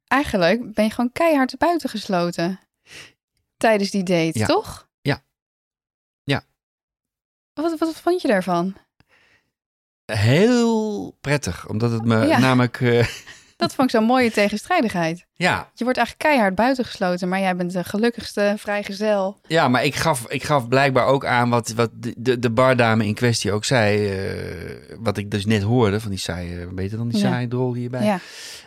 Eigenlijk 0.08 0.74
ben 0.74 0.86
je 0.86 0.92
gewoon 0.92 1.12
keihard 1.12 1.58
buiten 1.58 1.90
gesloten 1.90 2.60
tijdens 3.58 3.90
die 3.92 4.04
date, 4.04 4.40
Ja. 4.40 4.46
toch? 4.46 4.90
Ja. 5.02 5.24
Ja. 6.24 6.44
Wat, 7.54 7.80
wat 7.80 7.96
vond 8.02 8.22
je 8.22 8.28
daarvan? 8.28 8.76
Heel 10.06 11.12
prettig, 11.22 11.68
omdat 11.68 11.92
het 11.92 12.06
me 12.06 12.28
Ja. 12.28 12.40
namelijk, 12.40 12.82
eh, 12.82 13.08
Dat 13.58 13.76
vond 13.76 13.90
ik 13.94 13.96
zo'n 13.96 14.06
mooie 14.08 14.32
tegenstrijdigheid. 14.32 15.26
ja, 15.34 15.72
Je 15.74 15.84
wordt 15.84 15.98
eigenlijk 16.00 16.30
keihard 16.30 16.56
buitengesloten, 16.56 17.30
maar 17.30 17.40
jij 17.40 17.56
bent 17.56 17.72
de 17.74 17.84
gelukkigste 17.84 18.54
vrijgezel. 18.58 19.40
Ja, 19.48 19.68
maar 19.68 19.84
ik 19.84 19.96
gaf, 19.96 20.30
ik 20.30 20.44
gaf 20.44 20.68
blijkbaar 20.68 21.06
ook 21.06 21.26
aan 21.26 21.50
wat, 21.50 21.70
wat 21.70 21.90
de, 22.18 22.40
de, 22.40 22.50
bardame 22.52 23.06
in 23.06 23.14
kwestie 23.14 23.52
ook 23.52 23.66
zei. 23.66 24.10
eh, 24.10 24.96
wat 25.00 25.18
ik 25.18 25.32
dus 25.32 25.46
net 25.46 25.62
hoorde 25.62 26.00
van 26.00 26.10
die 26.10 26.20
saaie, 26.20 26.68
beter 26.68 26.98
dan 26.98 27.08
die 27.10 27.22
Ja. 27.22 27.30
saaie 27.30 27.48
drol 27.48 27.74
hierbij. 27.74 28.06
Ja. 28.06 28.20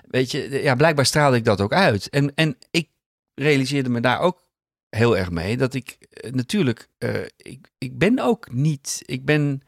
Weet 0.08 0.30
je, 0.30 0.62
ja, 0.62 0.74
blijkbaar 0.74 1.06
straalde 1.06 1.36
ik 1.36 1.44
dat 1.44 1.60
ook 1.60 1.72
uit. 1.72 2.08
En, 2.08 2.32
en 2.34 2.56
ik 2.70 2.88
realiseerde 3.34 3.90
me 3.90 4.00
daar 4.00 4.20
ook 4.20 4.46
heel 4.88 5.16
erg 5.16 5.30
mee 5.30 5.56
dat 5.56 5.74
ik 5.74 5.96
eh, 6.10 6.32
natuurlijk, 6.32 6.88
eh, 6.98 7.20
ik, 7.36 7.70
ik 7.78 7.98
ben 7.98 8.18
ook 8.18 8.52
niet, 8.52 9.02
ik 9.06 9.24
ben. 9.24 9.60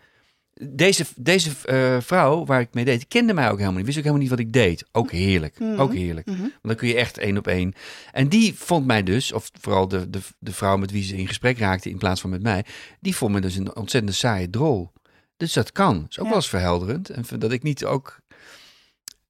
Deze, 0.71 1.05
deze 1.17 1.51
eh, 1.65 2.01
vrouw 2.01 2.45
waar 2.45 2.61
ik 2.61 2.75
mee 2.75 2.85
deed, 2.85 3.09
kende 3.09 3.35
mij 3.35 3.51
ook 3.51 3.59
helemaal 3.59 3.77
niet. 3.77 3.87
Wist 3.87 3.99
ook 3.99 4.05
helemaal 4.05 4.27
niet 4.27 4.37
wat 4.37 4.47
ik 4.47 4.53
deed. 4.53 4.85
Ook 4.93 5.11
heerlijk. 5.11 5.59
Mhm. 5.59 5.81
Ook 5.81 5.95
heerlijk. 5.95 6.27
Mhm. 6.27 6.41
Want 6.41 6.53
dan 6.63 6.77
kun 6.77 6.89
je 6.89 6.95
echt 6.95 7.19
één 7.19 7.37
op 7.37 7.47
één. 7.47 7.73
En 8.13 8.29
die 8.29 8.55
vond 8.55 8.87
mij 8.87 9.03
dus, 9.03 9.33
of 9.33 9.51
vooral 9.61 9.89
de, 9.89 10.11
de, 10.11 10.21
de 10.39 10.53
vrouw 10.53 10.77
met 10.77 10.91
wie 10.91 11.03
ze 11.03 11.17
in 11.17 11.27
gesprek 11.27 11.59
raakte 11.59 11.91
in 11.91 11.99
plaats 11.99 12.21
van 12.21 12.31
met 12.31 12.43
mij, 12.43 12.65
die 13.01 13.17
vond 13.17 13.33
me 13.33 13.41
dus 13.41 13.57
een 13.57 13.77
ontzettend 13.77 14.15
saaie 14.15 14.51
drol. 14.51 14.93
Dus 15.37 15.53
dat 15.53 15.73
kan. 15.73 16.07
Is 16.09 16.19
ook 16.19 16.25
Ja. 16.25 16.31
wel 16.31 16.35
eens 16.35 16.49
verhelderend. 16.49 17.11
En 17.11 17.25
dat 17.39 17.53
ik 17.53 17.63
niet 17.63 17.85
ook 17.85 18.21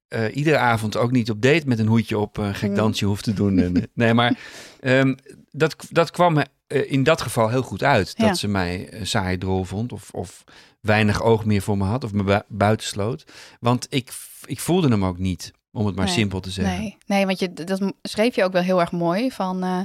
eh, 0.07 0.35
iedere 0.35 0.57
avond 0.57 0.97
ook 0.97 1.11
niet 1.11 1.29
op 1.29 1.41
date 1.41 1.67
met 1.67 1.79
een 1.79 1.87
hoedje 1.87 2.17
op 2.17 2.37
een 2.37 2.55
gek 2.55 2.69
Mm. 2.69 2.75
dansje 2.75 3.05
hoef 3.05 3.21
te 3.21 3.33
doen. 3.33 3.59
En, 3.59 3.75
eh, 3.81 3.83
nee, 3.93 4.13
maar 4.13 4.39
ehm, 4.79 5.15
dat, 5.51 5.75
dat 5.89 6.11
kwam 6.11 6.37
eh, 6.67 6.91
in 6.91 7.03
dat 7.03 7.21
geval 7.21 7.49
heel 7.49 7.61
goed 7.61 7.83
uit. 7.83 8.17
Dat 8.17 8.37
ze 8.37 8.47
mij 8.47 8.93
een 8.93 9.07
saaie 9.07 9.37
drol 9.37 9.63
vond 9.63 9.91
of, 9.93 10.09
of 10.11 10.43
weinig 10.81 11.21
oog 11.21 11.45
meer 11.45 11.61
voor 11.61 11.77
me 11.77 11.83
had 11.83 12.03
of 12.03 12.13
me 12.13 12.23
bu- 12.23 12.41
buitensloot. 12.47 13.25
Want 13.59 13.87
ik, 13.89 14.11
ik 14.45 14.59
voelde 14.59 14.87
hem 14.87 15.05
ook 15.05 15.17
niet, 15.17 15.51
om 15.71 15.85
het 15.85 15.95
maar 15.95 16.05
Nee. 16.05 16.13
simpel 16.13 16.39
te 16.39 16.49
zeggen. 16.51 16.79
Nee, 16.79 16.97
nee, 17.05 17.25
want 17.25 17.39
je, 17.39 17.53
dat 17.53 17.93
schreef 18.01 18.35
je 18.35 18.43
ook 18.43 18.51
wel 18.53 18.61
heel 18.61 18.79
erg 18.79 18.91
mooi. 18.91 19.31
Van, 19.31 19.63
eh, 19.63 19.79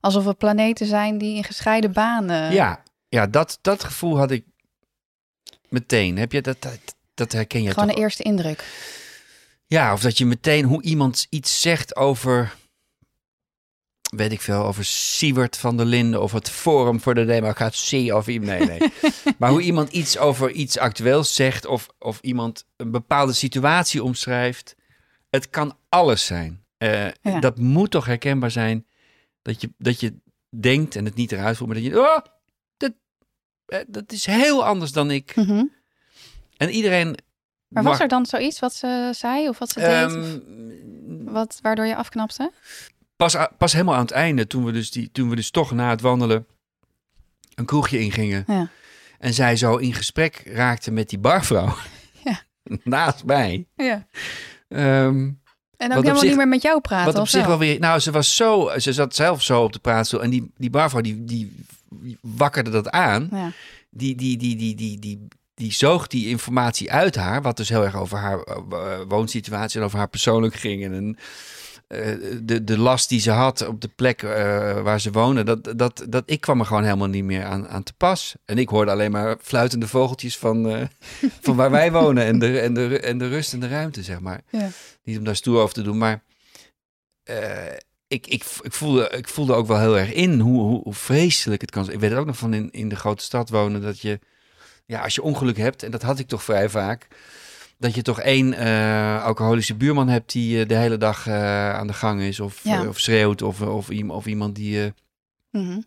alsof 0.00 0.24
we 0.24 0.34
planeten 0.34 0.86
zijn 0.86 1.18
die 1.18 1.36
in 1.36 1.44
gescheiden 1.44 1.92
banen... 1.92 2.52
Ja, 2.52 2.82
ja 3.08 3.26
dat, 3.26 3.58
dat 3.62 3.84
gevoel 3.84 4.18
had 4.18 4.30
ik 4.30 4.44
meteen. 5.68 6.16
Heb 6.18 6.32
je 6.32 6.40
dat, 6.40 6.56
dat, 6.62 6.78
dat 7.14 7.32
herken 7.32 7.62
je 7.62 7.70
Gewoon 7.70 7.88
de 7.88 7.94
eerste 7.94 8.22
indruk. 8.22 8.64
Ja, 9.70 9.92
of 9.92 10.00
dat 10.00 10.18
je 10.18 10.26
meteen 10.26 10.64
hoe 10.64 10.82
iemand 10.82 11.26
iets 11.30 11.60
zegt 11.60 11.96
over, 11.96 12.54
weet 14.16 14.32
ik 14.32 14.40
veel, 14.40 14.64
over 14.64 14.84
Siewert 14.84 15.56
van 15.56 15.76
der 15.76 15.86
Linden 15.86 16.22
of 16.22 16.32
het 16.32 16.50
Forum 16.50 17.00
voor 17.00 17.14
de 17.14 17.24
Democratie 17.24 18.16
of 18.16 18.26
i- 18.28 18.38
nee, 18.38 18.66
nee. 18.66 18.80
maar 19.38 19.50
hoe 19.50 19.62
iemand 19.62 19.92
iets 19.92 20.18
over 20.18 20.50
iets 20.50 20.78
actueels 20.78 21.34
zegt 21.34 21.66
of, 21.66 21.88
of 21.98 22.18
iemand 22.20 22.64
een 22.76 22.90
bepaalde 22.90 23.32
situatie 23.32 24.02
omschrijft. 24.02 24.76
Het 25.30 25.50
kan 25.50 25.76
alles 25.88 26.26
zijn. 26.26 26.64
Eh, 26.76 27.06
Ja. 27.22 27.40
Dat 27.40 27.58
moet 27.58 27.90
toch 27.90 28.06
herkenbaar 28.06 28.50
zijn 28.50 28.86
dat 29.42 29.60
je, 29.60 29.70
dat 29.78 30.00
je 30.00 30.14
denkt 30.60 30.96
en 30.96 31.04
het 31.04 31.14
niet 31.14 31.32
eruit 31.32 31.56
voelt, 31.56 31.70
maar 31.72 31.82
dat 31.82 31.90
je, 31.92 31.98
oh, 32.00 32.18
dat, 32.76 32.92
eh, 33.66 33.78
dat 33.88 34.12
is 34.12 34.26
heel 34.26 34.64
anders 34.64 34.92
dan 34.92 35.10
ik. 35.10 35.36
Mhm. 35.36 35.64
En 36.56 36.70
iedereen. 36.70 37.16
Maar 37.68 37.82
was 37.82 38.00
er 38.00 38.08
dan 38.08 38.26
zoiets 38.26 38.58
wat 38.58 38.74
ze 38.74 39.10
zei 39.14 39.48
of 39.48 39.58
wat 39.58 39.70
ze 39.70 39.80
deed? 39.80 40.04
of 40.06 40.12
Ehm, 40.14 41.32
wat, 41.32 41.58
waardoor 41.62 41.86
je 41.86 41.96
afknapte? 41.96 42.52
pas, 43.16 43.36
pas 43.58 43.72
helemaal 43.72 43.94
aan 43.94 44.00
het 44.00 44.10
einde, 44.10 44.46
toen 44.46 44.64
we, 44.64 44.72
dus 44.72 44.90
die, 44.90 45.10
toen 45.12 45.28
we 45.28 45.36
dus 45.36 45.50
toch 45.50 45.70
na 45.72 45.90
het 45.90 46.00
wandelen 46.00 46.46
een 47.54 47.64
kroegje 47.64 47.98
ingingen. 47.98 48.44
Ja. 48.46 48.68
En 49.18 49.34
zij 49.34 49.56
zo 49.56 49.76
in 49.76 49.94
gesprek 49.94 50.42
raakte 50.46 50.90
met 50.90 51.08
die 51.08 51.18
barvrouw. 51.18 51.74
Ja. 52.24 52.40
Naast 52.84 53.24
mij. 53.24 53.66
ja. 53.76 54.06
Ehm, 54.68 55.30
En 55.76 55.92
ook 55.92 56.02
helemaal 56.02 56.16
zich- 56.18 56.28
niet 56.28 56.36
meer 56.36 56.48
met 56.48 56.62
jou 56.62 56.80
praten. 56.80 57.06
wat 57.06 57.14
op 57.14 57.20
of 57.22 57.28
zich 57.28 57.40
wel? 57.40 57.48
wel 57.48 57.58
weer... 57.58 57.78
Nou, 57.78 57.98
ze 58.00 58.10
was 58.10 58.36
zo... 58.36 58.70
Ze 58.78 58.92
zat 58.92 59.14
zelf 59.14 59.42
zo 59.42 59.62
op 59.62 59.72
de 59.72 59.78
praatstoel. 59.78 60.22
En 60.22 60.30
die, 60.30 60.50
die 60.56 60.70
barvrouw, 60.70 61.00
die, 61.00 61.24
die 61.24 61.64
wakkerde 62.20 62.70
dat 62.70 62.90
aan. 62.90 63.28
Ja. 63.32 63.50
Die, 63.90 64.14
die, 64.16 64.36
die, 64.36 64.56
die, 64.56 64.74
die, 64.74 64.98
die, 64.98 65.28
die 65.58 65.72
zoog 65.72 66.06
die 66.06 66.28
informatie 66.28 66.92
uit 66.92 67.14
haar. 67.16 67.42
Wat 67.42 67.56
dus 67.56 67.68
heel 67.68 67.84
erg 67.84 67.96
over 67.96 68.18
haar 68.18 68.40
eh, 68.42 69.00
woonsituatie 69.08 69.80
en 69.80 69.86
over 69.86 69.98
haar 69.98 70.08
persoonlijk 70.08 70.54
ging. 70.54 70.84
En 70.84 70.92
een, 70.92 71.18
eh, 71.86 72.14
de, 72.42 72.64
de 72.64 72.78
last 72.78 73.08
die 73.08 73.20
ze 73.20 73.30
had 73.30 73.66
op 73.66 73.80
de 73.80 73.88
plek 73.96 74.22
eh, 74.22 74.30
waar 74.82 75.00
ze 75.00 75.10
woonde. 75.10 75.42
Dat, 75.42 75.78
dat, 75.78 76.06
dat, 76.08 76.22
ik 76.26 76.40
kwam 76.40 76.60
er 76.60 76.66
gewoon 76.66 76.84
helemaal 76.84 77.08
niet 77.08 77.24
meer 77.24 77.44
aan, 77.44 77.68
aan 77.68 77.82
te 77.82 77.92
pas. 77.96 78.34
En 78.44 78.58
ik 78.58 78.68
hoorde 78.68 78.90
alleen 78.90 79.10
maar 79.10 79.36
fluitende 79.42 79.88
vogeltjes 79.88 80.38
van, 80.38 80.68
eh, 80.68 80.82
van 81.42 81.56
waar 81.56 81.70
wij 81.70 81.92
wonen. 81.92 82.24
En 82.24 82.38
de, 82.38 82.60
en, 82.60 82.74
de, 82.74 83.00
en 83.00 83.18
de 83.18 83.28
rust 83.28 83.52
en 83.52 83.60
de 83.60 83.68
ruimte, 83.68 84.02
zeg 84.02 84.20
maar. 84.20 84.40
Ja. 84.50 84.68
Niet 85.04 85.18
om 85.18 85.24
daar 85.24 85.36
stoer 85.36 85.60
over 85.60 85.74
te 85.74 85.82
doen, 85.82 85.98
maar... 85.98 86.22
eh, 87.24 87.76
ik, 88.08 88.26
ik, 88.26 88.44
ik, 88.62 88.72
voelde, 88.72 89.10
ik 89.16 89.28
voelde 89.28 89.52
ook 89.54 89.66
wel 89.66 89.78
heel 89.78 89.98
erg 89.98 90.12
in 90.12 90.40
hoe, 90.40 90.60
hoe, 90.60 90.82
hoe 90.82 90.94
vreselijk 90.94 91.60
het 91.60 91.70
kan 91.70 91.84
zijn. 91.84 91.96
Ik 91.96 92.02
weet 92.02 92.10
het 92.10 92.18
ook 92.18 92.26
nog 92.26 92.36
van 92.36 92.54
in, 92.54 92.70
in 92.70 92.88
de 92.88 92.96
grote 92.96 93.22
stad 93.24 93.50
wonen 93.50 93.82
dat 93.82 94.00
je, 94.00 94.18
ja, 94.88 95.00
als 95.02 95.14
je 95.14 95.22
ongeluk 95.22 95.56
hebt, 95.56 95.82
en 95.82 95.90
dat 95.90 96.02
had 96.02 96.18
ik 96.18 96.26
toch 96.26 96.42
vrij 96.42 96.68
vaak, 96.68 97.06
dat 97.78 97.94
je 97.94 98.02
toch 98.02 98.20
één 98.20 98.52
eh, 98.54 99.24
alcoholische 99.24 99.74
buurman 99.74 100.08
hebt 100.08 100.32
die 100.32 100.60
eh, 100.62 100.68
de 100.68 100.74
hele 100.74 100.96
dag 100.96 101.26
eh, 101.26 101.74
aan 101.74 101.86
de 101.86 101.92
gang 101.92 102.20
is, 102.20 102.40
of, 102.40 102.60
Ja. 102.62 102.88
of 102.88 102.98
schreeuwt, 102.98 103.42
of, 103.42 103.60
of, 103.60 103.90
of 104.08 104.26
iemand 104.26 104.54
die, 104.54 104.92
Mhm. 105.50 105.80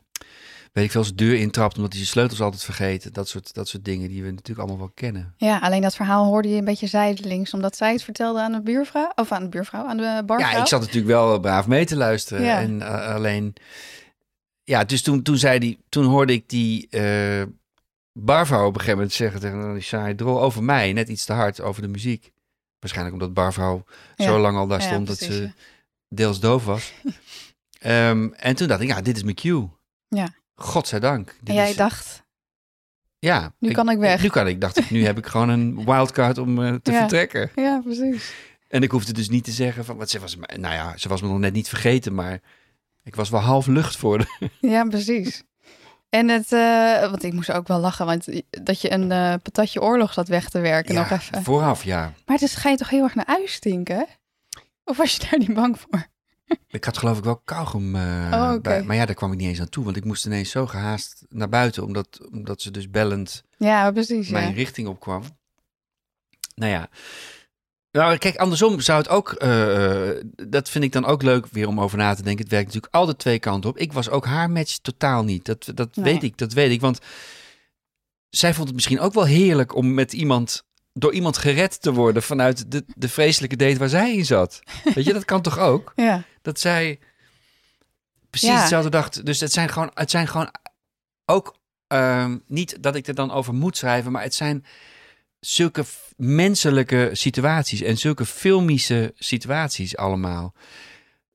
weet 0.73 0.85
ik 0.85 0.91
veel, 0.91 1.03
zijn 1.03 1.15
deur 1.15 1.35
intrapt 1.35 1.75
omdat 1.75 1.91
hij 1.91 1.99
zijn 2.01 2.11
sleutels 2.13 2.41
altijd 2.41 2.63
vergeet. 2.63 3.13
Dat 3.13 3.27
soort, 3.27 3.53
dat 3.53 3.67
soort 3.67 3.85
dingen 3.85 4.09
die 4.09 4.23
we 4.23 4.29
natuurlijk 4.31 4.59
allemaal 4.59 4.77
wel 4.77 4.91
kennen. 4.93 5.33
Ja, 5.37 5.57
alleen 5.57 5.81
dat 5.81 5.95
verhaal 5.95 6.25
hoorde 6.25 6.49
je 6.49 6.55
een 6.57 6.65
beetje 6.65 6.87
zijdelings, 6.87 7.53
omdat 7.53 7.75
zij 7.77 7.91
het 7.91 8.03
vertelde 8.03 8.41
aan 8.41 8.51
de 8.51 8.61
buurvrouw, 8.61 9.11
of 9.15 9.31
aan 9.31 9.43
de 9.43 9.49
buurvrouw, 9.49 9.85
aan 9.85 9.97
de 9.97 10.23
barvrouw. 10.25 10.51
Ja, 10.51 10.59
ik 10.61 10.67
zat 10.67 10.79
natuurlijk 10.79 11.07
wel 11.07 11.39
braaf 11.39 11.67
mee 11.67 11.85
te 11.85 11.95
luisteren. 11.95 12.43
Ja. 12.43 12.59
En 12.59 12.81
alleen, 13.13 13.53
ja, 14.63 14.83
dus 14.83 15.01
toen, 15.01 15.21
toen, 15.21 15.37
zei 15.37 15.59
die, 15.59 15.79
toen 15.89 16.05
hoorde 16.05 16.33
ik 16.33 16.49
die 16.49 16.87
barvrouw 18.13 18.61
op 18.65 18.73
een 18.73 18.79
gegeven 18.79 18.95
moment 18.97 19.13
zeggen 19.15 19.39
tegen 19.39 19.73
die 19.73 19.81
saaie 19.83 20.15
drol 20.15 20.41
over 20.41 20.63
mij, 20.63 20.93
net 20.93 21.09
iets 21.09 21.25
te 21.25 21.33
hard 21.33 21.61
over 21.61 21.81
de 21.81 21.87
muziek. 21.87 22.31
Waarschijnlijk 22.79 23.15
omdat 23.17 23.33
barvrouw 23.33 23.83
Ja. 24.15 24.25
zo 24.25 24.39
lang 24.39 24.57
al 24.57 24.67
daar 24.67 24.81
Ja, 24.81 24.87
stond 24.87 25.07
dat 25.07 25.17
ze 25.17 25.51
deels 26.09 26.39
doof 26.39 26.65
was. 26.65 26.93
Ehm, 27.79 28.29
en 28.33 28.55
toen 28.55 28.67
dacht 28.67 28.81
ik, 28.81 28.87
ja, 28.87 29.01
dit 29.01 29.15
is 29.15 29.23
mijn 29.23 29.35
cue. 29.35 29.69
Ja. 30.07 30.27
Godzijdank. 30.55 31.35
En 31.43 31.53
jij 31.53 31.69
is- 31.69 31.75
dacht, 31.75 32.23
ja, 33.19 33.53
nu 33.59 33.71
kan 33.71 33.89
ik 33.89 33.97
weg. 33.97 34.21
Nu 34.21 34.29
kan 34.29 34.47
ik. 34.47 34.61
Dacht 34.61 34.77
ik, 34.77 34.89
nu 34.89 35.05
heb 35.05 35.17
ik 35.17 35.25
gewoon 35.25 35.49
een 35.49 35.75
wildcard 35.85 36.37
om 36.37 36.63
eh, 36.63 36.73
te 36.73 36.91
vertrekken. 36.91 37.51
ja, 37.55 37.81
precies. 37.83 38.33
En 38.67 38.83
ik 38.83 38.91
hoefde 38.91 39.13
dus 39.13 39.29
niet 39.29 39.43
te 39.43 39.51
zeggen 39.51 39.85
van, 39.85 39.97
wat 39.97 40.09
ze 40.09 40.19
was, 40.19 40.35
me- 40.35 40.57
nou 40.57 40.73
ja, 40.73 40.97
ze 40.97 41.09
was 41.09 41.21
me 41.21 41.27
nog 41.27 41.39
net 41.39 41.53
niet 41.53 41.69
vergeten, 41.69 42.13
maar 42.13 42.39
ik 43.03 43.15
was 43.15 43.29
wel 43.29 43.39
half 43.39 43.67
lucht 43.67 43.95
voor 43.97 44.17
de. 44.17 44.49
Ja, 44.59 44.83
precies. 44.83 45.43
En 46.11 46.29
het, 46.29 46.51
eh, 46.51 46.99
want 47.09 47.23
ik 47.23 47.33
moest 47.33 47.51
ook 47.51 47.67
wel 47.67 47.79
lachen, 47.79 48.05
want 48.05 48.27
dat 48.49 48.81
je 48.81 48.91
een 48.91 49.11
eh, 49.11 49.33
patatje 49.43 49.81
oorlog 49.81 50.13
zat 50.13 50.27
weg 50.27 50.49
te 50.49 50.59
werken 50.59 50.95
nog 50.95 51.09
even. 51.09 51.43
vooraf, 51.43 51.83
ja. 51.83 52.13
Maar 52.25 52.41
is, 52.41 52.55
ga 52.55 52.69
je 52.69 52.77
toch 52.77 52.89
heel 52.89 53.03
erg 53.03 53.15
naar 53.15 53.25
ui 53.25 53.47
stinken? 53.47 54.07
Of 54.83 54.97
was 54.97 55.15
je 55.15 55.27
daar 55.29 55.39
niet 55.39 55.53
bang 55.53 55.79
voor? 55.79 56.07
Ik 56.67 56.83
had 56.83 56.97
geloof 56.97 57.17
ik 57.17 57.23
wel 57.23 57.37
kauwgom 57.45 57.95
Oh, 57.95 58.61
bij, 58.61 58.83
maar 58.83 58.95
ja, 58.95 59.05
daar 59.05 59.15
kwam 59.15 59.31
ik 59.31 59.37
niet 59.37 59.47
eens 59.47 59.59
aan 59.59 59.69
toe, 59.69 59.83
want 59.83 59.97
ik 59.97 60.05
moest 60.05 60.25
ineens 60.25 60.49
zo 60.49 60.67
gehaast 60.67 61.25
naar 61.29 61.49
buiten, 61.49 61.83
omdat, 61.83 62.29
omdat 62.31 62.61
ze 62.61 62.71
dus 62.71 62.89
bellend 62.89 63.43
Ja, 63.57 63.91
precies. 63.91 64.29
mijn 64.29 64.47
Ja. 64.49 64.53
richting 64.55 64.87
opkwam. 64.87 65.23
Nou 66.55 66.71
ja. 66.71 66.89
Nou, 67.91 68.17
kijk, 68.17 68.35
andersom 68.35 68.79
zou 68.79 68.97
het 68.97 69.09
ook, 69.09 69.31
eh, 69.31 70.09
eh, 70.09 70.23
dat 70.47 70.69
vind 70.69 70.83
ik 70.83 70.91
dan 70.91 71.05
ook 71.05 71.21
leuk 71.21 71.45
weer 71.51 71.67
om 71.67 71.79
over 71.81 71.97
na 71.97 72.13
te 72.13 72.23
denken. 72.23 72.43
Het 72.43 72.51
werkt 72.51 72.65
natuurlijk 72.67 72.93
altijd 72.93 73.17
twee 73.19 73.39
kanten 73.39 73.69
op. 73.69 73.77
Ik 73.77 73.93
was 73.93 74.09
ook 74.09 74.25
haar 74.25 74.49
match 74.49 74.77
totaal 74.77 75.23
niet. 75.23 75.45
Dat, 75.45 75.71
dat 75.75 75.95
Nee. 75.95 76.13
weet 76.13 76.23
ik, 76.23 76.37
dat 76.37 76.53
weet 76.53 76.71
ik. 76.71 76.81
Want 76.81 76.99
zij 78.29 78.53
vond 78.53 78.65
het 78.67 78.75
misschien 78.75 78.99
ook 78.99 79.13
wel 79.13 79.25
heerlijk 79.25 79.75
om 79.75 79.93
met 79.93 80.13
iemand, 80.13 80.63
door 80.93 81.13
iemand 81.13 81.37
gered 81.37 81.81
te 81.81 81.91
worden 81.93 82.23
vanuit 82.23 82.71
de, 82.71 82.83
de 82.95 83.09
vreselijke 83.09 83.55
date 83.55 83.77
waar 83.77 83.89
zij 83.89 84.15
in 84.15 84.25
zat. 84.25 84.59
Weet 84.95 85.05
je, 85.05 85.13
dat 85.13 85.25
kan 85.25 85.41
toch 85.41 85.57
ook? 85.59 85.93
ja. 85.95 86.23
Dat 86.41 86.59
zij 86.59 86.99
precies 88.29 88.49
Ja. 88.49 88.59
hetzelfde 88.59 88.89
dacht. 88.89 89.25
Dus 89.25 89.39
het 89.39 89.51
zijn 89.51 89.69
gewoon, 89.69 89.91
het 89.93 90.11
zijn 90.11 90.27
gewoon 90.27 90.51
ook 91.25 91.55
ehm, 91.87 92.37
niet 92.47 92.83
dat 92.83 92.95
ik 92.95 93.07
er 93.07 93.15
dan 93.15 93.31
over 93.31 93.53
moet 93.53 93.77
schrijven, 93.77 94.11
maar 94.11 94.23
het 94.23 94.35
zijn 94.35 94.65
zulke 95.45 95.83
menselijke 96.17 97.09
situaties 97.13 97.81
en 97.81 97.97
zulke 97.97 98.25
filmische 98.25 99.13
situaties 99.17 99.97
allemaal. 99.97 100.53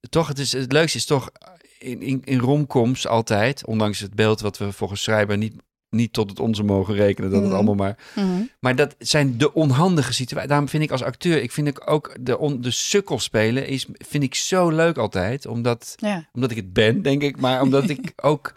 Toch, 0.08 0.28
het, 0.28 0.38
is, 0.38 0.52
het 0.52 0.72
leukste 0.72 0.98
is 0.98 1.04
toch 1.04 1.30
in, 1.78 2.02
in, 2.02 2.22
in 2.24 2.38
romcoms 2.38 3.06
altijd, 3.06 3.64
ondanks 3.66 4.00
het 4.00 4.14
beeld 4.14 4.40
wat 4.40 4.58
we 4.58 4.72
volgens 4.72 5.02
schrijver 5.02 5.36
niet, 5.36 5.54
niet 5.90 6.12
tot 6.12 6.30
het 6.30 6.40
onze 6.40 6.62
mogen 6.62 6.94
rekenen, 6.94 7.30
dat 7.30 7.38
het 7.38 7.48
Mhm. 7.48 7.56
allemaal 7.58 7.74
maar 7.74 7.96
Mhm. 8.14 8.42
maar 8.60 8.76
dat 8.76 8.94
zijn 8.98 9.38
de 9.38 9.52
onhandige 9.54 10.12
situaties. 10.12 10.48
Daarom 10.50 10.68
vind 10.68 10.82
ik 10.82 10.90
als 10.90 11.02
acteur, 11.02 11.42
ik 11.42 11.52
vind 11.52 11.66
ik 11.68 11.90
ook 11.90 12.16
de, 12.20 12.38
on, 12.38 12.60
de 12.60 12.70
sukkel 12.70 13.18
spelen, 13.18 13.66
is, 13.66 13.86
vind 13.92 14.22
ik 14.22 14.34
zo 14.34 14.68
leuk 14.70 14.96
altijd. 14.96 15.46
Omdat, 15.46 15.94
ja. 15.96 16.28
omdat 16.32 16.50
ik 16.50 16.56
het 16.56 16.72
ben, 16.72 17.02
denk 17.02 17.22
ik. 17.22 17.36
Maar 17.40 17.60
omdat 17.62 17.88
ik 17.88 18.12
ook 18.32 18.52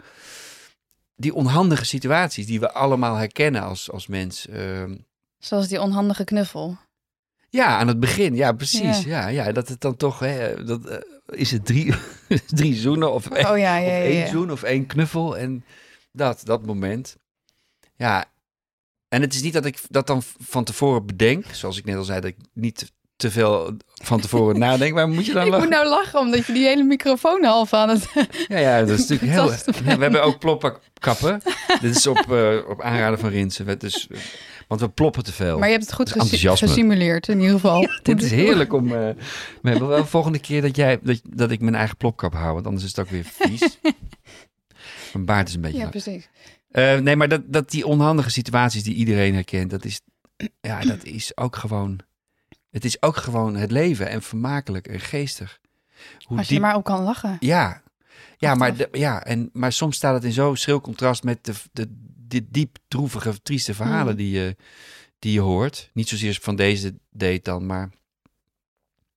die 1.16 1.34
onhandige 1.34 1.84
situaties 1.84 2.46
die 2.46 2.60
we 2.60 2.72
allemaal 2.72 3.16
herkennen 3.16 3.62
als, 3.62 3.90
als 3.90 4.06
mens. 4.06 4.48
ehm, 4.48 4.94
Zoals 5.40 5.68
die 5.68 5.80
onhandige 5.80 6.24
knuffel. 6.24 6.76
ja, 7.48 7.78
aan 7.78 7.88
het 7.88 8.00
begin. 8.00 8.34
Ja, 8.34 8.52
precies. 8.52 9.02
Ja. 9.02 9.28
Ja, 9.28 9.44
ja, 9.44 9.52
dat 9.52 9.68
het 9.68 9.80
dan 9.80 9.96
toch, 9.96 10.18
hè, 10.18 10.64
dat, 10.64 10.84
eh, 10.84 10.98
is 11.26 11.50
het 11.50 11.66
drie, 11.66 11.94
drie 12.46 12.74
zoenen 12.74 13.12
of, 13.12 13.30
Oh 13.30 13.36
ja, 13.38 13.54
ja, 13.76 13.78
of 13.78 14.02
één 14.04 14.28
zoen 14.28 14.50
of 14.52 14.62
één 14.62 14.86
knuffel. 14.86 15.38
En 15.38 15.64
dat, 16.12 16.40
dat 16.44 16.66
moment. 16.66 17.16
Ja, 17.96 18.24
en 19.08 19.20
het 19.20 19.34
is 19.34 19.42
niet 19.42 19.52
dat 19.52 19.64
ik 19.64 19.78
dat 19.88 20.06
dan 20.06 20.22
van 20.38 20.64
tevoren 20.64 21.06
bedenk. 21.06 21.44
Zoals 21.52 21.78
ik 21.78 21.84
net 21.84 21.96
al 21.96 22.04
zei, 22.04 22.20
dat 22.20 22.30
ik 22.30 22.36
niet 22.52 22.92
te 23.16 23.30
veel 23.30 23.76
van 24.02 24.20
tevoren 24.20 24.58
nadenk. 24.68 24.94
Maar 24.94 25.08
moet 25.08 25.26
je 25.26 25.32
dan 25.32 25.44
Ik 25.44 25.50
lachen? 25.50 25.68
moet 25.68 25.74
nou 25.76 25.88
lachen, 25.88 26.18
omdat 26.20 26.46
je 26.46 26.52
die 26.52 26.66
hele 26.66 26.82
microfoon 26.82 27.44
half 27.44 27.72
aan 27.72 27.88
het... 27.88 28.08
Ja, 28.48 28.58
ja, 28.58 28.80
dat 28.84 28.98
is 28.98 29.06
natuurlijk 29.08 29.32
heel... 29.32 29.48
We 29.84 30.02
hebben 30.02 30.22
ook 30.22 30.38
plopkappen. 30.38 31.42
Dit 31.80 31.96
is 31.96 32.06
op, 32.06 32.32
eh, 32.32 32.56
op 32.68 32.80
aanraden 32.82 33.18
van 33.18 33.28
Rinsen. 33.28 33.78
Dus, 33.78 34.08
want 34.70 34.82
we 34.82 34.88
ploppen 34.88 35.24
te 35.24 35.32
veel. 35.32 35.58
Maar 35.58 35.66
je 35.68 35.74
hebt 35.74 35.86
het 35.86 35.94
goed 35.94 36.10
gesi- 36.12 36.56
gesimuleerd, 36.56 37.28
in 37.28 37.38
ieder 37.40 37.54
geval. 37.54 37.88
Dit 38.02 38.22
is 38.22 38.30
heerlijk 38.30 38.72
om... 38.72 38.92
eh 38.92 39.08
we 39.62 39.70
hebben 39.70 39.88
wel 39.88 40.06
volgende 40.06 40.38
keer 40.38 40.62
dat, 40.62 40.76
jij, 40.76 40.98
dat, 41.02 41.20
dat 41.28 41.50
ik 41.50 41.60
mijn 41.60 41.74
eigen 41.74 41.96
plopkap 41.96 42.32
hou. 42.32 42.54
Want 42.54 42.66
anders 42.66 42.84
is 42.84 42.90
het 42.90 42.98
ook 43.00 43.10
weer 43.10 43.24
vies. 43.24 43.78
mijn 45.12 45.24
baard 45.24 45.48
is 45.48 45.54
een 45.54 45.60
beetje 45.60 45.76
Ja, 45.76 45.88
lang. 45.88 46.02
precies. 46.02 46.28
Eh, 46.70 46.98
nee, 46.98 47.16
maar 47.16 47.28
dat, 47.28 47.42
dat 47.46 47.70
die 47.70 47.86
onhandige 47.86 48.30
situaties 48.30 48.82
die 48.82 48.94
iedereen 48.94 49.34
herkent, 49.34 49.70
dat 49.70 49.84
is, 49.84 50.00
ja, 50.60 50.80
dat 50.80 51.04
is 51.04 51.36
ook 51.36 51.56
gewoon. 51.56 51.98
Het 52.70 52.84
is 52.84 53.02
ook 53.02 53.16
gewoon 53.16 53.56
het 53.56 53.70
leven 53.70 54.08
en 54.08 54.22
vermakelijk 54.22 54.86
en 54.86 55.00
geestig. 55.00 55.60
Hoe 56.24 56.38
Als 56.38 56.48
je 56.48 56.60
maar 56.60 56.76
op 56.76 56.84
kan 56.84 57.02
lachen. 57.02 57.36
Ja, 57.40 57.82
ja, 58.38 58.54
maar, 58.54 58.72
ja 58.92 59.24
en, 59.24 59.50
maar 59.52 59.72
soms 59.72 59.96
staat 59.96 60.14
het 60.14 60.24
in 60.24 60.32
zo'n 60.32 60.56
schril 60.56 60.80
contrast 60.80 61.22
met 61.22 61.44
de, 61.44 61.52
de, 61.72 61.96
de 62.30 62.46
diep 62.50 62.76
droevige, 62.88 63.42
trieste 63.42 63.74
verhalen 63.74 64.12
Mm. 64.12 64.18
die, 64.18 64.30
je, 64.30 64.56
die 65.18 65.32
je 65.32 65.40
hoort. 65.40 65.90
Niet 65.92 66.08
zozeer 66.08 66.38
van 66.40 66.56
deze 66.56 66.94
date 67.10 67.40
dan, 67.42 67.66
maar 67.66 67.90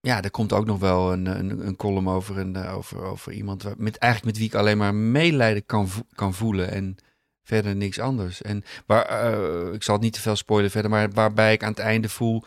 ja, 0.02 0.22
er 0.22 0.32
komt 0.32 0.54
ook 0.54 0.66
nog 0.66 0.80
wel 0.80 1.14
een, 1.14 1.26
een, 1.26 1.68
een 1.68 1.76
column 1.76 2.08
over, 2.10 2.38
een, 2.38 2.56
eh, 2.56 2.76
over, 2.78 3.02
over 3.04 3.32
iemand 3.32 3.64
waar, 3.64 3.74
met, 3.78 3.98
eigenlijk 3.98 4.34
met 4.34 4.42
wie 4.44 4.52
ik 4.54 4.60
alleen 4.60 4.78
maar 4.78 4.96
medelijden 4.96 5.66
kan, 5.66 5.88
vo- 5.90 6.06
kan 6.14 6.34
voelen 6.34 6.72
en 6.72 6.96
verder 7.44 7.76
niks 7.76 8.00
anders. 8.00 8.42
En 8.42 8.64
waar, 8.86 9.06
eh, 9.06 9.74
ik 9.74 9.84
zal 9.84 9.94
het 9.96 10.04
niet 10.04 10.14
te 10.14 10.22
veel 10.22 10.36
spoilen 10.36 10.72
verder, 10.72 10.92
maar 10.92 11.12
waarbij 11.12 11.54
ik 11.54 11.64
aan 11.64 11.70
het 11.70 11.80
einde 11.80 12.10
voel 12.10 12.44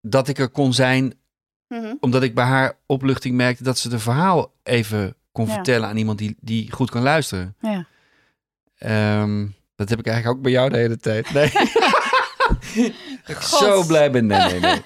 dat 0.00 0.28
ik 0.28 0.38
er 0.38 0.48
kon 0.48 0.72
zijn 0.72 1.14
Mhm. 1.68 1.94
omdat 2.00 2.22
ik 2.22 2.34
bij 2.34 2.44
haar 2.44 2.78
opluchting 2.86 3.36
merkte 3.36 3.62
dat 3.64 3.78
ze 3.78 3.88
de 3.88 3.98
verhaal 3.98 4.52
even 4.62 5.16
kon 5.32 5.46
Ja. 5.46 5.52
vertellen 5.54 5.88
aan 5.88 5.96
iemand 5.96 6.18
die, 6.18 6.36
die 6.40 6.72
goed 6.72 6.90
kan 6.90 7.02
luisteren. 7.02 7.56
Ja. 7.60 7.86
Ehm, 8.78 9.46
dat 9.86 9.96
heb 9.96 10.06
ik 10.06 10.12
eigenlijk 10.12 10.36
ook 10.36 10.42
bij 10.42 10.52
jou 10.52 10.70
de 10.70 10.76
hele 10.76 10.96
tijd. 10.96 11.30
Nee. 11.32 11.52
dat 13.26 13.44
zo 13.44 13.84
blij 13.86 14.10
ben. 14.10 14.26
Nee, 14.26 14.50
nee, 14.50 14.60
nee. 14.60 14.82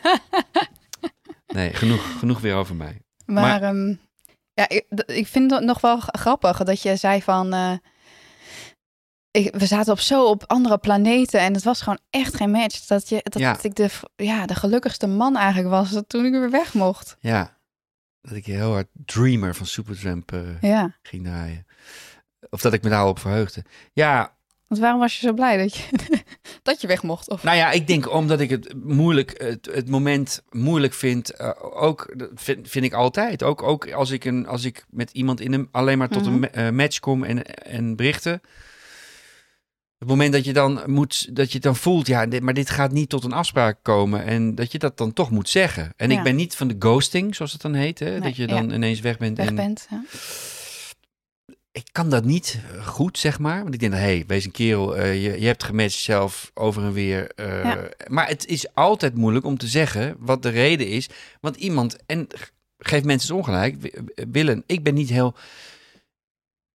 Nee, 1.46 1.72
genoeg, 1.74 2.18
genoeg 2.18 2.40
weer 2.40 2.54
over 2.54 2.74
mij. 2.76 3.02
Maar, 3.26 3.62
ehm, 3.62 3.94
ja, 4.54 4.68
ik, 4.68 4.84
ik 5.06 5.26
vind 5.26 5.50
het 5.50 5.64
nog 5.64 5.80
wel 5.80 5.98
grappig 6.00 6.64
dat 6.64 6.82
je 6.82 6.96
zei 6.96 7.22
van... 7.22 7.52
eh, 7.52 7.72
ik, 9.30 9.54
we 9.54 9.66
zaten 9.66 9.92
op 9.92 10.00
zo 10.00 10.24
op 10.24 10.44
andere 10.46 10.78
planeten 10.78 11.40
en 11.40 11.54
het 11.54 11.62
was 11.64 11.80
gewoon 11.82 11.98
echt 12.10 12.34
geen 12.36 12.50
match. 12.50 12.86
Dat, 12.86 13.08
je, 13.08 13.20
dat 13.22 13.38
Ja. 13.38 13.56
ik 13.62 13.74
de, 13.74 13.88
ja, 14.16 14.46
de 14.46 14.54
gelukkigste 14.54 15.06
man 15.06 15.36
eigenlijk 15.36 15.68
was 15.68 15.90
dat 15.90 16.08
toen 16.08 16.24
ik 16.24 16.32
weer 16.32 16.50
weg 16.50 16.74
mocht. 16.74 17.16
Ja, 17.20 17.56
dat 18.20 18.32
ik 18.32 18.46
heel 18.46 18.72
hard 18.72 18.88
Dreamer 18.92 19.54
van 19.54 19.66
Supertramp 19.66 20.32
eh, 20.32 20.60
Ja, 20.60 20.96
ging 21.02 21.24
draaien. 21.24 21.66
Of 22.50 22.60
dat 22.60 22.72
ik 22.72 22.82
me 22.82 22.88
daarop 22.88 23.18
verheugde. 23.18 23.64
Ja, 23.92 24.36
want 24.68 24.80
waarom 24.80 25.00
was 25.00 25.20
je 25.20 25.26
zo 25.26 25.32
blij 25.32 25.56
dat 25.56 25.76
je, 25.76 25.82
dat 26.62 26.80
je 26.80 26.86
weg 26.86 27.02
mocht? 27.02 27.30
Of... 27.30 27.42
nou 27.42 27.56
ja, 27.56 27.70
ik 27.70 27.86
denk 27.86 28.12
omdat 28.12 28.40
ik 28.40 28.50
het 28.50 28.74
moeilijk, 28.84 29.34
het, 29.42 29.68
het 29.72 29.88
moment 29.88 30.42
moeilijk 30.50 30.94
vind. 30.94 31.30
eh, 31.30 31.50
ook 31.60 32.12
dat 32.16 32.28
vind, 32.34 32.68
vind 32.68 32.84
ik 32.84 32.92
altijd. 32.92 33.42
Ook, 33.42 33.62
ook 33.62 33.90
als, 33.92 34.10
ik 34.10 34.24
een, 34.24 34.46
als 34.46 34.64
ik 34.64 34.84
met 34.90 35.10
iemand 35.10 35.40
in 35.40 35.52
een, 35.52 35.68
alleen 35.70 35.98
maar 35.98 36.08
tot 36.08 36.26
een 36.26 36.32
Mhm. 36.38 36.44
eh, 36.44 36.70
match 36.70 36.98
kom 36.98 37.24
en, 37.24 37.44
en 37.64 37.96
berichten. 37.96 38.40
Het 39.98 40.08
moment 40.08 40.32
dat 40.32 40.44
je 40.44 40.52
dan 40.52 40.80
moet, 40.86 41.36
dat 41.36 41.46
je 41.48 41.54
het 41.54 41.62
dan 41.62 41.76
voelt, 41.76 42.06
ja, 42.06 42.26
dit, 42.26 42.42
maar 42.42 42.54
dit 42.54 42.70
gaat 42.70 42.92
niet 42.92 43.08
tot 43.08 43.24
een 43.24 43.32
afspraak 43.32 43.78
komen. 43.82 44.24
En 44.24 44.54
dat 44.54 44.72
je 44.72 44.78
dat 44.78 44.96
dan 44.98 45.12
toch 45.12 45.30
moet 45.30 45.48
zeggen. 45.48 45.92
En 45.96 46.10
Ja. 46.10 46.16
ik 46.18 46.22
ben 46.22 46.36
niet 46.36 46.56
van 46.56 46.68
de 46.68 46.76
ghosting, 46.78 47.34
zoals 47.34 47.52
het 47.52 47.60
dan 47.62 47.74
heet. 47.74 47.98
Hè? 47.98 48.10
Nee, 48.10 48.20
dat 48.20 48.36
je 48.36 48.46
dan 48.46 48.68
ja. 48.68 48.74
ineens 48.74 49.00
weg 49.00 49.18
bent. 49.18 49.36
weg 49.36 49.46
en, 49.46 49.54
bent. 49.54 49.86
Ja. 49.90 50.02
Ik 51.72 51.88
kan 51.92 52.10
dat 52.10 52.24
niet 52.24 52.60
eh, 52.72 52.86
goed, 52.86 53.18
zeg 53.18 53.38
maar. 53.38 53.62
Want 53.62 53.74
ik 53.74 53.80
denk, 53.80 53.92
hé, 53.92 53.98
hey, 53.98 54.24
wees 54.26 54.44
een 54.44 54.50
kerel. 54.50 54.96
eh, 54.96 55.22
je, 55.24 55.40
je 55.40 55.46
hebt 55.46 55.64
gematcht 55.64 55.98
zelf 55.98 56.50
over 56.54 56.82
en 56.84 56.92
weer. 56.92 57.30
eh, 57.34 57.64
Ja. 57.64 57.88
Maar 58.06 58.28
het 58.28 58.46
is 58.46 58.74
altijd 58.74 59.14
moeilijk 59.14 59.44
om 59.44 59.58
te 59.58 59.66
zeggen 59.68 60.16
wat 60.18 60.42
de 60.42 60.48
reden 60.48 60.88
is. 60.88 61.08
Want 61.40 61.56
iemand, 61.56 61.96
en 62.06 62.26
geef 62.78 63.04
mensen 63.04 63.34
eens 63.34 63.46
ongelijk, 63.46 63.76
wi- 63.80 63.92
willen. 64.30 64.62
Ik 64.66 64.82
ben 64.82 64.94
niet 64.94 65.08
heel... 65.08 65.34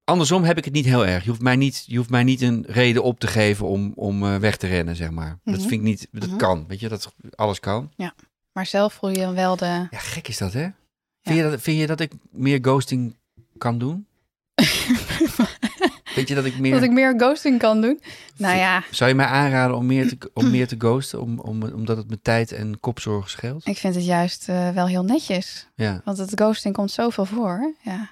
Andersom 0.04 0.44
heb 0.44 0.58
ik 0.58 0.66
het 0.66 0.74
niet 0.74 0.86
heel 0.86 1.06
erg. 1.06 1.24
Je 1.24 1.30
hoeft 1.30 1.42
mij 1.42 1.56
niet, 1.56 1.84
je 1.88 1.98
hoeft 1.98 2.10
mij 2.10 2.24
niet 2.24 2.42
een 2.42 2.64
reden 2.68 3.04
op 3.04 3.20
te 3.20 3.28
geven 3.28 3.66
om, 3.68 3.92
om 3.96 4.40
weg 4.40 4.58
te 4.58 4.68
rennen, 4.68 4.96
zeg 4.96 5.12
maar. 5.12 5.40
Dat 5.44 5.54
Mhm. 5.60 5.62
vind 5.68 5.72
ik 5.72 5.82
niet... 5.82 6.08
Dat 6.12 6.28
Mhm. 6.30 6.38
kan, 6.38 6.66
weet 6.68 6.80
je, 6.80 6.90
dat 6.90 7.14
alles 7.36 7.60
kan. 7.60 7.92
Maar 8.52 8.66
zelf 8.66 8.94
voel 8.94 9.10
je 9.10 9.18
dan 9.18 9.34
wel 9.34 9.56
de... 9.56 9.66
Ja, 9.66 9.88
gek 9.92 10.28
is 10.28 10.38
dat, 10.38 10.54
hè? 10.54 10.68
Vind, 11.22 11.38
je 11.38 11.44
dat, 11.44 11.62
vind 11.62 11.80
je 11.80 11.88
dat 11.88 12.00
ik 12.00 12.12
meer 12.32 12.58
ghosting 12.62 13.16
kan 13.58 13.78
doen? 13.78 14.08
Weet 16.16 16.28
je 16.28 16.36
dat 16.36 16.46
ik 16.46 16.60
meer... 16.60 16.74
Dat 16.74 16.84
ik 16.84 16.92
meer 16.92 17.14
ghosting 17.18 17.60
kan 17.60 17.82
doen. 17.82 18.02
Nou 18.38 18.58
ja, 18.58 18.84
Zou 18.92 19.10
je 19.10 19.16
mij 19.16 19.26
aanraden 19.26 19.76
om 19.76 19.86
meer 19.86 20.08
te, 20.08 20.30
om 20.34 20.50
meer 20.52 20.68
te 20.68 20.76
ghosten? 20.78 21.22
Om, 21.22 21.40
om, 21.40 21.64
omdat 21.64 21.98
het 21.98 22.10
me 22.10 22.22
tijd 22.22 22.52
en 22.52 22.80
kopzorgen 22.80 23.30
scheelt? 23.30 23.68
ik 23.68 23.78
vind 23.78 23.96
het 23.96 24.06
juist 24.06 24.50
eh, 24.50 24.70
wel 24.70 24.88
heel 24.88 25.04
netjes. 25.04 25.68
Ja. 25.76 26.02
Want 26.06 26.18
het 26.18 26.32
ghosting 26.36 26.74
komt 26.74 26.92
zoveel 26.92 27.26
voor. 27.26 27.76
Ja. 27.82 28.10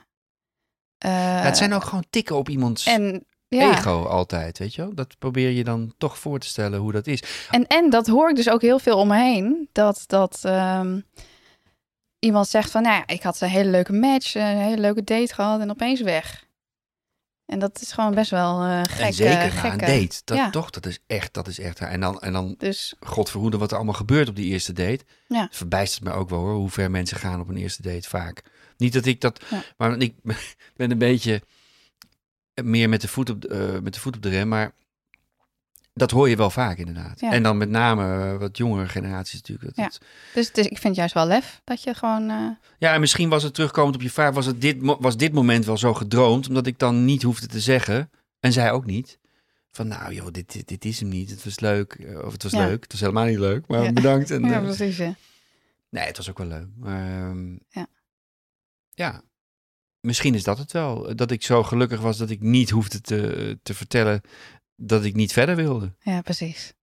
Ja, 0.97 1.41
het 1.41 1.57
zijn 1.57 1.73
ook 1.73 1.83
gewoon 1.83 2.05
tikken 2.09 2.35
op 2.35 2.49
iemands 2.49 2.85
en, 2.85 3.25
ja. 3.47 3.77
ego 3.77 4.03
altijd, 4.03 4.57
weet 4.57 4.75
je 4.75 4.81
wel? 4.81 4.93
Dat 4.93 5.17
probeer 5.19 5.49
je 5.49 5.63
dan 5.63 5.93
toch 5.97 6.17
voor 6.17 6.39
te 6.39 6.47
stellen 6.47 6.79
hoe 6.79 6.91
dat 6.91 7.07
is. 7.07 7.23
En, 7.51 7.67
en 7.67 7.89
dat 7.89 8.07
hoor 8.07 8.29
ik 8.29 8.35
dus 8.35 8.49
ook 8.49 8.61
heel 8.61 8.79
veel 8.79 8.97
om 8.97 9.07
me 9.07 9.17
heen. 9.17 9.69
Dat, 9.71 10.03
dat 10.07 10.39
ehm, 10.43 10.99
iemand 12.21 12.47
zegt 12.47 12.71
van, 12.71 12.81
nou 12.81 12.95
ja, 12.95 13.07
ik 13.07 13.21
had 13.23 13.41
een 13.41 13.49
hele 13.49 13.69
leuke 13.69 13.93
match, 13.93 14.35
een 14.35 14.57
hele 14.57 14.81
leuke 14.81 15.03
date 15.03 15.33
gehad 15.33 15.59
en 15.61 15.69
opeens 15.69 16.01
weg. 16.01 16.49
En 17.45 17.59
dat 17.59 17.81
is 17.81 17.91
gewoon 17.91 18.13
best 18.13 18.31
wel 18.31 18.63
eh 18.63 18.81
gek. 18.83 18.99
en 19.05 19.13
zeker 19.13 19.41
eh, 19.41 19.63
na 19.63 19.71
een 19.71 19.77
date. 19.77 20.21
Dat, 20.25 20.37
Ja. 20.37 20.49
Toch, 20.49 20.69
dat 20.69 20.85
is 20.85 20.99
echt, 21.07 21.33
dat 21.33 21.47
is 21.47 21.59
echt. 21.59 21.79
En 21.79 21.99
dan, 21.99 22.19
en 22.21 22.33
dan 22.33 22.55
Dus 22.57 22.93
God 22.99 23.29
verhoede 23.29 23.57
wat 23.57 23.69
er 23.71 23.75
allemaal 23.75 23.93
gebeurt 23.93 24.29
op 24.29 24.35
die 24.35 24.45
eerste 24.45 24.73
date. 24.73 25.03
Ja. 25.27 25.43
Het 25.43 25.55
verbijstert 25.55 26.03
me 26.03 26.11
ook 26.11 26.29
wel 26.29 26.39
hoor, 26.39 26.53
hoe 26.55 26.69
ver 26.69 26.91
mensen 26.91 27.17
gaan 27.17 27.39
op 27.39 27.49
een 27.49 27.57
eerste 27.57 27.81
date 27.81 28.09
vaak. 28.09 28.43
Niet 28.77 28.93
dat 28.93 29.05
ik 29.05 29.21
dat, 29.21 29.43
Ja. 29.49 29.63
maar 29.77 29.97
ik 29.97 30.15
ben 30.77 30.91
een 30.91 30.97
beetje 30.97 31.41
meer 32.63 32.89
met 32.89 33.01
de 33.01 33.07
voet 33.07 33.29
op 33.29 33.41
de, 33.41 33.47
eh, 33.47 33.79
met 33.81 33.93
de, 33.93 33.99
voet 33.99 34.15
op 34.15 34.21
de 34.21 34.29
rem, 34.29 34.47
maar 34.47 34.71
dat 35.93 36.11
hoor 36.11 36.29
je 36.29 36.35
wel 36.35 36.49
vaak 36.49 36.77
inderdaad. 36.77 37.19
Ja. 37.19 37.31
En 37.31 37.43
dan 37.43 37.57
met 37.57 37.69
name 37.69 38.31
eh, 38.33 38.37
wat 38.37 38.57
jongere 38.57 38.87
generaties 38.87 39.33
natuurlijk. 39.33 39.65
Dat 39.67 39.75
Ja. 39.75 39.83
het- 39.83 40.01
Dus 40.33 40.47
het 40.47 40.57
is, 40.57 40.65
ik 40.65 40.71
vind 40.77 40.83
het 40.83 40.95
juist 40.95 41.13
wel 41.13 41.25
lef 41.25 41.61
dat 41.63 41.83
je 41.83 41.93
gewoon... 41.93 42.29
eh, 42.29 42.47
ja, 42.77 42.93
en 42.93 42.99
misschien 42.99 43.29
was 43.29 43.43
het 43.43 43.53
terugkomend 43.53 43.95
op 43.95 44.01
je 44.01 44.09
vraag, 44.09 44.33
was, 44.33 44.45
het 44.45 44.61
dit, 44.61 44.77
was 44.81 45.17
dit 45.17 45.33
moment 45.33 45.65
wel 45.65 45.77
zo 45.77 45.93
gedroomd, 45.93 46.47
omdat 46.47 46.67
ik 46.67 46.79
dan 46.79 47.05
niet 47.05 47.23
hoefde 47.23 47.47
te 47.47 47.59
zeggen, 47.59 48.09
en 48.39 48.51
zij 48.53 48.71
ook 48.71 48.85
niet, 48.85 49.19
van 49.71 49.87
nou 49.87 50.13
joh, 50.13 50.27
dit, 50.31 50.51
dit, 50.51 50.67
dit 50.67 50.85
is 50.85 50.99
hem 50.99 51.09
niet, 51.09 51.29
het 51.29 51.43
was 51.43 51.59
leuk, 51.59 51.93
eh, 51.93 52.19
of 52.25 52.31
het 52.31 52.43
was 52.43 52.51
Ja. 52.51 52.65
leuk, 52.65 52.83
het 52.83 52.91
was 52.91 53.01
helemaal 53.01 53.25
niet 53.25 53.39
leuk, 53.39 53.67
maar 53.67 53.83
Ja. 53.83 53.93
bedankt. 53.93 54.31
En, 54.31 54.43
ja, 54.51 54.59
precies. 54.59 54.97
Nee, 55.89 56.05
het 56.05 56.17
was 56.17 56.29
ook 56.29 56.37
wel 56.37 56.47
leuk. 56.47 56.67
Maar 56.77 57.29
ehm, 57.29 57.51
Ja. 57.69 57.87
ja, 58.93 59.21
misschien 59.99 60.35
is 60.35 60.43
dat 60.43 60.57
het 60.57 60.71
wel. 60.71 61.15
Dat 61.15 61.31
ik 61.31 61.43
zo 61.43 61.63
gelukkig 61.63 61.99
was 62.01 62.17
dat 62.17 62.29
ik 62.29 62.41
niet 62.41 62.69
hoefde 62.69 63.01
te, 63.01 63.59
te 63.63 63.73
vertellen 63.73 64.21
dat 64.83 65.03
ik 65.03 65.15
niet 65.15 65.33
verder 65.33 65.55
wilde. 65.55 65.93
ja, 65.99 66.21
precies. 66.21 66.73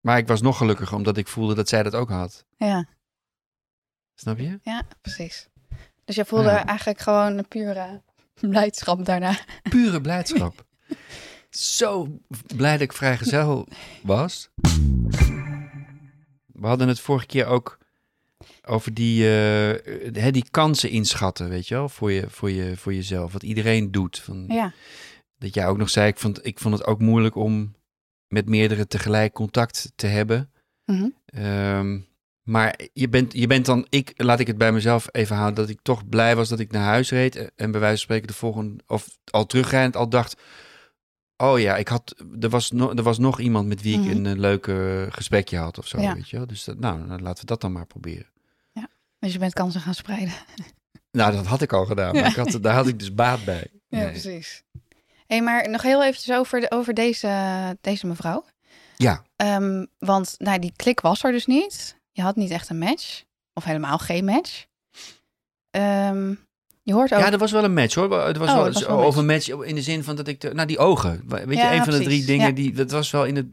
Maar 0.00 0.18
ik 0.18 0.26
was 0.26 0.40
nog 0.40 0.56
gelukkiger 0.56 0.96
omdat 0.96 1.16
ik 1.16 1.28
voelde 1.28 1.54
dat 1.54 1.68
zij 1.68 1.82
dat 1.82 1.94
ook 1.94 2.08
had. 2.10 2.44
Ja, 2.56 2.86
Snap 4.14 4.38
je? 4.38 4.58
ja, 4.62 4.82
precies. 5.00 5.48
Dus 6.04 6.16
je 6.16 6.24
voelde 6.24 6.48
Ja. 6.50 6.66
eigenlijk 6.66 7.00
gewoon 7.00 7.38
een 7.38 7.48
pure 7.48 8.02
blijdschap 8.40 9.04
daarna. 9.04 9.38
Pure 9.62 10.00
blijdschap. 10.06 10.64
zo 11.50 12.18
blij 12.56 12.72
dat 12.72 12.80
ik 12.80 12.92
vrijgezel 12.92 13.68
was. 14.02 14.48
We 16.46 16.66
hadden 16.66 16.88
het 16.88 17.00
vorige 17.00 17.26
keer 17.26 17.46
ook 17.46 17.78
over 18.64 18.94
die, 18.94 19.36
eh, 19.72 20.32
die 20.32 20.50
kansen 20.50 20.90
inschatten, 20.90 21.48
weet 21.48 21.68
je 21.68 21.74
wel, 21.74 21.88
voor, 21.88 22.12
je, 22.12 22.30
voor, 22.30 22.50
je, 22.50 22.76
voor 22.76 22.94
jezelf. 22.94 23.32
Wat 23.32 23.42
iedereen 23.42 23.90
doet. 23.92 24.18
Van, 24.18 24.44
Ja, 24.48 24.72
dat 25.38 25.54
jij 25.54 25.66
ook 25.66 25.76
nog 25.78 25.90
zei, 25.90 26.08
ik 26.08 26.18
vond, 26.18 26.46
ik 26.46 26.58
vond 26.58 26.74
het 26.78 26.86
ook 26.86 27.00
moeilijk 27.00 27.34
om 27.34 27.76
met 28.28 28.48
meerdere 28.48 28.86
tegelijk 28.86 29.32
contact 29.32 29.92
te 29.94 30.06
hebben. 30.06 30.50
Mhm. 30.84 31.08
Ehm, 31.26 31.98
maar 32.42 32.78
je 32.92 33.08
bent, 33.08 33.32
je 33.32 33.46
bent 33.46 33.66
dan, 33.66 33.86
ik, 33.88 34.12
laat 34.16 34.40
ik 34.40 34.46
het 34.46 34.58
bij 34.58 34.72
mezelf 34.72 35.06
even 35.12 35.36
houden, 35.36 35.54
dat 35.56 35.68
ik 35.68 35.80
toch 35.82 36.08
blij 36.08 36.36
was 36.36 36.48
dat 36.48 36.58
ik 36.60 36.70
naar 36.72 36.84
huis 36.84 37.10
reed 37.10 37.36
en, 37.54 37.70
bij 37.70 37.80
wijze 37.80 37.96
van 37.96 38.04
spreken 38.04 38.26
de 38.26 38.34
volgende, 38.34 38.82
of 38.86 39.18
al 39.30 39.46
terugrijdend 39.46 39.96
al 39.96 40.08
dacht, 40.08 40.40
oh 41.36 41.58
ja, 41.60 41.76
ik 41.76 41.88
had, 41.88 42.14
er 42.40 42.48
was, 42.48 42.70
no, 42.70 42.90
er 42.94 43.02
was 43.02 43.18
nog 43.18 43.40
iemand 43.40 43.68
met 43.68 43.82
wie 43.82 43.94
ik 44.00 44.14
Mhm. 44.16 44.26
een, 44.26 44.40
leuke 44.40 45.06
gesprekje 45.10 45.56
had 45.58 45.78
of 45.78 45.86
zo, 45.86 46.00
Ja. 46.00 46.14
weet 46.14 46.28
je 46.30 46.36
wel. 46.36 46.46
Dus 46.46 46.64
dat, 46.64 46.78
nou, 46.78 46.98
laten 47.20 47.40
we 47.40 47.46
dat 47.46 47.60
dan 47.60 47.72
maar 47.72 47.86
proberen. 47.86 48.26
dus 49.20 49.32
je 49.32 49.38
bent 49.38 49.52
kansen 49.52 49.80
gaan 49.80 49.94
spreiden. 49.94 50.34
Nou, 51.10 51.32
dat 51.32 51.46
had 51.46 51.62
ik 51.62 51.72
al 51.72 51.86
gedaan, 51.86 52.12
maar 52.14 52.22
Ja. 52.22 52.28
ik 52.28 52.34
had, 52.36 52.62
daar 52.62 52.74
had 52.74 52.86
ik 52.86 52.98
dus 52.98 53.14
baat 53.14 53.44
bij. 53.44 53.66
Ja, 53.88 53.98
Nee. 53.98 54.10
precies. 54.10 54.62
Hey, 55.28 55.42
maar 55.42 55.70
nog 55.70 55.82
heel 55.82 56.04
eventjes 56.04 56.36
over, 56.36 56.60
de, 56.60 56.70
over 56.70 56.94
deze, 56.94 57.76
deze 57.80 58.06
mevrouw. 58.06 58.44
Ja, 58.96 59.22
Ehm, 59.36 59.84
want 59.98 60.34
nou, 60.38 60.58
die 60.58 60.72
klik 60.76 61.00
was 61.00 61.24
er 61.24 61.32
dus 61.32 61.46
niet. 61.46 61.96
Je 62.12 62.22
had 62.22 62.36
niet 62.36 62.50
echt 62.50 62.68
een 62.68 62.78
match. 62.78 63.22
Of 63.52 63.64
helemaal 63.64 63.98
geen 63.98 64.24
match. 64.24 64.66
Ehm, 65.70 66.34
je 66.82 66.92
hoort 66.92 67.12
ook... 67.12 67.18
Ja, 67.20 67.32
er 67.32 67.38
was 67.38 67.52
wel 67.52 67.64
een 67.64 67.74
match 67.74 67.94
hoor. 67.94 68.04
Er 68.04 68.38
was 68.38 68.48
Oh, 68.48 68.54
wel, 68.54 68.64
was 68.64 68.86
wel 68.86 68.98
een 68.98 69.04
of 69.04 69.16
een 69.16 69.26
match 69.26 69.48
in 69.48 69.74
de 69.74 69.82
zin 69.82 70.04
van 70.04 70.16
dat 70.16 70.28
ik... 70.28 70.40
De, 70.40 70.54
nou, 70.54 70.66
die 70.66 70.78
ogen. 70.78 71.22
Weet 71.26 71.48
je, 71.48 71.54
Ja, 71.54 71.74
een 71.74 71.84
van 71.84 71.92
de 71.92 72.04
drie 72.04 72.24
dingen 72.24 72.46
ja. 72.46 72.52
die... 72.52 72.72
Dat 72.72 72.90
was 72.90 73.10
wel 73.10 73.24
in 73.24 73.36
het... 73.36 73.46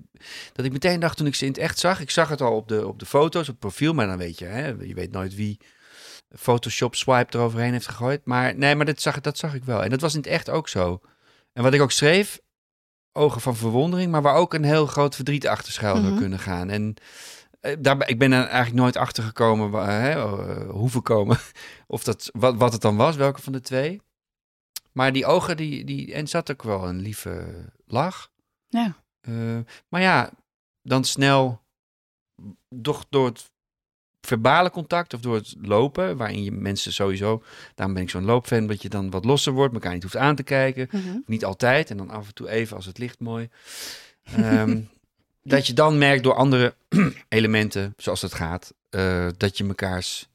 Dat 0.54 0.66
ik 0.66 0.72
meteen 0.72 1.00
dacht 1.00 1.18
toen 1.18 1.28
ik 1.28 1.36
ze 1.36 1.46
in 1.46 1.52
het 1.52 1.60
echt 1.60 1.80
zag. 1.80 2.00
Ik 2.02 2.10
zag 2.10 2.30
het 2.30 2.42
al 2.42 2.56
op 2.56 2.68
de, 2.68 2.88
op 2.88 3.00
de 3.00 3.06
foto's, 3.06 3.42
op 3.42 3.48
het 3.48 3.60
profiel. 3.60 3.94
Maar 3.94 4.08
dan 4.08 4.18
weet 4.18 4.40
je, 4.40 4.46
hè, 4.46 4.68
je 4.68 4.94
weet 4.94 5.12
nooit 5.12 5.36
wie 5.36 5.60
Photoshop 6.38 6.96
swipe 6.96 7.38
eroverheen 7.38 7.72
heeft 7.72 7.88
gegooid. 7.88 8.22
Maar 8.26 8.56
nee, 8.56 8.76
maar 8.76 8.86
dat 8.86 9.02
zag, 9.02 9.22
dat 9.22 9.38
zag 9.38 9.54
ik 9.54 9.64
wel. 9.64 9.84
En 9.84 9.90
dat 9.90 10.02
was 10.02 10.14
in 10.14 10.20
het 10.20 10.30
echt 10.30 10.50
ook 10.50 10.70
zo. 10.70 11.02
En 11.56 11.64
wat 11.64 11.74
ik 11.74 11.82
ook 11.82 11.92
schreef, 11.92 12.40
ogen 13.12 13.42
van 13.42 13.56
verwondering, 13.56 14.12
maar 14.12 14.22
waar 14.22 14.36
ook 14.36 14.54
een 14.54 14.64
heel 14.64 14.86
groot 14.86 15.16
verdriet 15.16 15.48
achter 15.48 15.74
schuil 15.74 15.96
zou 15.96 16.08
Mhm. 16.08 16.18
kunnen 16.18 16.40
gaan. 16.40 16.70
En 16.70 16.96
eh, 17.60 17.76
daarbij, 17.80 18.08
ik 18.08 18.20
ben 18.20 18.32
er 18.32 18.44
eigenlijk 18.46 18.76
nooit 18.76 18.96
achter 18.98 19.24
gekomen, 19.24 19.72
hè, 19.88 20.10
eh, 20.12 20.70
hoeven 20.70 21.02
komen, 21.02 21.38
of 21.88 22.04
dat, 22.04 22.30
wat, 22.34 22.56
wat 22.56 22.72
het 22.74 22.82
dan 22.82 22.96
was, 22.96 23.16
welke 23.16 23.42
van 23.42 23.54
de 23.54 23.62
twee. 23.62 24.02
Maar 24.92 25.14
die 25.14 25.26
ogen, 25.26 25.58
die, 25.58 25.84
die, 25.86 26.14
en 26.14 26.28
zat 26.28 26.52
ook 26.52 26.64
wel 26.64 26.88
een 26.88 27.00
lieve 27.00 27.46
lach. 27.86 28.30
Ja. 28.68 28.96
Eh, 29.22 29.58
maar 29.90 30.02
ja, 30.02 30.30
dan 30.82 31.04
snel, 31.04 31.62
toch 32.82 33.06
door 33.10 33.26
het 33.26 33.52
verbale 34.26 34.70
contact 34.70 35.14
of 35.14 35.20
door 35.20 35.36
het 35.36 35.56
lopen, 35.62 36.18
waarin 36.18 36.44
je 36.44 36.52
mensen 36.52 36.94
sowieso, 36.94 37.44
daarom 37.76 37.96
ben 37.96 38.04
ik 38.04 38.10
zo'n 38.10 38.26
loopfan, 38.26 38.68
dat 38.68 38.82
je 38.82 38.90
dan 38.90 39.10
wat 39.10 39.26
losser 39.26 39.54
wordt, 39.54 39.74
elkaar 39.74 39.94
niet 39.94 40.04
hoeft 40.04 40.18
aan 40.18 40.36
te 40.36 40.44
kijken. 40.44 40.88
Mhm. 40.92 41.18
Niet 41.26 41.46
altijd 41.46 41.90
en 41.90 41.98
dan 41.98 42.10
af 42.10 42.28
en 42.28 42.34
toe 42.34 42.50
even 42.50 42.76
als 42.76 42.86
het 42.86 42.98
licht 42.98 43.20
mooi. 43.20 43.50
Ehm, 44.36 44.82
dat 45.44 45.68
je 45.68 45.74
dan 45.74 45.98
merkt 45.98 46.24
door 46.24 46.34
andere 46.36 46.76
elementen, 47.30 47.94
zoals 47.98 48.22
het 48.22 48.34
gaat, 48.34 48.74
eh, 48.90 49.28
dat 49.38 49.58
je 49.58 49.64
mekaars 49.64 50.28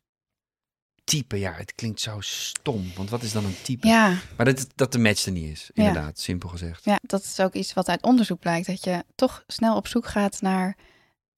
type, 1.04 1.38
ja, 1.38 1.52
het 1.52 1.74
klinkt 1.74 2.00
zo 2.00 2.16
stom. 2.20 2.90
Want 2.96 3.10
wat 3.10 3.22
is 3.22 3.32
dan 3.32 3.44
een 3.44 3.56
type? 3.62 3.86
Ja, 3.86 4.16
Maar 4.36 4.46
dat, 4.46 4.66
dat 4.74 4.92
de 4.92 4.98
match 4.98 5.24
er 5.26 5.32
niet 5.32 5.50
is, 5.52 5.70
Ja. 5.74 5.86
inderdaad, 5.86 6.18
simpel 6.18 6.48
gezegd. 6.48 6.84
ja, 6.84 6.98
dat 7.02 7.22
is 7.22 7.40
ook 7.40 7.54
iets 7.54 7.72
wat 7.72 7.88
uit 7.88 8.02
onderzoek 8.02 8.38
blijkt. 8.40 8.66
Dat 8.66 8.84
je 8.84 9.04
toch 9.14 9.44
snel 9.46 9.76
op 9.76 9.86
zoek 9.86 10.06
gaat 10.06 10.40
naar 10.40 10.76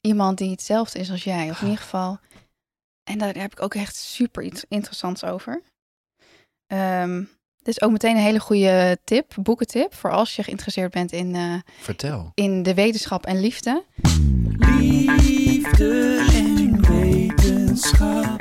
iemand 0.01 0.39
die 0.39 0.51
hetzelfde 0.51 0.99
is 0.99 1.11
als 1.11 1.25
jij. 1.25 1.51
Of 1.51 1.61
in 1.61 1.67
ieder 1.67 1.83
geval. 1.83 2.19
En 3.05 3.19
daar 3.19 3.35
heb 3.35 3.53
ik 3.53 3.63
ook 3.63 3.75
echt 3.75 3.97
super 3.97 4.43
iets 4.43 4.65
interessants 4.69 5.25
over. 5.25 5.63
Ehm 6.67 7.23
dit 7.63 7.77
is 7.77 7.83
ook 7.83 7.91
meteen 7.91 8.17
een 8.17 8.23
hele 8.23 8.41
goede 8.41 8.99
tip, 9.05 9.33
boekentip. 9.41 9.95
Voor 9.95 10.11
als 10.11 10.37
je 10.37 10.43
geïnteresseerd 10.43 10.93
bent 10.93 11.13
in, 11.13 11.35
eh, 11.35 11.55
Vertel. 11.81 12.33
in 12.35 12.63
de 12.63 12.75
wetenschap 12.75 13.27
en 13.27 13.41
liefde. 13.41 13.85
Liefde 15.17 16.27
en 16.33 16.81
wetenschap. 16.89 18.41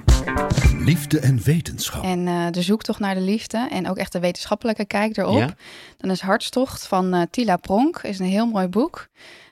Liefde 0.77 1.19
en 1.19 1.41
wetenschap. 1.43 2.03
En 2.03 2.27
eh, 2.27 2.47
de 2.51 2.61
zoektocht 2.61 2.99
naar 2.99 3.15
de 3.15 3.21
liefde 3.21 3.67
en 3.71 3.89
ook 3.89 3.97
echt 3.97 4.11
de 4.11 4.19
wetenschappelijke 4.19 4.85
kijk 4.85 5.17
erop. 5.17 5.37
Ja? 5.37 5.55
Dan 5.97 6.11
is 6.11 6.21
Hartstocht 6.21 6.87
van 6.87 7.13
eh, 7.13 7.21
Tila 7.29 7.57
Pronk 7.57 7.97
is 7.97 8.19
een 8.19 8.25
heel 8.25 8.45
mooi 8.45 8.67
boek. 8.67 9.09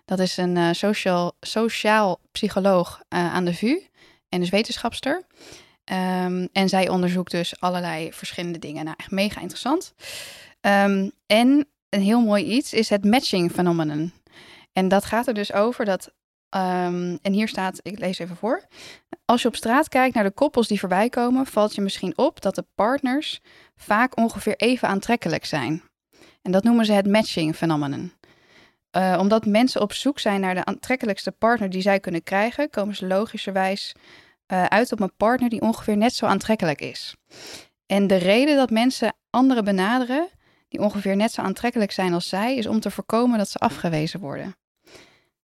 Dat 0.09 0.19
is 0.19 0.37
een 0.37 0.57
eh, 0.57 0.69
sociaal, 0.71 1.31
sociaal 1.41 2.19
psycholoog 2.31 3.01
eh, 3.07 3.33
aan 3.33 3.45
de 3.45 3.53
VU 3.53 3.79
en 4.29 4.39
dus 4.39 4.49
wetenschapster. 4.49 5.23
Ehm, 5.83 6.47
en 6.51 6.69
zij 6.69 6.89
onderzoekt 6.89 7.31
dus 7.31 7.59
allerlei 7.59 8.13
verschillende 8.13 8.59
dingen. 8.59 8.83
Nou, 8.83 8.95
echt 8.99 9.11
mega 9.11 9.41
interessant. 9.41 9.93
Ehm, 10.61 11.09
en 11.25 11.67
een 11.89 12.01
heel 12.01 12.21
mooi 12.21 12.43
iets 12.43 12.73
is 12.73 12.89
het 12.89 13.05
matching 13.05 13.51
phenomenon. 13.51 14.13
En 14.73 14.87
dat 14.87 15.05
gaat 15.05 15.27
er 15.27 15.33
dus 15.33 15.53
over 15.53 15.85
dat. 15.85 16.11
ehm, 16.49 17.17
en 17.21 17.33
hier 17.33 17.47
staat, 17.47 17.79
ik 17.81 17.99
lees 17.99 18.19
even 18.19 18.35
voor. 18.35 18.67
Als 19.25 19.41
je 19.41 19.47
op 19.47 19.55
straat 19.55 19.89
kijkt 19.89 20.15
naar 20.15 20.23
de 20.23 20.31
koppels 20.31 20.67
die 20.67 20.79
voorbij 20.79 21.09
komen, 21.09 21.45
valt 21.45 21.75
je 21.75 21.81
misschien 21.81 22.17
op 22.17 22.41
dat 22.41 22.55
de 22.55 22.65
partners 22.75 23.39
vaak 23.75 24.17
ongeveer 24.17 24.55
even 24.55 24.87
aantrekkelijk 24.87 25.45
zijn. 25.45 25.83
En 26.41 26.51
dat 26.51 26.63
noemen 26.63 26.85
ze 26.85 26.93
het 26.93 27.07
matching 27.07 27.55
phenomenon. 27.55 28.11
Eh, 28.91 29.17
omdat 29.19 29.45
mensen 29.45 29.81
op 29.81 29.93
zoek 29.93 30.19
zijn 30.19 30.41
naar 30.41 30.55
de 30.55 30.65
aantrekkelijkste 30.65 31.31
partner 31.31 31.69
die 31.69 31.81
zij 31.81 31.99
kunnen 31.99 32.23
krijgen, 32.23 32.69
komen 32.69 32.95
ze 32.95 33.07
logischerwijs 33.07 33.95
eh, 34.45 34.63
uit 34.63 34.91
op 34.91 34.99
een 34.99 35.15
partner 35.17 35.49
die 35.49 35.61
ongeveer 35.61 35.97
net 35.97 36.13
zo 36.13 36.25
aantrekkelijk 36.25 36.81
is. 36.81 37.15
En 37.85 38.07
de 38.07 38.15
reden 38.15 38.55
dat 38.55 38.69
mensen 38.69 39.15
anderen 39.29 39.63
benaderen 39.63 40.29
die 40.69 40.79
ongeveer 40.79 41.15
net 41.15 41.31
zo 41.31 41.41
aantrekkelijk 41.41 41.91
zijn 41.91 42.13
als 42.13 42.29
zij, 42.29 42.55
is 42.55 42.67
om 42.67 42.79
te 42.79 42.91
voorkomen 42.91 43.37
dat 43.37 43.49
ze 43.49 43.57
afgewezen 43.57 44.19
worden. 44.19 44.55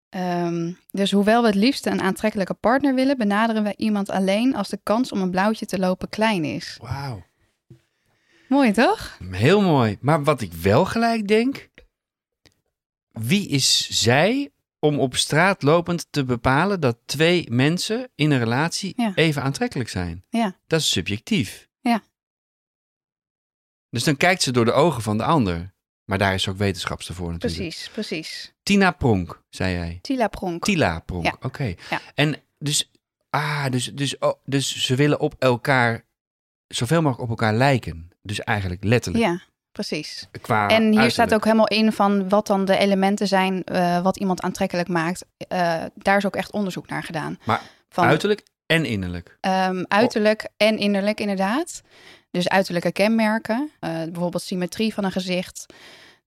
Ehm, 0.08 0.72
dus 0.90 1.12
hoewel 1.12 1.40
we 1.40 1.46
het 1.46 1.56
liefst 1.56 1.86
een 1.86 2.00
aantrekkelijke 2.00 2.54
partner 2.54 2.94
willen, 2.94 3.18
benaderen 3.18 3.62
we 3.62 3.74
iemand 3.76 4.10
alleen 4.10 4.54
als 4.54 4.68
de 4.68 4.80
kans 4.82 5.12
om 5.12 5.20
een 5.20 5.30
blauwtje 5.30 5.66
te 5.66 5.78
lopen 5.78 6.08
klein 6.08 6.44
is. 6.44 6.78
Wauw. 6.80 7.22
Mooi 8.48 8.72
toch? 8.72 9.18
Heel 9.30 9.60
mooi. 9.60 9.96
Maar 10.00 10.24
wat 10.24 10.40
ik 10.40 10.52
wel 10.52 10.84
gelijk 10.84 11.28
denk, 11.28 11.68
wie 13.12 13.48
is 13.48 13.88
zij 13.90 14.50
om 14.78 15.00
op 15.00 15.16
straat 15.16 15.62
lopend 15.62 16.06
te 16.10 16.24
bepalen 16.24 16.80
dat 16.80 16.98
twee 17.04 17.46
mensen 17.50 18.10
in 18.14 18.30
een 18.30 18.38
relatie 18.38 18.92
Ja. 18.96 19.12
even 19.14 19.42
aantrekkelijk 19.42 19.88
zijn? 19.88 20.24
Ja. 20.28 20.56
Dat 20.66 20.80
is 20.80 20.90
subjectief. 20.90 21.68
Ja. 21.80 22.02
Dus 23.90 24.04
dan 24.04 24.16
kijkt 24.16 24.42
ze 24.42 24.52
door 24.52 24.64
de 24.64 24.72
ogen 24.72 25.02
van 25.02 25.16
de 25.18 25.24
ander. 25.24 25.72
Maar 26.04 26.18
daar 26.18 26.34
is 26.34 26.48
ook 26.48 26.56
wetenschapster 26.56 27.14
voor 27.14 27.32
natuurlijk. 27.32 27.60
Precies, 27.62 27.88
precies. 27.88 28.52
Tina 28.62 28.90
Pronk, 28.90 29.42
zei 29.50 29.74
jij. 29.74 29.98
Tila 30.02 30.28
Pronk. 30.28 30.64
Tila 30.64 30.98
Pronk, 31.00 31.24
Ja. 31.24 31.36
oké. 31.40 31.74
Ja. 31.90 32.00
En 32.14 32.36
dus, 32.58 32.90
ah, 33.30 33.66
dus, 33.70 33.84
dus, 33.94 34.18
oh, 34.18 34.32
dus 34.44 34.76
ze 34.84 34.94
willen 34.94 35.20
op 35.20 35.34
elkaar, 35.38 36.04
zoveel 36.68 37.02
mogelijk 37.02 37.22
op 37.22 37.28
elkaar 37.38 37.54
lijken. 37.54 38.10
Dus 38.22 38.40
eigenlijk 38.40 38.84
letterlijk. 38.84 39.24
Ja, 39.24 39.42
precies. 39.72 40.28
Qua 40.40 40.68
En 40.68 41.00
hier 41.00 41.10
staat 41.10 41.34
ook 41.34 41.44
helemaal 41.44 41.68
in 41.68 41.92
van 41.92 42.28
wat 42.28 42.46
dan 42.46 42.64
de 42.64 42.76
elementen 42.76 43.28
zijn 43.28 43.64
eh, 43.64 44.02
wat 44.02 44.16
iemand 44.16 44.42
aantrekkelijk 44.42 44.88
maakt. 44.88 45.24
Eh, 45.36 45.82
daar 45.94 46.16
is 46.16 46.26
ook 46.26 46.36
echt 46.36 46.52
onderzoek 46.52 46.88
naar 46.88 47.02
gedaan. 47.02 47.38
Maar 47.44 47.62
van, 47.88 48.04
Uiterlijk 48.04 48.42
en 48.66 48.84
innerlijk. 48.84 49.36
Ehm, 49.40 49.84
uiterlijk 49.88 50.48
en 50.56 50.78
innerlijk 50.78 51.20
inderdaad. 51.20 51.82
Dus 52.30 52.48
uiterlijke 52.48 52.92
kenmerken, 52.92 53.70
eh, 53.80 53.90
bijvoorbeeld 53.90 54.42
symmetrie 54.42 54.94
van 54.94 55.04
een 55.04 55.12
gezicht, 55.12 55.66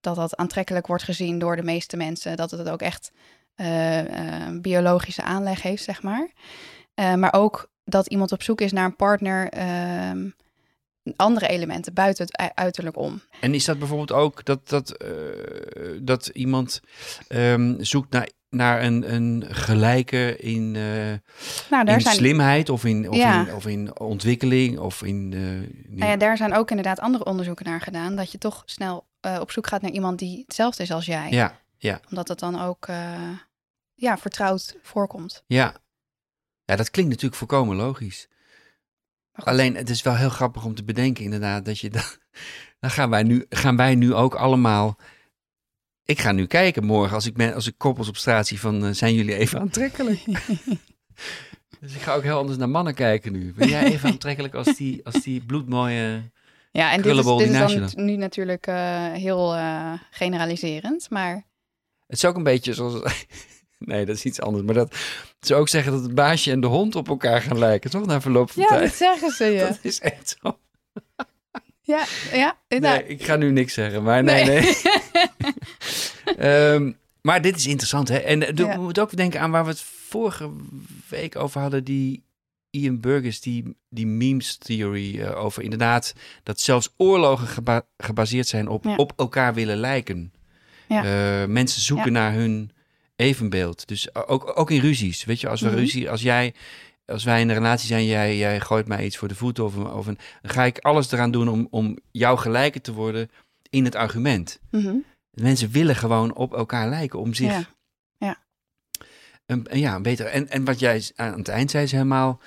dat 0.01 0.15
dat 0.15 0.35
aantrekkelijk 0.35 0.87
wordt 0.87 1.03
gezien 1.03 1.39
door 1.39 1.55
de 1.55 1.63
meeste 1.63 1.97
mensen, 1.97 2.37
dat 2.37 2.51
het 2.51 2.69
ook 2.69 2.81
echt 2.81 3.11
biologische 4.61 5.23
aanleg 5.23 5.61
heeft, 5.61 5.83
zeg 5.83 6.01
maar. 6.01 6.29
Maar 6.95 7.33
ook 7.33 7.69
dat 7.85 8.07
iemand 8.07 8.31
op 8.31 8.43
zoek 8.43 8.61
is 8.61 8.71
naar 8.71 8.85
een 8.85 8.95
partner, 8.95 9.49
ehm, 9.49 10.29
andere 11.15 11.47
elementen 11.47 11.93
buiten 11.93 12.25
het 12.25 12.51
uiterlijk 12.55 12.97
om. 12.97 13.21
En 13.39 13.53
is 13.53 13.65
dat 13.65 13.79
bijvoorbeeld 13.79 14.11
ook 14.11 14.45
dat, 14.45 14.69
dat, 14.69 14.91
eh, 14.91 15.09
dat 16.01 16.27
iemand 16.27 16.81
ehm, 17.27 17.75
zoekt 17.83 18.11
naar, 18.11 18.29
naar 18.49 18.83
een, 18.83 19.13
een 19.13 19.43
gelijke 19.49 20.37
in, 20.37 20.75
eh, 20.75 20.81
Nou, 21.69 21.85
daar 21.85 21.95
in 21.95 22.01
zijn 22.01 22.15
slimheid 22.15 22.69
of 22.69 22.85
in, 22.85 23.09
of, 23.09 23.15
Ja. 23.15 23.47
in, 23.47 23.53
of 23.53 23.65
in 23.65 23.99
ontwikkeling 23.99 24.79
of 24.79 25.03
in... 25.03 25.33
eh, 25.33 25.89
Nou 25.97 26.11
ja, 26.11 26.17
daar 26.17 26.37
zijn 26.37 26.53
ook 26.53 26.69
inderdaad 26.69 26.99
andere 26.99 27.25
onderzoeken 27.25 27.65
naar 27.65 27.81
gedaan. 27.81 28.15
Dat 28.15 28.31
je 28.31 28.37
toch 28.37 28.63
snel 28.65 29.05
op 29.39 29.51
zoek 29.51 29.67
gaat 29.67 29.81
naar 29.81 29.91
iemand 29.91 30.19
die 30.19 30.43
hetzelfde 30.45 30.83
is 30.83 30.91
als 30.91 31.05
jij. 31.05 31.31
ja, 31.31 31.59
ja, 31.77 31.99
Omdat 32.09 32.27
het 32.27 32.39
dan 32.39 32.61
ook 32.61 32.87
ja, 33.95 34.17
vertrouwd 34.17 34.75
voorkomt. 34.81 35.43
ja. 35.47 35.75
Ja, 36.67 36.75
dat 36.75 36.89
klinkt 36.91 37.11
natuurlijk 37.11 37.37
volkomen 37.39 37.75
logisch. 37.75 38.27
Alleen, 39.35 39.75
het 39.75 39.89
is 39.89 40.01
wel 40.01 40.15
heel 40.15 40.29
grappig 40.29 40.65
om 40.65 40.75
te 40.75 40.83
bedenken 40.83 41.23
inderdaad 41.23 41.65
dat 41.65 41.79
je 41.79 41.89
dan... 41.89 42.03
Dan 42.79 42.89
gaan 42.93 43.09
wij 43.09 43.23
nu, 43.23 43.45
gaan 43.49 43.75
wij 43.75 43.95
nu 43.95 44.13
ook 44.13 44.35
allemaal... 44.35 44.97
Ik 46.03 46.19
ga 46.19 46.31
nu 46.31 46.45
kijken 46.45 46.85
morgen 46.85 47.15
als 47.15 47.25
ik, 47.25 47.37
men, 47.37 47.53
als 47.53 47.67
ik 47.67 47.73
koppels 47.77 48.07
op 48.07 48.17
straat 48.17 48.47
zie 48.47 48.59
van... 48.59 48.85
eh, 48.85 48.91
zijn 48.91 49.13
jullie 49.13 49.35
even 49.35 49.59
aantrekkelijk? 49.59 50.25
dus 51.81 51.93
ik 51.95 52.01
ga 52.01 52.13
ook 52.13 52.23
heel 52.23 52.37
anders 52.37 52.57
naar 52.57 52.69
mannen 52.69 52.93
kijken 52.93 53.31
nu. 53.31 53.53
Ben 53.53 53.67
jij 53.69 53.83
even 53.83 54.09
aantrekkelijk 54.09 54.53
als 54.53 54.75
die, 54.75 55.05
als 55.05 55.23
die 55.23 55.45
bloedmooie... 55.45 56.31
ja, 56.71 56.91
en 56.91 57.01
dit 57.01 57.17
is, 57.17 57.25
dit 57.37 57.53
dan 57.53 58.05
nu 58.05 58.15
natuurlijk 58.15 58.67
eh, 58.67 59.11
heel 59.11 59.55
eh, 59.55 59.93
generaliserend. 60.11 61.09
Maar 61.09 61.33
Het 62.07 62.17
is 62.17 62.25
ook 62.25 62.35
een 62.35 62.43
beetje 62.43 62.73
zoals... 62.73 63.25
Nee, 63.85 64.05
dat 64.05 64.15
is 64.15 64.25
iets 64.25 64.41
anders. 64.41 64.65
Maar 64.65 64.73
dat 64.75 64.95
ze 65.41 65.55
ook 65.55 65.69
zeggen 65.69 65.91
dat 65.91 66.01
het 66.03 66.15
baasje 66.15 66.51
en 66.51 66.61
de 66.61 66.67
hond 66.67 66.95
op 66.95 67.07
elkaar 67.07 67.41
gaan 67.41 67.57
lijken, 67.59 67.89
toch? 67.89 68.05
Na 68.05 68.21
verloop 68.21 68.51
van 68.51 68.61
ja, 68.61 68.67
tijd. 68.69 68.81
dat 68.81 68.93
zeggen 68.95 69.31
ze 69.31 69.45
je. 69.45 69.59
Dat 69.59 69.79
is 69.81 69.99
echt 69.99 70.37
zo. 70.41 70.57
Ja, 71.81 72.05
ja. 72.33 72.57
nou, 72.67 72.81
Nee, 72.81 73.07
ik 73.07 73.23
ga 73.23 73.35
nu 73.35 73.51
niks 73.51 73.73
zeggen, 73.73 74.03
maar 74.03 74.23
nee, 74.23 74.45
nee. 74.45 74.77
Ehm, 76.37 76.91
maar 77.21 77.41
dit 77.41 77.55
is 77.55 77.67
interessant, 77.67 78.07
hè? 78.07 78.17
En 78.17 78.47
eh, 78.47 78.55
Ja. 78.55 78.75
we 78.75 78.81
moeten 78.81 79.03
ook 79.03 79.15
denken 79.17 79.39
aan 79.39 79.51
waar 79.51 79.63
we 79.63 79.69
het 79.69 79.81
vorige 79.81 80.49
week 81.09 81.35
over 81.35 81.61
hadden, 81.61 81.83
die 81.83 82.23
Ian 82.69 82.99
Burgess, 82.99 83.41
die, 83.41 83.75
die 83.89 84.07
memes 84.07 84.57
theory 84.57 85.19
eh, 85.21 85.43
over 85.43 85.63
inderdaad 85.63 86.13
dat 86.43 86.59
zelfs 86.59 86.93
oorlogen 86.97 87.47
geba- 87.47 87.85
gebaseerd 87.97 88.47
zijn 88.47 88.67
op, 88.67 88.83
Ja. 88.83 88.95
op 88.95 89.13
elkaar 89.15 89.53
willen 89.53 89.77
lijken. 89.77 90.33
Ja. 90.87 91.03
Eh, 91.41 91.47
mensen 91.47 91.81
zoeken 91.81 92.05
Ja. 92.13 92.19
naar 92.19 92.33
hun 92.33 92.71
evenbeeld. 93.15 93.87
Dus 93.87 94.15
ook, 94.15 94.59
ook 94.59 94.71
in 94.71 94.79
ruzies, 94.79 95.23
weet 95.25 95.39
je, 95.41 95.49
als 95.49 95.61
we 95.61 95.67
Mhm. 95.67 95.75
ruzie, 95.75 96.09
als 96.09 96.21
jij 96.21 96.53
als 97.05 97.23
wij 97.23 97.41
in 97.41 97.49
een 97.49 97.55
relatie 97.55 97.87
zijn, 97.87 98.05
jij, 98.05 98.37
jij 98.37 98.59
gooit 98.59 98.87
mij 98.87 99.05
iets 99.05 99.17
voor 99.17 99.27
de 99.27 99.35
voeten 99.35 99.63
of, 99.65 99.75
een- 99.75 99.91
of 99.91 100.07
een, 100.07 100.17
dan 100.41 100.51
ga 100.51 100.63
ik 100.63 100.77
alles 100.79 101.11
eraan 101.11 101.31
doen 101.31 101.47
om, 101.49 101.67
om 101.69 101.97
jou 102.11 102.37
gelijker 102.37 102.81
te 102.81 102.93
worden 102.93 103.29
in 103.69 103.85
het 103.85 103.95
argument. 103.95 104.59
mhm. 104.71 104.95
Mensen 105.31 105.71
willen 105.71 105.95
gewoon 105.95 106.35
op 106.35 106.53
elkaar 106.53 106.89
lijken 106.89 107.19
om 107.19 107.33
zich 107.33 107.51
Ja. 107.51 107.63
Ja. 108.17 108.37
Een, 109.45 109.67
ja, 109.71 109.95
een 109.95 110.01
beter. 110.01 110.25
En, 110.25 110.49
en 110.49 110.65
wat 110.65 110.79
jij 110.79 111.11
aan 111.15 111.37
het 111.37 111.47
eind 111.47 111.71
zei, 111.71 111.83
is 111.83 111.91
helemaal 111.91 112.41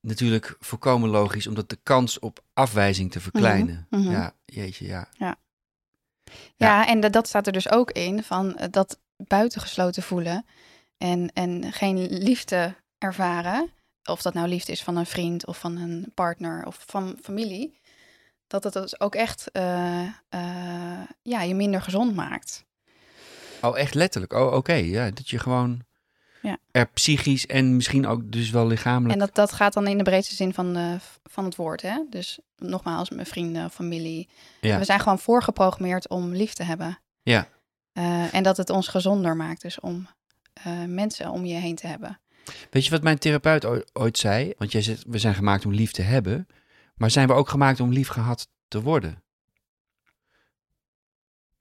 natuurlijk 0.00 0.56
volkomen 0.60 1.08
logisch, 1.08 1.46
omdat 1.46 1.68
de 1.70 1.78
kans 1.82 2.18
op 2.18 2.42
afwijzing 2.54 3.10
te 3.12 3.20
verkleinen. 3.20 3.86
Mhm, 3.90 4.02
mhm. 4.02 4.10
Ja, 4.12 4.32
jeetje, 4.44 4.86
ja. 4.86 5.08
Ja, 6.56 6.86
en 6.86 7.00
dat, 7.00 7.12
dat 7.12 7.28
staat 7.28 7.46
er 7.46 7.52
dus 7.52 7.70
ook 7.70 7.90
in 7.90 8.22
van 8.22 8.56
eh, 8.56 8.68
dat 8.70 8.98
buitengesloten 9.26 10.02
voelen 10.02 10.46
en, 10.98 11.30
en 11.32 11.72
geen 11.72 12.06
liefde 12.06 12.74
ervaren, 12.98 13.70
of 14.04 14.22
dat 14.22 14.34
nou 14.34 14.48
liefde 14.48 14.72
is 14.72 14.82
van 14.82 14.96
een 14.96 15.06
vriend 15.06 15.46
of 15.46 15.58
van 15.58 15.76
een 15.76 16.12
partner 16.14 16.66
of 16.66 16.84
van 16.86 17.18
familie, 17.22 17.80
dat 18.46 18.64
het 18.64 18.72
dus 18.72 19.00
ook 19.00 19.14
echt 19.14 19.50
eh, 19.50 20.00
eh, 20.28 21.00
ja, 21.22 21.42
je 21.42 21.54
minder 21.54 21.82
gezond 21.82 22.14
maakt. 22.14 22.66
Oh, 23.62 23.78
echt 23.78 23.94
letterlijk. 23.94 24.32
Oh, 24.32 24.52
oké. 24.52 24.72
Ja, 24.72 25.10
dat 25.10 25.28
je 25.28 25.38
gewoon 25.38 25.80
Ja. 26.42 26.58
er 26.70 26.86
psychisch 26.86 27.46
en 27.46 27.76
misschien 27.76 28.06
ook 28.06 28.32
dus 28.32 28.50
wel 28.50 28.66
lichamelijk. 28.66 29.12
En 29.12 29.18
dat, 29.18 29.34
dat 29.34 29.52
gaat 29.52 29.72
dan 29.72 29.86
in 29.86 29.98
de 29.98 30.04
breedste 30.04 30.34
zin 30.34 30.54
van, 30.54 30.72
de, 30.72 30.96
van 31.24 31.44
het 31.44 31.56
woord. 31.56 31.82
Hè? 31.82 32.00
Dus 32.10 32.38
nogmaals, 32.56 33.10
mijn 33.10 33.26
vrienden, 33.26 33.70
familie. 33.70 34.28
Ja. 34.60 34.78
We 34.78 34.84
zijn 34.84 35.00
gewoon 35.00 35.18
voorgeprogrammeerd 35.18 36.08
om 36.08 36.32
lief 36.32 36.52
te 36.52 36.62
hebben. 36.62 36.98
Ja. 37.22 37.48
Eh, 37.98 38.34
en 38.34 38.42
dat 38.42 38.56
het 38.56 38.70
ons 38.70 38.88
gezonder 38.88 39.36
maakt, 39.36 39.62
dus 39.62 39.80
om 39.80 40.06
eh, 40.52 40.84
mensen 40.86 41.30
om 41.30 41.44
je 41.44 41.54
heen 41.54 41.74
te 41.76 41.86
hebben. 41.86 42.20
Weet 42.70 42.84
je 42.84 42.90
wat 42.90 43.02
mijn 43.02 43.18
therapeut 43.18 43.64
oo- 43.64 43.82
ooit 43.92 44.18
zei? 44.18 44.52
Want 44.58 44.72
jij 44.72 44.82
zegt, 44.82 45.04
we 45.08 45.18
zijn 45.18 45.34
gemaakt 45.34 45.64
om 45.64 45.72
lief 45.72 45.90
te 45.90 46.02
hebben. 46.02 46.46
Maar 46.94 47.10
zijn 47.10 47.26
we 47.26 47.32
ook 47.32 47.48
gemaakt 47.48 47.80
om 47.80 47.92
lief 47.92 48.08
gehad 48.08 48.48
te 48.68 48.82
worden? 48.82 49.22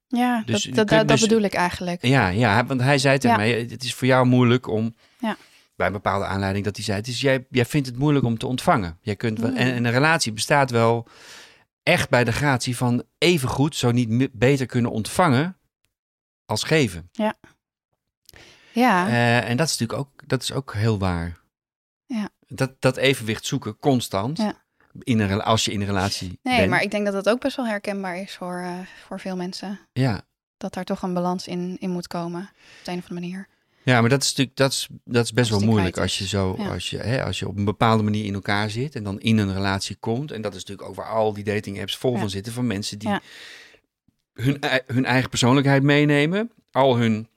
Ja, 0.08 0.44
Dus 0.46 0.64
dat, 0.64 0.88
dat, 0.90 1.08
dus- 1.08 1.22
bedoel 1.22 1.42
ik 1.42 1.54
eigenlijk. 1.54 2.06
Ja, 2.06 2.28
ja 2.28 2.66
want 2.66 2.82
hij 2.82 2.98
zei 2.98 3.18
tegen 3.18 3.38
Ja. 3.38 3.44
mij, 3.44 3.60
het 3.60 3.84
is 3.84 3.94
voor 3.94 4.08
jou 4.08 4.26
moeilijk 4.26 4.68
om... 4.68 4.96
Ja. 5.20 5.38
Bij 5.76 5.88
een 5.88 5.94
bepaalde 5.94 6.26
aanleiding 6.26 6.66
dat 6.66 6.76
hij 6.76 6.86
zei, 6.86 6.98
het 6.98 7.08
is, 7.08 7.22
jij, 7.22 7.46
jij 7.50 7.66
vindt 7.66 7.88
het 7.88 7.98
moeilijk 7.98 8.26
om 8.26 8.38
te 8.38 8.48
ontvangen. 8.48 8.98
Jij 9.02 9.16
kunt 9.16 9.40
wel, 9.40 9.50
Mm. 9.50 9.56
en, 9.56 9.74
en 9.74 9.86
een 9.86 9.92
relatie 9.92 10.32
bestaat 10.32 10.72
wel 10.72 11.08
echt 11.84 12.10
bij 12.10 12.24
de 12.24 12.32
gratie 12.32 12.78
van 12.78 13.04
even 13.18 13.50
goed, 13.50 13.76
zo 13.76 13.92
niet 13.92 14.30
beter 14.34 14.66
kunnen 14.66 14.92
ontvangen 14.92 15.58
als 16.48 16.64
geven. 16.64 17.10
Ja, 17.12 19.08
Eh, 19.08 19.50
en 19.50 19.58
dat 19.58 19.68
is 19.68 19.78
natuurlijk 19.78 20.00
ook, 20.00 20.28
dat 20.28 20.42
is 20.42 20.52
ook 20.52 20.74
heel 20.74 21.00
waar. 21.00 21.38
Ja. 22.06 22.30
Dat, 22.48 22.72
dat 22.82 22.98
evenwicht 22.98 23.46
zoeken, 23.46 23.78
constant, 23.80 24.38
Ja. 24.38 24.54
in 25.00 25.20
een, 25.20 25.42
als 25.42 25.66
je 25.66 25.72
in 25.72 25.80
een 25.82 25.86
relatie 25.88 26.40
nee, 26.44 26.58
bent. 26.58 26.70
maar 26.70 26.82
ik 26.82 26.92
denk 26.92 27.06
dat 27.06 27.14
dat 27.14 27.30
ook 27.30 27.40
best 27.42 27.56
wel 27.56 27.68
herkenbaar 27.68 28.18
is 28.18 28.36
voor, 28.36 28.60
eh, 28.60 28.80
voor 29.08 29.20
veel 29.20 29.36
mensen. 29.36 29.80
Ja. 29.94 30.22
Dat 30.58 30.74
daar 30.74 30.84
toch 30.84 31.02
een 31.02 31.14
balans 31.14 31.48
in, 31.48 31.78
in 31.80 31.90
moet 31.90 32.08
komen, 32.08 32.42
op 32.42 32.86
de 32.86 32.92
een 32.92 32.98
of 32.98 33.10
andere 33.10 33.14
manier. 33.28 33.48
Ja, 33.84 34.00
maar 34.02 34.10
dat 34.10 34.22
is 34.24 34.30
natuurlijk 34.30 34.58
dat 34.58 34.72
is, 34.72 34.88
dat 35.04 35.24
is 35.24 35.34
best 35.34 35.50
wel 35.50 35.60
moeilijk 35.60 35.98
als 35.98 36.18
je 36.18 36.28
zo 36.28 36.56
Ja. 36.58 36.70
als 36.70 36.90
je 36.90 36.98
hè, 36.98 37.24
als 37.24 37.40
je 37.40 37.48
op 37.48 37.58
een 37.58 37.66
bepaalde 37.66 38.04
manier 38.04 38.26
in 38.26 38.34
elkaar 38.34 38.70
zit 38.70 38.96
en 38.96 39.04
dan 39.04 39.20
in 39.20 39.38
een 39.38 39.54
relatie 39.54 39.96
komt 39.96 40.32
en 40.32 40.42
dat 40.42 40.56
is 40.56 40.60
natuurlijk 40.64 40.88
ook 40.90 40.96
waar 40.96 41.10
al 41.10 41.34
die 41.34 41.44
dating 41.44 41.80
apps 41.80 41.98
vol 41.98 42.14
Ja. 42.14 42.20
van 42.20 42.30
zitten 42.30 42.54
van 42.54 42.68
mensen 42.68 43.00
die 43.00 43.10
Ja. 43.10 43.22
Hun 44.42 44.58
hun 44.86 45.06
eigen 45.06 45.30
persoonlijkheid 45.30 45.84
meenemen, 45.84 46.52
al 46.72 46.98
hun 46.98 47.28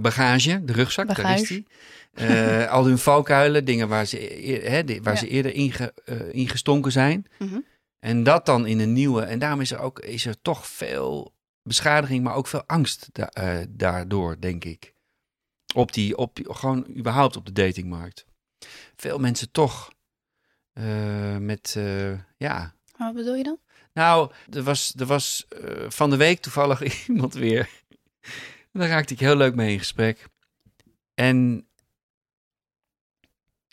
bagage, 0.00 0.64
de 0.64 0.72
rugzak, 0.72 1.16
daar 1.16 1.34
is 1.40 1.48
die. 1.48 1.66
Eh, 2.12 2.70
al 2.70 2.84
hun 2.86 2.98
valkuilen, 2.98 3.64
dingen 3.64 3.88
waar 3.88 4.06
ze, 4.06 4.46
e- 4.48 4.82
die- 4.84 5.02
waar 5.02 5.12
Ja. 5.14 5.18
ze 5.18 5.28
eerder 5.28 5.52
inge, 5.52 5.92
eh, 6.04 6.34
ingestonken 6.34 6.92
zijn. 6.92 7.26
Mhm. 7.38 7.58
En 7.98 8.22
dat 8.22 8.46
dan 8.46 8.66
in 8.66 8.78
een 8.80 8.92
nieuwe. 8.92 9.22
En 9.22 9.38
daarom 9.38 9.60
is 9.60 9.70
er 9.70 9.78
ook 9.78 9.98
is 10.00 10.26
er 10.26 10.40
toch 10.42 10.66
veel 10.66 11.34
beschadiging, 11.62 12.24
maar 12.24 12.34
ook 12.34 12.46
veel 12.46 12.64
angst 12.66 13.08
da- 13.12 13.28
eh, 13.28 13.58
daardoor, 13.68 14.40
denk 14.40 14.64
ik. 14.64 14.92
Op 15.74 15.92
die, 15.92 16.16
op, 16.16 16.38
gewoon 16.42 16.86
überhaupt 16.96 17.36
op 17.36 17.46
de 17.46 17.52
datingmarkt. 17.52 18.24
Veel 18.96 19.18
mensen 19.18 19.50
toch 19.50 19.92
eh, 20.72 21.36
met, 21.36 21.74
eh, 21.76 22.12
ja. 22.36 22.74
Wat 22.98 23.14
bedoel 23.14 23.34
je 23.34 23.42
dan? 23.44 23.58
Nou, 23.94 24.30
er 24.50 24.62
was, 24.62 24.92
er 24.96 25.06
was 25.06 25.44
eh, 25.48 25.84
van 25.88 26.10
de 26.10 26.16
week 26.16 26.40
toevallig 26.40 26.82
iemand 27.08 27.34
weer. 27.34 27.68
En 28.72 28.80
Daar 28.80 28.88
raakte 28.88 29.12
ik 29.12 29.20
heel 29.20 29.36
leuk 29.36 29.54
mee 29.54 29.72
in 29.72 29.78
gesprek. 29.78 30.28
En 31.14 31.68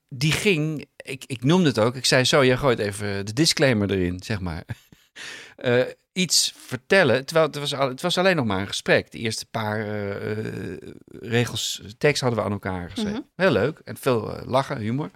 die 0.09 0.31
ging, 0.31 0.85
ik, 0.95 1.23
ik 1.25 1.43
noemde 1.43 1.67
het 1.67 1.79
ook, 1.79 1.95
ik 1.95 2.05
zei 2.05 2.23
zo, 2.23 2.45
jij 2.45 2.57
gooit 2.57 2.79
even 2.79 3.25
de 3.25 3.33
disclaimer 3.33 3.91
erin, 3.91 4.23
zeg 4.23 4.39
maar. 4.39 4.63
Eh, 5.55 5.81
iets 6.11 6.53
vertellen, 6.57 7.25
terwijl 7.25 7.47
het 7.47 7.55
was, 7.55 7.73
al, 7.73 7.87
het 7.87 8.01
was 8.01 8.17
alleen 8.17 8.35
nog 8.35 8.45
maar 8.45 8.59
een 8.59 8.67
gesprek. 8.67 9.11
De 9.11 9.17
eerste 9.17 9.45
paar 9.45 9.79
eh, 9.79 10.77
regels 11.19 11.81
tekst 11.97 12.21
hadden 12.21 12.39
we 12.39 12.45
aan 12.45 12.51
elkaar 12.51 12.89
geschreven. 12.89 13.25
Mhm. 13.35 13.41
Heel 13.41 13.51
leuk 13.51 13.79
en 13.79 13.97
veel 13.97 14.39
lachen, 14.45 14.77
humor. 14.77 15.11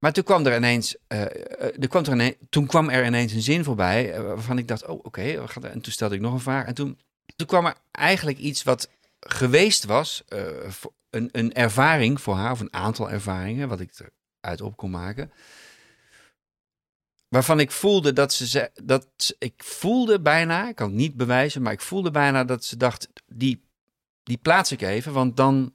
Maar 0.00 0.12
toen 0.12 0.24
kwam 0.24 0.46
er 0.46 0.56
ineens, 0.56 0.96
eh, 1.06 1.22
eh, 1.22 1.82
er 1.82 1.88
kwam 1.88 2.34
toen 2.50 2.66
kwam 2.66 2.88
er 2.88 3.06
ineens 3.06 3.32
een 3.32 3.42
zin 3.42 3.64
voorbij 3.64 4.12
eh, 4.12 4.22
waarvan 4.22 4.58
ik 4.58 4.68
dacht, 4.68 4.86
oh 4.86 5.04
oké, 5.04 5.22
er- 5.22 5.64
en 5.64 5.80
toen 5.80 5.92
stelde 5.92 6.14
ik 6.14 6.20
nog 6.20 6.32
een 6.32 6.40
vraag. 6.40 6.66
En 6.66 6.74
toen, 6.74 6.98
toen 7.36 7.46
kwam 7.46 7.66
er 7.66 7.74
eigenlijk 7.90 8.38
iets 8.38 8.62
wat 8.62 8.90
geweest 9.20 9.84
was, 9.84 10.22
een, 11.10 11.28
een 11.32 11.52
ervaring 11.52 12.20
voor 12.20 12.34
haar, 12.34 12.50
of 12.50 12.60
een 12.60 12.72
aantal 12.72 13.10
ervaringen, 13.10 13.68
wat 13.68 13.80
ik 13.80 13.92
eruit 14.40 14.60
op 14.60 14.76
kon 14.76 14.90
maken. 14.90 15.32
Waarvan 17.28 17.60
ik 17.60 17.70
voelde 17.70 18.12
dat 18.12 18.32
ze, 18.32 18.70
dat 18.82 19.34
ik 19.38 19.54
voelde 19.56 20.20
bijna, 20.20 20.68
ik 20.68 20.74
kan 20.74 20.86
het 20.88 20.96
niet 20.96 21.16
bewijzen, 21.16 21.62
maar 21.62 21.72
ik 21.72 21.80
voelde 21.80 22.10
bijna 22.10 22.44
dat 22.44 22.64
ze 22.64 22.76
dacht, 22.76 23.08
die, 23.26 23.64
die 24.22 24.38
plaats 24.38 24.72
ik 24.72 24.80
even, 24.82 25.12
want 25.12 25.36
dan, 25.36 25.74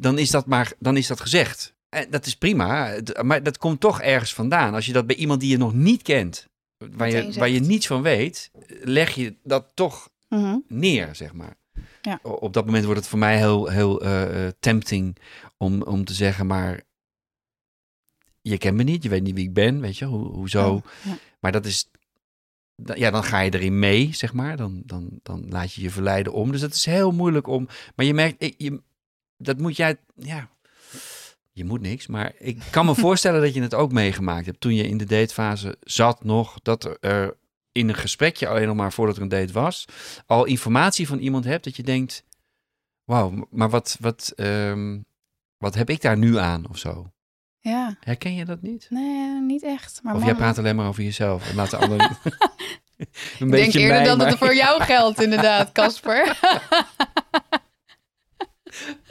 dan, 0.00 0.18
is 0.18 0.30
dat 0.30 0.46
maar, 0.46 0.72
dan 0.78 0.96
is 0.96 1.06
dat 1.06 1.20
gezegd. 1.20 1.73
En 1.94 2.10
dat 2.10 2.26
is 2.26 2.36
prima, 2.36 2.96
maar 3.22 3.42
dat 3.42 3.58
komt 3.58 3.80
toch 3.80 4.00
ergens 4.00 4.34
vandaan. 4.34 4.74
Als 4.74 4.86
je 4.86 4.92
dat 4.92 5.06
bij 5.06 5.16
iemand 5.16 5.40
die 5.40 5.50
je 5.50 5.56
nog 5.58 5.74
niet 5.74 6.02
kent, 6.02 6.48
waar 6.78 7.10
je, 7.10 7.32
waar 7.32 7.48
je 7.48 7.60
niets 7.60 7.86
van 7.86 8.02
weet, 8.02 8.50
leg 8.82 9.14
je 9.14 9.36
dat 9.42 9.70
toch 9.74 10.12
Mhm. 10.28 10.58
neer, 10.68 11.14
zeg 11.14 11.32
maar. 11.32 11.56
Ja. 12.02 12.18
Op 12.22 12.52
dat 12.52 12.64
moment 12.64 12.84
wordt 12.84 13.00
het 13.00 13.08
voor 13.08 13.18
mij 13.18 13.36
heel, 13.38 13.68
heel 13.68 14.00
eh, 14.02 14.46
eh, 14.46 14.52
tempting 14.60 15.16
om, 15.56 15.82
om 15.82 16.04
te 16.04 16.14
zeggen, 16.14 16.46
maar 16.46 16.82
je 18.40 18.58
kent 18.58 18.76
me 18.76 18.82
niet, 18.82 19.02
je 19.02 19.08
weet 19.08 19.22
niet 19.22 19.34
wie 19.34 19.46
ik 19.48 19.54
ben, 19.54 19.80
weet 19.80 19.96
je, 19.98 20.04
Ho 20.04 20.32
hoezo. 20.32 20.70
Oh, 20.74 20.84
ja. 21.04 21.16
Maar 21.40 21.52
dat 21.52 21.66
is, 21.66 21.90
ja, 22.94 23.10
dan 23.10 23.24
ga 23.24 23.40
je 23.40 23.54
erin 23.54 23.78
mee, 23.78 24.12
zeg 24.12 24.32
maar. 24.32 24.56
Dan, 24.56 24.82
dan, 24.84 25.20
dan 25.22 25.48
laat 25.48 25.72
je 25.72 25.82
je 25.82 25.90
verleiden 25.90 26.32
om. 26.32 26.52
Dus 26.52 26.60
dat 26.60 26.74
is 26.74 26.84
heel 26.84 27.12
moeilijk 27.12 27.46
om, 27.46 27.68
maar 27.96 28.06
je 28.06 28.14
merkt, 28.14 28.54
je, 28.58 28.82
dat 29.36 29.58
moet 29.58 29.76
jij, 29.76 29.96
ja, 30.14 30.50
je 31.54 31.64
moet 31.64 31.80
niks, 31.80 32.06
maar 32.06 32.32
ik 32.38 32.62
kan 32.70 32.86
me 32.86 32.94
voorstellen 33.06 33.40
dat 33.42 33.54
je 33.54 33.62
het 33.62 33.74
ook 33.74 33.92
meegemaakt 33.92 34.46
hebt 34.46 34.60
toen 34.60 34.74
je 34.74 34.88
in 34.88 34.98
de 34.98 35.04
datefase 35.04 35.76
zat 35.80 36.24
nog, 36.24 36.58
dat 36.62 36.96
er 37.00 37.36
in 37.72 37.88
een 37.88 37.94
gesprekje, 37.94 38.48
alleen 38.48 38.66
nog 38.66 38.76
maar 38.76 38.92
voordat 38.92 39.16
er 39.16 39.22
een 39.22 39.28
date 39.28 39.52
was, 39.52 39.84
al 40.26 40.44
informatie 40.44 41.06
van 41.06 41.18
iemand 41.18 41.44
hebt 41.44 41.64
dat 41.64 41.76
je 41.76 41.82
denkt, 41.82 42.24
wauw, 43.04 43.46
maar 43.50 43.70
wat, 43.70 43.96
wat, 44.00 44.32
ehm, 44.36 44.98
wat 45.58 45.74
heb 45.74 45.90
ik 45.90 46.00
daar 46.00 46.18
nu 46.18 46.38
aan 46.38 46.68
of 46.68 46.78
zo? 46.78 47.08
Ja, 47.58 47.96
Herken 48.00 48.34
je 48.34 48.44
dat 48.44 48.62
niet? 48.62 48.86
nee, 48.90 49.40
niet 49.40 49.62
echt. 49.62 50.00
Maar 50.02 50.14
of 50.14 50.24
jij 50.24 50.34
praat 50.34 50.58
alleen 50.58 50.76
maar 50.76 50.88
over 50.88 51.02
jezelf 51.02 51.48
en 51.48 51.54
laat 51.54 51.70
de 51.70 51.76
ander 51.76 52.00
een 53.38 53.46
Ik 53.46 53.50
denk 53.50 53.72
eerder 53.74 53.96
mij, 53.96 54.04
dat 54.04 54.16
maar- 54.18 54.26
het 54.28 54.38
voor 54.38 54.54
jou 54.54 54.82
geldt, 54.82 55.22
inderdaad, 55.22 55.72
Casper. 55.72 56.38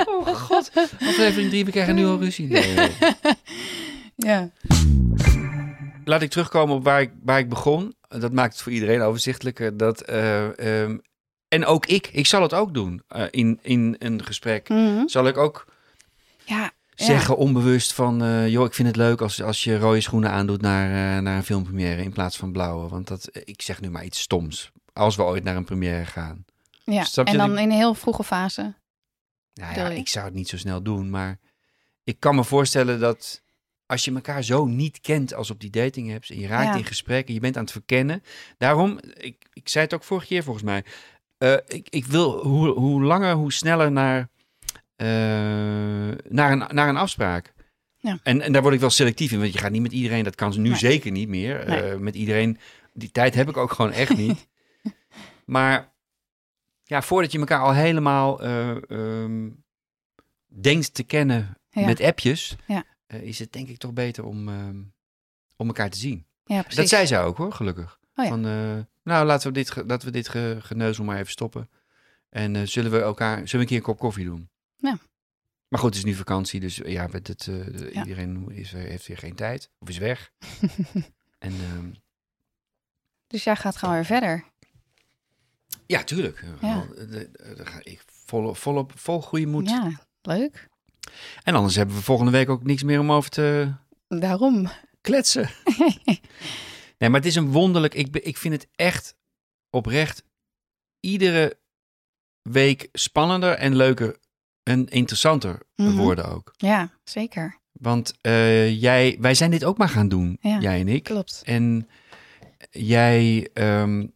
Oh 0.05 0.27
god, 0.27 0.71
aflevering 0.99 1.49
3, 1.49 1.65
we 1.65 1.71
krijgen 1.71 1.95
nu 1.95 2.05
al 2.05 2.19
ruzie. 2.19 2.47
Nee, 2.47 2.75
ja. 4.15 4.49
Laat 6.05 6.21
ik 6.21 6.29
terugkomen 6.29 6.75
op 6.75 6.83
waar 6.83 7.01
ik, 7.01 7.11
waar 7.23 7.39
ik 7.39 7.49
begon. 7.49 7.95
Dat 8.07 8.31
maakt 8.31 8.53
het 8.53 8.61
voor 8.61 8.71
iedereen 8.71 9.01
overzichtelijker. 9.01 9.77
Dat, 9.77 10.01
eh, 10.01 10.81
ehm, 10.83 10.97
en 11.47 11.65
ook 11.65 11.85
ik, 11.85 12.07
ik 12.11 12.25
zal 12.27 12.41
het 12.41 12.53
ook 12.53 12.73
doen 12.73 13.01
eh, 13.07 13.23
in, 13.31 13.59
in 13.61 13.95
een 13.99 14.23
gesprek. 14.25 14.69
Mhm. 14.69 15.07
Zal 15.07 15.27
ik 15.27 15.37
ook 15.37 15.65
Ja, 16.45 16.55
ja. 16.95 17.05
zeggen 17.05 17.37
onbewust 17.37 17.93
van... 17.93 18.23
eh, 18.23 18.47
joh, 18.49 18.65
ik 18.65 18.73
vind 18.73 18.87
het 18.87 18.97
leuk 18.97 19.21
als, 19.21 19.41
als 19.41 19.63
je 19.63 19.77
rode 19.77 20.01
schoenen 20.01 20.29
aandoet 20.31 20.61
naar, 20.61 21.21
naar 21.21 21.35
een 21.37 21.43
filmpremière 21.43 22.03
in 22.03 22.13
plaats 22.13 22.37
van 22.37 22.51
blauwe. 22.51 22.87
Want 22.89 23.07
dat, 23.07 23.29
ik 23.43 23.61
zeg 23.61 23.81
nu 23.81 23.89
maar 23.89 24.03
iets 24.05 24.19
stoms. 24.19 24.71
Als 24.93 25.15
we 25.15 25.23
ooit 25.23 25.43
naar 25.43 25.55
een 25.55 25.63
première 25.65 26.05
gaan. 26.05 26.45
ja. 26.83 27.05
En 27.23 27.37
dan 27.37 27.51
ik- 27.51 27.57
in 27.57 27.63
een 27.63 27.71
heel 27.71 27.93
vroege 27.93 28.23
fase. 28.23 28.73
Nou 29.53 29.75
ja, 29.75 29.89
ik 29.89 30.07
zou 30.07 30.25
het 30.25 30.33
niet 30.33 30.49
zo 30.49 30.57
snel 30.57 30.81
doen, 30.83 31.09
maar 31.09 31.39
ik 32.03 32.19
kan 32.19 32.35
me 32.35 32.43
voorstellen 32.43 32.99
dat 32.99 33.41
als 33.85 34.05
je 34.05 34.13
elkaar 34.13 34.43
zo 34.43 34.65
niet 34.65 35.01
kent 35.01 35.33
als 35.33 35.49
op 35.51 35.59
die 35.59 35.69
dating 35.69 36.13
apps 36.13 36.29
en 36.29 36.39
je 36.39 36.47
raakt 36.47 36.73
Ja. 36.73 36.75
in 36.75 36.85
gesprek 36.85 37.27
en 37.27 37.33
je 37.33 37.39
bent 37.39 37.55
aan 37.57 37.63
het 37.63 37.71
verkennen. 37.71 38.23
Daarom, 38.57 38.99
ik, 39.17 39.45
ik 39.53 39.69
zei 39.69 39.83
het 39.85 39.93
ook 39.93 40.03
vorige 40.03 40.27
keer 40.27 40.43
volgens 40.43 40.65
mij, 40.65 40.83
eh, 41.37 41.53
ik, 41.67 41.87
ik 41.89 42.05
wil 42.05 42.45
hoe, 42.45 42.67
hoe 42.69 43.03
langer, 43.03 43.33
hoe 43.35 43.53
sneller 43.53 43.91
naar, 43.91 44.29
eh, 44.95 45.07
naar, 46.29 46.51
een, 46.51 46.63
naar 46.75 46.89
een 46.89 46.97
afspraak. 46.97 47.53
Ja. 47.97 48.19
En, 48.23 48.41
en 48.41 48.51
daar 48.51 48.61
word 48.61 48.73
ik 48.73 48.79
wel 48.79 48.89
selectief 48.89 49.31
in, 49.31 49.39
want 49.39 49.53
je 49.53 49.59
gaat 49.59 49.71
niet 49.71 49.81
met 49.81 49.91
iedereen, 49.91 50.23
dat 50.23 50.35
kan 50.35 50.53
ze 50.53 50.59
nu 50.59 50.69
Nee. 50.69 50.77
zeker 50.77 51.11
niet 51.11 51.27
meer. 51.27 51.67
Nee. 51.67 51.81
Eh, 51.81 51.97
met 51.97 52.15
iedereen, 52.15 52.57
die 52.93 53.11
tijd 53.11 53.35
heb 53.35 53.49
ik 53.49 53.57
ook 53.57 53.71
gewoon 53.71 53.91
echt 53.91 54.17
niet. 54.17 54.47
maar 55.45 55.91
ja, 56.83 57.01
voordat 57.01 57.31
je 57.31 57.39
elkaar 57.39 57.59
al 57.61 57.73
helemaal 57.73 58.41
eh, 58.41 58.89
ehm, 58.91 59.49
denkt 60.47 60.93
te 60.93 61.03
kennen 61.03 61.57
Ja. 61.69 61.85
met 61.85 62.01
appjes, 62.01 62.55
Ja. 62.67 62.83
eh, 63.05 63.21
is 63.21 63.39
het 63.39 63.51
denk 63.53 63.67
ik 63.67 63.77
toch 63.77 63.93
beter 63.93 64.23
om, 64.25 64.49
ehm, 64.49 64.81
om 65.55 65.67
elkaar 65.67 65.89
te 65.89 65.97
zien. 65.97 66.25
Ja. 66.45 66.65
Dat 66.75 66.87
zei 66.89 67.07
zij 67.07 67.23
ook 67.23 67.37
hoor, 67.37 67.53
gelukkig. 67.53 67.99
Oh. 68.15 68.27
Van, 68.27 68.45
eh, 68.45 68.79
nou, 69.03 69.25
laten 69.25 69.47
we 69.47 69.53
dit, 69.53 69.75
laten 69.85 70.07
we 70.07 70.11
dit 70.13 70.27
ge, 70.29 70.57
geneuzel 70.61 71.03
maar 71.03 71.17
even 71.17 71.31
stoppen. 71.31 71.69
En 72.29 72.67
zullen 72.67 72.91
we 72.91 73.01
elkaar, 73.01 73.35
zullen 73.37 73.51
we 73.51 73.57
een 73.57 73.65
keer 73.65 73.77
een 73.77 73.83
kop 73.83 73.99
koffie 73.99 74.25
doen? 74.25 74.49
Ja. 74.77 74.97
Maar 75.67 75.79
goed, 75.79 75.89
het 75.89 75.97
is 75.97 76.03
nu 76.11 76.13
vakantie, 76.13 76.59
dus 76.59 76.75
ja, 76.75 77.07
met 77.11 77.27
het, 77.27 77.47
iedereen 77.91 78.51
is, 78.51 78.71
heeft 78.71 79.07
weer 79.07 79.17
geen 79.17 79.35
tijd 79.35 79.71
of 79.79 79.89
is 79.89 79.97
weg. 79.97 80.31
en 81.39 81.53
ehm, 81.53 81.91
Dus 83.27 83.43
jij 83.43 83.55
gaat 83.55 83.77
gewoon 83.77 83.93
weer 83.93 84.05
verder. 84.05 84.43
Ja, 85.87 86.03
tuurlijk. 86.03 86.45
Ja. 86.61 86.81
Eh, 86.97 87.09
de- 87.09 87.53
Daar 87.57 87.67
ga 87.67 87.79
ik 87.83 88.03
vol, 88.25 88.53
volop, 88.53 88.91
vol 88.95 89.21
goede 89.21 89.45
moed. 89.45 89.69
Ja, 89.69 89.91
leuk. 90.21 90.69
En 91.43 91.55
anders 91.55 91.75
hebben 91.75 91.95
we 91.95 92.01
volgende 92.01 92.31
week 92.31 92.49
ook 92.49 92.63
niks 92.63 92.83
meer 92.83 92.99
om 92.99 93.11
over 93.11 93.29
te 93.29 93.73
Daarom. 94.07 94.69
kletsen. 95.01 95.49
nee, 96.97 97.09
maar 97.09 97.19
het 97.19 97.25
is 97.25 97.35
een 97.35 97.51
wonderlijk. 97.51 97.93
Ik, 97.93 98.15
ik 98.17 98.37
vind 98.37 98.53
het 98.53 98.67
echt 98.75 99.15
oprecht. 99.69 100.23
Iedere 100.99 101.57
week 102.41 102.89
spannender 102.93 103.53
en 103.53 103.75
leuker 103.75 104.17
en 104.63 104.87
interessanter 104.87 105.59
Mhm. 105.75 105.95
worden 105.95 106.25
ook. 106.25 106.53
Ja, 106.57 106.91
zeker. 107.03 107.57
Want 107.71 108.13
eh, 108.21 108.81
jij, 108.81 109.17
wij 109.19 109.33
zijn 109.33 109.51
dit 109.51 109.63
ook 109.63 109.77
maar 109.77 109.89
gaan 109.89 110.09
doen, 110.09 110.37
Ja, 110.41 110.59
jij 110.59 110.79
en 110.79 110.87
ik. 110.87 111.03
Klopt. 111.03 111.41
En 111.45 111.89
jij, 112.71 113.49
ehm, 113.53 114.07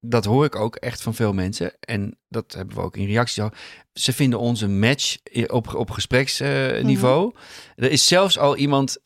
dat 0.00 0.24
hoor 0.24 0.44
ik 0.44 0.56
ook 0.56 0.76
echt 0.76 1.02
van 1.02 1.14
veel 1.14 1.32
mensen. 1.32 1.76
En 1.80 2.18
dat 2.28 2.52
hebben 2.52 2.76
we 2.76 2.82
ook 2.82 2.96
in 2.96 3.06
reacties 3.06 3.42
al. 3.42 3.50
Ze 3.92 4.12
vinden 4.12 4.38
ons 4.38 4.60
een 4.60 4.78
match 4.78 5.16
op, 5.46 5.74
op 5.74 5.90
gespreksniveau. 5.90 7.26
Mhm. 7.28 7.84
Er 7.84 7.90
is 7.90 8.06
zelfs 8.06 8.38
al 8.38 8.56
iemand, 8.56 8.98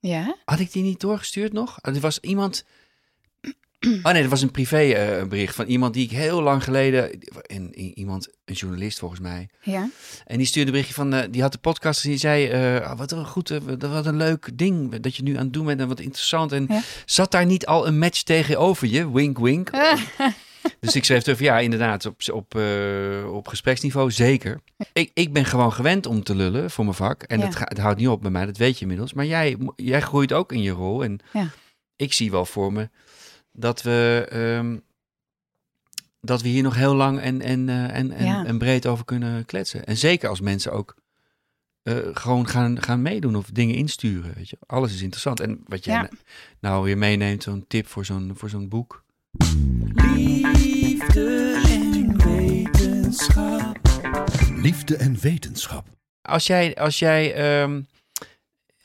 Ja? 0.00 0.36
had 0.44 0.58
ik 0.58 0.72
die 0.72 0.82
niet 0.82 1.00
doorgestuurd 1.00 1.52
nog? 1.52 1.78
Er 1.80 2.00
was 2.00 2.20
iemand... 2.20 2.64
Oh 4.02 4.12
nee, 4.12 4.20
dat 4.22 4.30
was 4.30 4.42
een 4.42 4.50
privébericht 4.50 5.28
bericht 5.28 5.54
van 5.54 5.66
iemand 5.66 5.94
die 5.94 6.04
ik 6.04 6.10
heel 6.10 6.42
lang 6.42 6.64
geleden... 6.64 7.10
En, 7.46 7.78
iemand, 7.78 8.28
een 8.44 8.54
journalist 8.54 8.98
volgens 8.98 9.20
mij. 9.20 9.48
Ja? 9.62 9.88
En 10.26 10.38
die 10.38 10.46
stuurde 10.46 10.66
een 10.68 10.72
berichtje 10.72 10.94
van, 11.02 11.14
eh, 11.14 11.28
die 11.30 11.42
had 11.42 11.52
de 11.52 11.58
podcast 11.58 12.04
en 12.04 12.10
die 12.10 12.18
zei, 12.18 12.46
eh, 12.48 12.90
ah, 12.90 12.98
wat 12.98 13.12
een 13.12 13.26
goed, 13.26 13.50
eh, 13.50 13.58
wat 13.78 14.06
een 14.06 14.16
leuk 14.16 14.50
ding 14.54 14.96
dat 15.00 15.16
je 15.16 15.22
nu 15.22 15.36
aan 15.36 15.44
het 15.44 15.52
doen 15.52 15.66
bent 15.66 15.80
en 15.80 15.88
wat 15.88 16.00
interessant. 16.00 16.52
En 16.52 16.66
Ja. 16.68 16.80
zat 17.06 17.30
daar 17.30 17.46
niet 17.46 17.66
al 17.66 17.86
een 17.86 17.98
match 17.98 18.22
tegenover 18.22 18.86
je? 18.88 19.12
Wink, 19.12 19.38
wink. 19.38 19.70
dus 20.80 20.94
ik 20.96 21.04
schreef 21.04 21.22
terug, 21.22 21.38
ja, 21.38 21.58
inderdaad, 21.58 22.06
op, 22.06 22.20
op, 22.32 22.54
eh, 22.54 23.32
op 23.34 23.48
gespreksniveau 23.48 24.10
zeker. 24.10 24.60
Ik, 24.92 25.10
ik 25.14 25.32
ben 25.32 25.44
gewoon 25.44 25.72
gewend 25.72 26.06
om 26.06 26.22
te 26.22 26.34
lullen 26.34 26.70
voor 26.70 26.84
mijn 26.84 26.96
vak. 26.96 27.22
En 27.22 27.38
Ja. 27.40 27.46
het, 27.46 27.78
houdt 27.78 27.98
niet 27.98 28.08
op 28.08 28.22
bij 28.22 28.30
mij, 28.30 28.46
dat 28.46 28.56
weet 28.56 28.74
je 28.74 28.80
inmiddels. 28.82 29.12
Maar 29.12 29.26
jij, 29.26 29.56
jij 29.76 30.00
groeit 30.00 30.32
ook 30.32 30.52
in 30.52 30.62
je 30.62 30.70
rol. 30.70 31.04
En 31.04 31.18
Ja. 31.32 31.48
ik 31.96 32.12
zie 32.12 32.30
wel 32.30 32.44
voor 32.46 32.72
me 32.72 32.88
dat 33.58 33.82
we... 33.82 34.26
ehm, 34.30 34.76
dat 36.20 36.42
we 36.42 36.48
hier 36.48 36.62
nog 36.62 36.74
heel 36.74 36.94
lang 36.94 37.20
en, 37.20 37.40
en, 37.40 37.68
eh, 37.68 37.96
en, 37.96 38.10
en, 38.12 38.24
Ja. 38.26 38.44
en 38.44 38.58
breed 38.58 38.86
over 38.86 39.04
kunnen 39.04 39.44
kletsen. 39.44 39.84
En 39.86 39.96
zeker 39.96 40.28
als 40.28 40.40
mensen 40.40 40.72
ook 40.72 40.94
eh, 41.82 41.96
gewoon 42.12 42.48
gaan, 42.48 42.82
gaan 42.82 43.02
meedoen 43.02 43.36
of 43.36 43.46
dingen 43.50 43.74
insturen. 43.74 44.34
Weet 44.34 44.48
je. 44.48 44.56
Alles 44.66 44.94
is 44.94 45.02
interessant. 45.02 45.40
En 45.40 45.60
wat 45.66 45.84
jij 45.84 45.94
Ja. 45.94 46.08
nou 46.60 46.84
weer 46.84 46.98
meeneemt, 46.98 47.42
zo'n 47.42 47.64
tip 47.68 47.86
voor 47.86 48.04
zo'n, 48.04 48.32
voor 48.34 48.48
zo'n 48.48 48.68
boek. 48.68 49.04
Liefde 50.52 51.60
en 51.68 52.16
wetenschap. 52.24 53.78
Liefde 54.56 54.96
en 54.96 55.18
wetenschap. 55.20 55.86
Als 56.22 56.46
jij, 56.46 56.74
als 56.76 56.98
jij 56.98 57.34
ehm, 57.34 57.80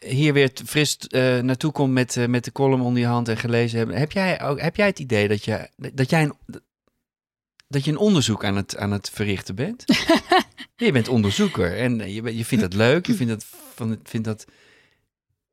hier 0.05 0.33
weer 0.33 0.51
fris 0.65 0.97
eh, 0.97 1.39
naartoe 1.39 1.71
komt 1.71 1.93
met, 1.93 2.17
eh, 2.17 2.27
met 2.27 2.43
de 2.43 2.51
column 2.51 2.81
onder 2.81 3.01
je 3.01 3.07
hand 3.07 3.27
en 3.27 3.37
gelezen 3.37 3.79
hebt, 3.79 3.93
heb 3.93 4.11
jij, 4.11 4.41
ook, 4.41 4.61
heb 4.61 4.75
jij 4.75 4.87
het 4.87 4.99
idee 4.99 5.27
dat, 5.27 5.45
je, 5.45 5.69
dat 5.93 6.09
jij 6.09 6.23
een, 6.23 6.35
dat 7.67 7.85
je 7.85 7.91
een 7.91 7.97
onderzoek 7.97 8.45
aan 8.45 8.55
het, 8.55 8.77
aan 8.77 8.91
het 8.91 9.09
verrichten 9.09 9.55
bent? 9.55 9.83
je 10.75 10.91
bent 10.91 11.07
onderzoeker 11.07 11.77
en 11.77 12.11
je, 12.11 12.21
bent- 12.21 12.37
je 12.37 12.45
vindt 12.45 12.63
dat 12.63 12.73
leuk, 12.73 13.05
je 13.05 13.13
vindt 13.13 13.33
dat, 13.33 13.45
van, 13.73 13.99
vindt 14.03 14.27
dat 14.27 14.45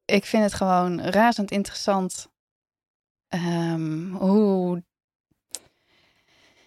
Ik 0.05 0.25
vind 0.25 0.43
het 0.43 0.55
gewoon 0.55 1.01
razend 1.01 1.51
interessant 1.51 2.29
ehm, 3.29 4.11
hoe. 4.13 4.83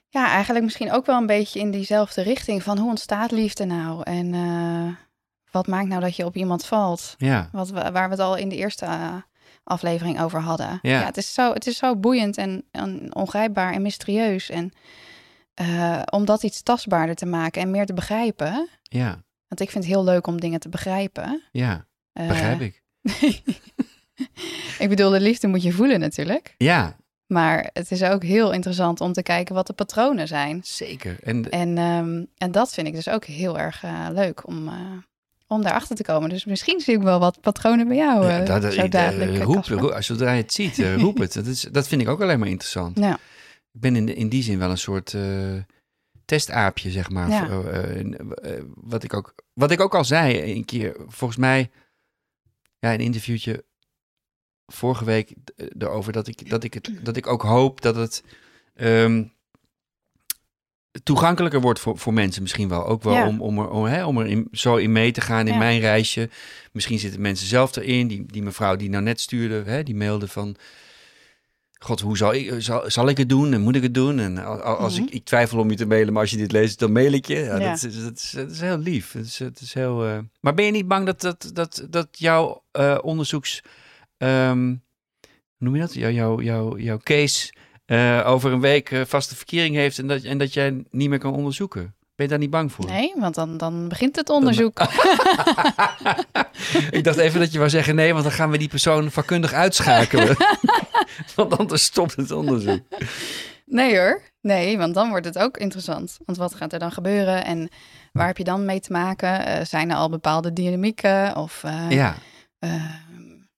Ja, 0.09 0.27
eigenlijk 0.27 0.65
misschien 0.65 0.91
ook 0.91 1.05
wel 1.05 1.17
een 1.17 1.25
beetje 1.25 1.59
in 1.59 1.71
diezelfde 1.71 2.21
richting 2.21 2.63
van 2.63 2.77
hoe 2.77 2.89
ontstaat 2.89 3.31
liefde 3.31 3.65
nou? 3.65 4.03
En 4.03 4.33
eh, 4.33 4.95
wat 5.53 5.67
maakt 5.67 5.87
nou 5.87 6.01
dat 6.01 6.15
je 6.15 6.25
op 6.25 6.35
iemand 6.35 6.65
valt? 6.65 7.15
ja, 7.17 7.49
Wat 7.51 7.69
waar 7.69 7.91
we 7.93 7.99
het 7.99 8.19
al 8.19 8.35
in 8.35 8.49
de 8.49 8.55
eerste 8.55 8.85
eh, 8.85 9.15
aflevering 9.63 10.21
over 10.21 10.39
hadden. 10.41 10.79
Ja. 10.81 11.05
het, 11.05 11.17
is 11.17 11.33
zo, 11.33 11.53
het 11.53 11.67
is 11.67 11.77
zo 11.77 11.95
boeiend 11.95 12.37
en, 12.37 12.63
en 12.71 13.15
ongrijpbaar 13.15 13.73
en 13.73 13.81
mysterieus. 13.81 14.49
En 14.49 14.71
eh, 15.53 16.01
om 16.09 16.25
dat 16.25 16.43
iets 16.43 16.61
tastbaarder 16.63 17.15
te 17.15 17.25
maken 17.25 17.61
en 17.61 17.71
meer 17.71 17.85
te 17.85 17.93
begrijpen. 17.93 18.69
ja, 18.81 19.23
Want 19.47 19.61
ik 19.61 19.69
vind 19.69 19.83
het 19.83 19.93
heel 19.93 20.03
leuk 20.03 20.27
om 20.27 20.39
dingen 20.39 20.59
te 20.59 20.69
begrijpen. 20.69 21.41
ja, 21.51 21.85
Eh, 22.13 22.27
begrijp 22.27 22.61
ik. 22.61 22.81
ik 24.79 24.89
bedoel, 24.89 25.09
de 25.09 25.19
liefde 25.21 25.47
moet 25.47 25.63
je 25.63 25.71
voelen 25.71 25.99
natuurlijk. 25.99 26.55
Ja, 26.57 26.95
Maar 27.27 27.69
het 27.73 27.91
is 27.91 28.03
ook 28.03 28.23
heel 28.23 28.51
interessant 28.51 29.01
om 29.01 29.13
te 29.13 29.23
kijken 29.23 29.55
wat 29.55 29.67
de 29.67 29.73
patronen 29.73 30.27
zijn. 30.27 30.59
zeker. 30.63 31.17
En 31.23 31.49
En, 31.49 31.77
ehm, 31.77 32.23
en 32.37 32.51
dat 32.51 32.73
vind 32.73 32.87
ik 32.87 32.93
dus 32.93 33.07
ook 33.09 33.25
heel 33.25 33.59
erg 33.59 33.83
leuk 34.11 34.47
om, 34.47 34.69
om 35.53 35.61
daarachter 35.61 35.95
te 35.95 36.03
komen. 36.03 36.29
Dus 36.29 36.45
misschien 36.45 36.79
zie 36.79 36.95
ik 36.95 37.01
wel 37.01 37.19
wat 37.19 37.41
patronen 37.41 37.87
bij 37.87 37.97
jou. 37.97 38.25
Ja, 38.25 38.39
eh, 38.39 38.45
dat, 38.45 38.61
dat- 38.61 38.73
zo 38.73 38.81
eh, 38.81 39.21
eh, 39.21 39.41
roep, 39.41 39.65
roep- 39.65 39.95
zodra 40.03 40.31
je 40.31 40.41
het 40.41 40.53
ziet, 40.53 40.77
roep 40.97 41.17
het. 41.17 41.33
Dat, 41.33 41.45
is, 41.45 41.61
dat 41.61 41.87
vind 41.87 42.01
ik 42.01 42.07
ook 42.09 42.21
alleen 42.21 42.39
maar 42.39 42.47
interessant. 42.47 42.97
Ja. 42.99 43.13
Ik 43.71 43.79
ben 43.81 43.95
in, 43.95 44.15
in 44.15 44.29
die 44.29 44.43
zin 44.43 44.59
wel 44.59 44.69
een 44.69 44.77
soort 44.77 45.15
testaapje, 46.25 46.91
zeg 46.91 47.09
maar. 47.09 47.29
Ja. 47.29 47.47
Wat, 48.75 49.03
ik 49.03 49.13
ook, 49.13 49.35
wat 49.53 49.71
ik 49.71 49.79
ook 49.79 49.95
al 49.95 50.05
zei 50.05 50.53
een 50.55 50.65
keer, 50.65 50.95
volgens 51.07 51.39
mij, 51.39 51.71
ja, 52.79 52.93
een 52.93 52.99
interviewtje 52.99 53.63
vorige 54.73 55.05
week 55.05 55.33
erover 55.77 56.13
dat 56.13 56.27
ik, 56.27 56.49
dat 56.49 56.63
ik, 56.63 56.73
het, 56.73 56.89
dat 57.01 57.17
ik 57.17 57.27
ook 57.27 57.41
hoop 57.41 57.81
dat 57.81 57.95
het 57.95 58.23
ehm, 58.73 59.23
toegankelijker 61.03 61.61
wordt 61.61 61.79
voor, 61.79 61.97
voor 61.97 62.13
mensen 62.13 62.41
misschien 62.41 62.69
wel. 62.69 62.85
Ook 62.85 63.03
wel 63.03 63.13
Ja. 63.13 63.27
om, 63.27 63.41
om 63.41 63.59
er, 63.59 63.69
om, 63.69 63.85
hè, 63.85 64.05
om 64.05 64.17
er 64.17 64.25
in, 64.27 64.47
zo 64.51 64.75
in 64.75 64.91
mee 64.91 65.11
te 65.11 65.21
gaan 65.21 65.47
in 65.47 65.53
Ja. 65.53 65.59
mijn 65.59 65.79
reisje. 65.79 66.29
Misschien 66.71 66.99
zitten 66.99 67.21
mensen 67.21 67.47
zelf 67.47 67.75
erin. 67.75 68.07
Die, 68.07 68.25
die 68.25 68.43
mevrouw 68.43 68.75
die 68.75 68.89
nou 68.89 69.03
net 69.03 69.19
stuurde, 69.21 69.63
hè, 69.65 69.83
die 69.83 69.95
mailde 69.95 70.27
van... 70.27 70.55
God, 71.79 71.99
hoe 71.99 72.17
zal 72.17 72.33
ik, 72.33 72.53
zal, 72.57 72.83
zal 72.91 73.07
ik 73.09 73.17
het 73.17 73.29
doen 73.29 73.53
en 73.53 73.61
moet 73.61 73.75
ik 73.75 73.81
het 73.83 73.93
doen? 73.93 74.19
En 74.19 74.37
al- 74.37 74.61
al- 74.61 74.75
als 74.75 74.93
Mhm. 74.99 75.03
ik, 75.07 75.13
ik 75.13 75.25
twijfel 75.25 75.59
om 75.59 75.69
je 75.69 75.75
te 75.75 75.85
mailen, 75.85 76.13
maar 76.13 76.21
als 76.21 76.31
je 76.31 76.37
dit 76.37 76.51
leest, 76.51 76.79
dan 76.79 76.91
mail 76.91 77.11
ik 77.11 77.25
je. 77.27 77.35
Ja, 77.35 77.57
Ja. 77.59 77.69
Dat, 77.69 77.83
is, 77.83 78.01
dat, 78.03 78.17
is, 78.17 78.31
dat 78.31 78.51
is 78.51 78.59
heel 78.59 78.77
lief. 78.77 79.11
Dat 79.11 79.25
is, 79.25 79.37
dat 79.37 79.59
is 79.61 79.73
heel, 79.73 80.05
eh, 80.05 80.17
Maar 80.39 80.53
ben 80.53 80.65
je 80.65 80.71
niet 80.71 80.87
bang 80.87 81.05
dat, 81.05 81.21
dat, 81.21 81.49
dat, 81.53 81.85
dat 81.89 82.07
jouw 82.11 82.63
eh, 82.71 82.97
onderzoeks... 83.01 83.61
ehm, 84.17 84.65
hoe 85.57 85.71
noem 85.71 85.75
je 85.75 85.81
dat? 85.81 85.93
Jouw, 85.93 86.09
jouw, 86.11 86.41
jouw, 86.41 86.77
jouw 86.77 86.97
case 87.03 87.53
eh, 87.85 88.23
over 88.25 88.51
een 88.51 88.61
week 88.61 88.91
eh, 88.91 89.01
vaste 89.05 89.35
verkering 89.35 89.75
heeft 89.75 89.97
en 89.97 90.07
dat, 90.07 90.23
en 90.23 90.37
dat 90.37 90.53
jij 90.53 90.83
niet 90.89 91.09
meer 91.09 91.19
kan 91.19 91.33
onderzoeken? 91.33 91.95
Ben 92.15 92.25
je 92.25 92.31
daar 92.31 92.39
niet 92.39 92.49
bang 92.49 92.71
voor? 92.71 92.85
Nee, 92.85 93.13
want 93.15 93.35
dan, 93.35 93.57
dan 93.57 93.87
begint 93.87 94.15
het 94.15 94.29
onderzoek. 94.29 94.79
ik 96.91 97.03
dacht 97.03 97.17
even 97.17 97.39
dat 97.39 97.51
je 97.51 97.57
wou 97.57 97.69
zeggen 97.69 97.95
nee, 97.95 98.11
want 98.11 98.23
dan 98.23 98.33
gaan 98.33 98.49
we 98.49 98.57
die 98.57 98.67
persoon 98.67 99.11
vakkundig 99.11 99.53
uitschakelen. 99.53 100.35
want 101.35 101.57
anders 101.57 101.83
stopt 101.83 102.15
het 102.15 102.31
onderzoek. 102.31 102.81
Nee 103.65 103.97
hoor. 103.97 104.21
Nee, 104.41 104.77
want 104.77 104.93
dan 104.93 105.09
wordt 105.09 105.25
het 105.25 105.37
ook 105.37 105.57
interessant. 105.57 106.17
Want 106.25 106.37
wat 106.37 106.55
gaat 106.55 106.73
er 106.73 106.79
dan 106.79 106.91
gebeuren 106.91 107.45
en 107.45 107.69
waar 108.11 108.27
heb 108.27 108.37
je 108.37 108.43
dan 108.43 108.65
mee 108.65 108.79
te 108.79 108.91
maken? 108.91 109.45
Eh, 109.45 109.65
zijn 109.65 109.89
er 109.89 109.95
al 109.95 110.09
bepaalde 110.09 110.53
dynamieken? 110.53 111.35
Of, 111.35 111.63
Ja, 111.89 112.15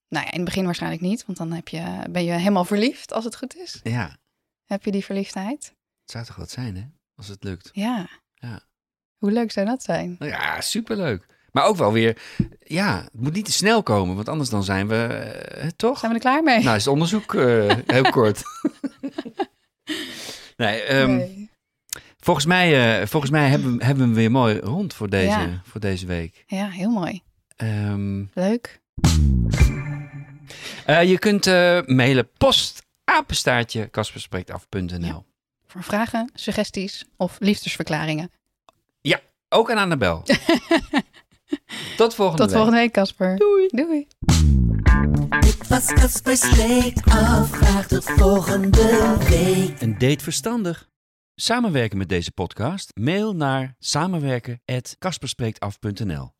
nou 0.08 0.24
ja, 0.24 0.30
in 0.30 0.36
het 0.36 0.44
begin 0.44 0.64
waarschijnlijk 0.64 1.02
niet, 1.02 1.24
want 1.26 1.38
dan 1.38 1.52
heb 1.52 1.68
je, 1.68 2.02
ben 2.10 2.24
je 2.24 2.32
helemaal 2.32 2.64
verliefd 2.64 3.12
als 3.12 3.24
het 3.24 3.36
goed 3.36 3.56
is. 3.56 3.80
ja. 3.82 4.16
Heb 4.64 4.84
je 4.84 4.90
die 4.90 5.04
verliefdheid? 5.04 5.64
Het 6.02 6.10
zou 6.10 6.24
toch 6.24 6.36
wat 6.36 6.50
zijn, 6.50 6.76
hè? 6.76 6.82
Als 7.16 7.28
het 7.28 7.44
lukt. 7.44 7.70
Ja. 7.72 8.08
Ja. 8.34 8.60
Hoe 9.18 9.30
leuk 9.32 9.50
zou 9.52 9.66
dat 9.66 9.82
zijn? 9.82 10.16
Nou 10.18 10.30
ja, 10.30 10.60
superleuk. 10.60 11.26
Maar 11.52 11.64
ook 11.64 11.76
wel 11.76 11.92
weer, 11.92 12.22
ja, 12.64 13.02
het 13.02 13.20
moet 13.20 13.32
niet 13.32 13.44
te 13.44 13.52
snel 13.52 13.82
komen, 13.82 14.14
want 14.16 14.28
anders 14.28 14.50
dan 14.50 14.64
zijn 14.64 14.88
we, 14.88 15.04
eh, 15.06 15.68
toch? 15.76 15.98
Zijn 15.98 16.10
we 16.12 16.16
er 16.18 16.24
klaar 16.24 16.42
mee? 16.42 16.62
Nou, 16.62 16.76
is 16.76 16.84
het 16.84 16.92
onderzoek 16.92 17.34
eh, 17.34 17.76
heel 17.86 18.10
kort. 18.10 18.42
nee, 20.56 20.80
ehm, 20.82 21.16
Nee. 21.16 21.50
volgens 22.18 22.46
mij, 22.46 23.00
eh, 23.00 23.06
volgens 23.06 23.32
mij 23.32 23.48
hebben, 23.48 23.76
we- 23.78 23.84
hebben 23.84 24.02
we 24.02 24.08
hem 24.10 24.18
weer 24.20 24.30
mooi 24.30 24.58
rond 24.58 24.94
voor 24.94 25.10
deze, 25.10 25.38
Ja. 25.38 25.60
voor 25.64 25.80
deze 25.80 26.06
week. 26.06 26.44
Ja, 26.46 26.68
heel 26.68 26.90
mooi. 26.90 27.22
Ehm, 27.56 28.24
Leuk. 28.34 28.80
Eh, 30.86 31.04
je 31.04 31.18
kunt 31.18 31.46
eh, 31.46 31.80
mailen 31.84 32.28
post 32.38 32.82
apenstaartje 33.04 33.86
kasperspreektaf.nl. 33.86 34.98
Ja. 35.00 35.22
Voor 35.66 35.82
vragen, 35.82 36.30
suggesties 36.34 37.04
of 37.16 37.36
liefdesverklaringen. 37.38 38.30
Ook 39.48 39.70
aan 39.70 39.78
Annabel. 39.78 40.22
Tot 41.96 42.14
volgende 42.14 42.42
Tot 42.42 42.50
week. 42.50 42.56
volgende 42.56 42.78
week, 42.78 42.92
Casper. 42.92 43.36
Doei. 43.36 43.68
Doei. 43.68 44.06
Dit 45.40 45.68
was 45.68 45.86
Casper 45.86 46.36
Spreekt 46.36 47.10
Af. 47.10 47.50
Graag 47.50 47.86
tot 47.86 48.04
volgende 48.04 49.16
week. 49.28 49.80
Een 49.80 49.98
date 49.98 50.24
verstandig. 50.24 50.88
Samenwerken 51.34 51.98
met 51.98 52.08
deze 52.08 52.32
podcast? 52.32 52.90
Mail 52.94 53.36
naar 53.36 53.74
samenwerken@kasperspreektaf.nl. 53.78 56.34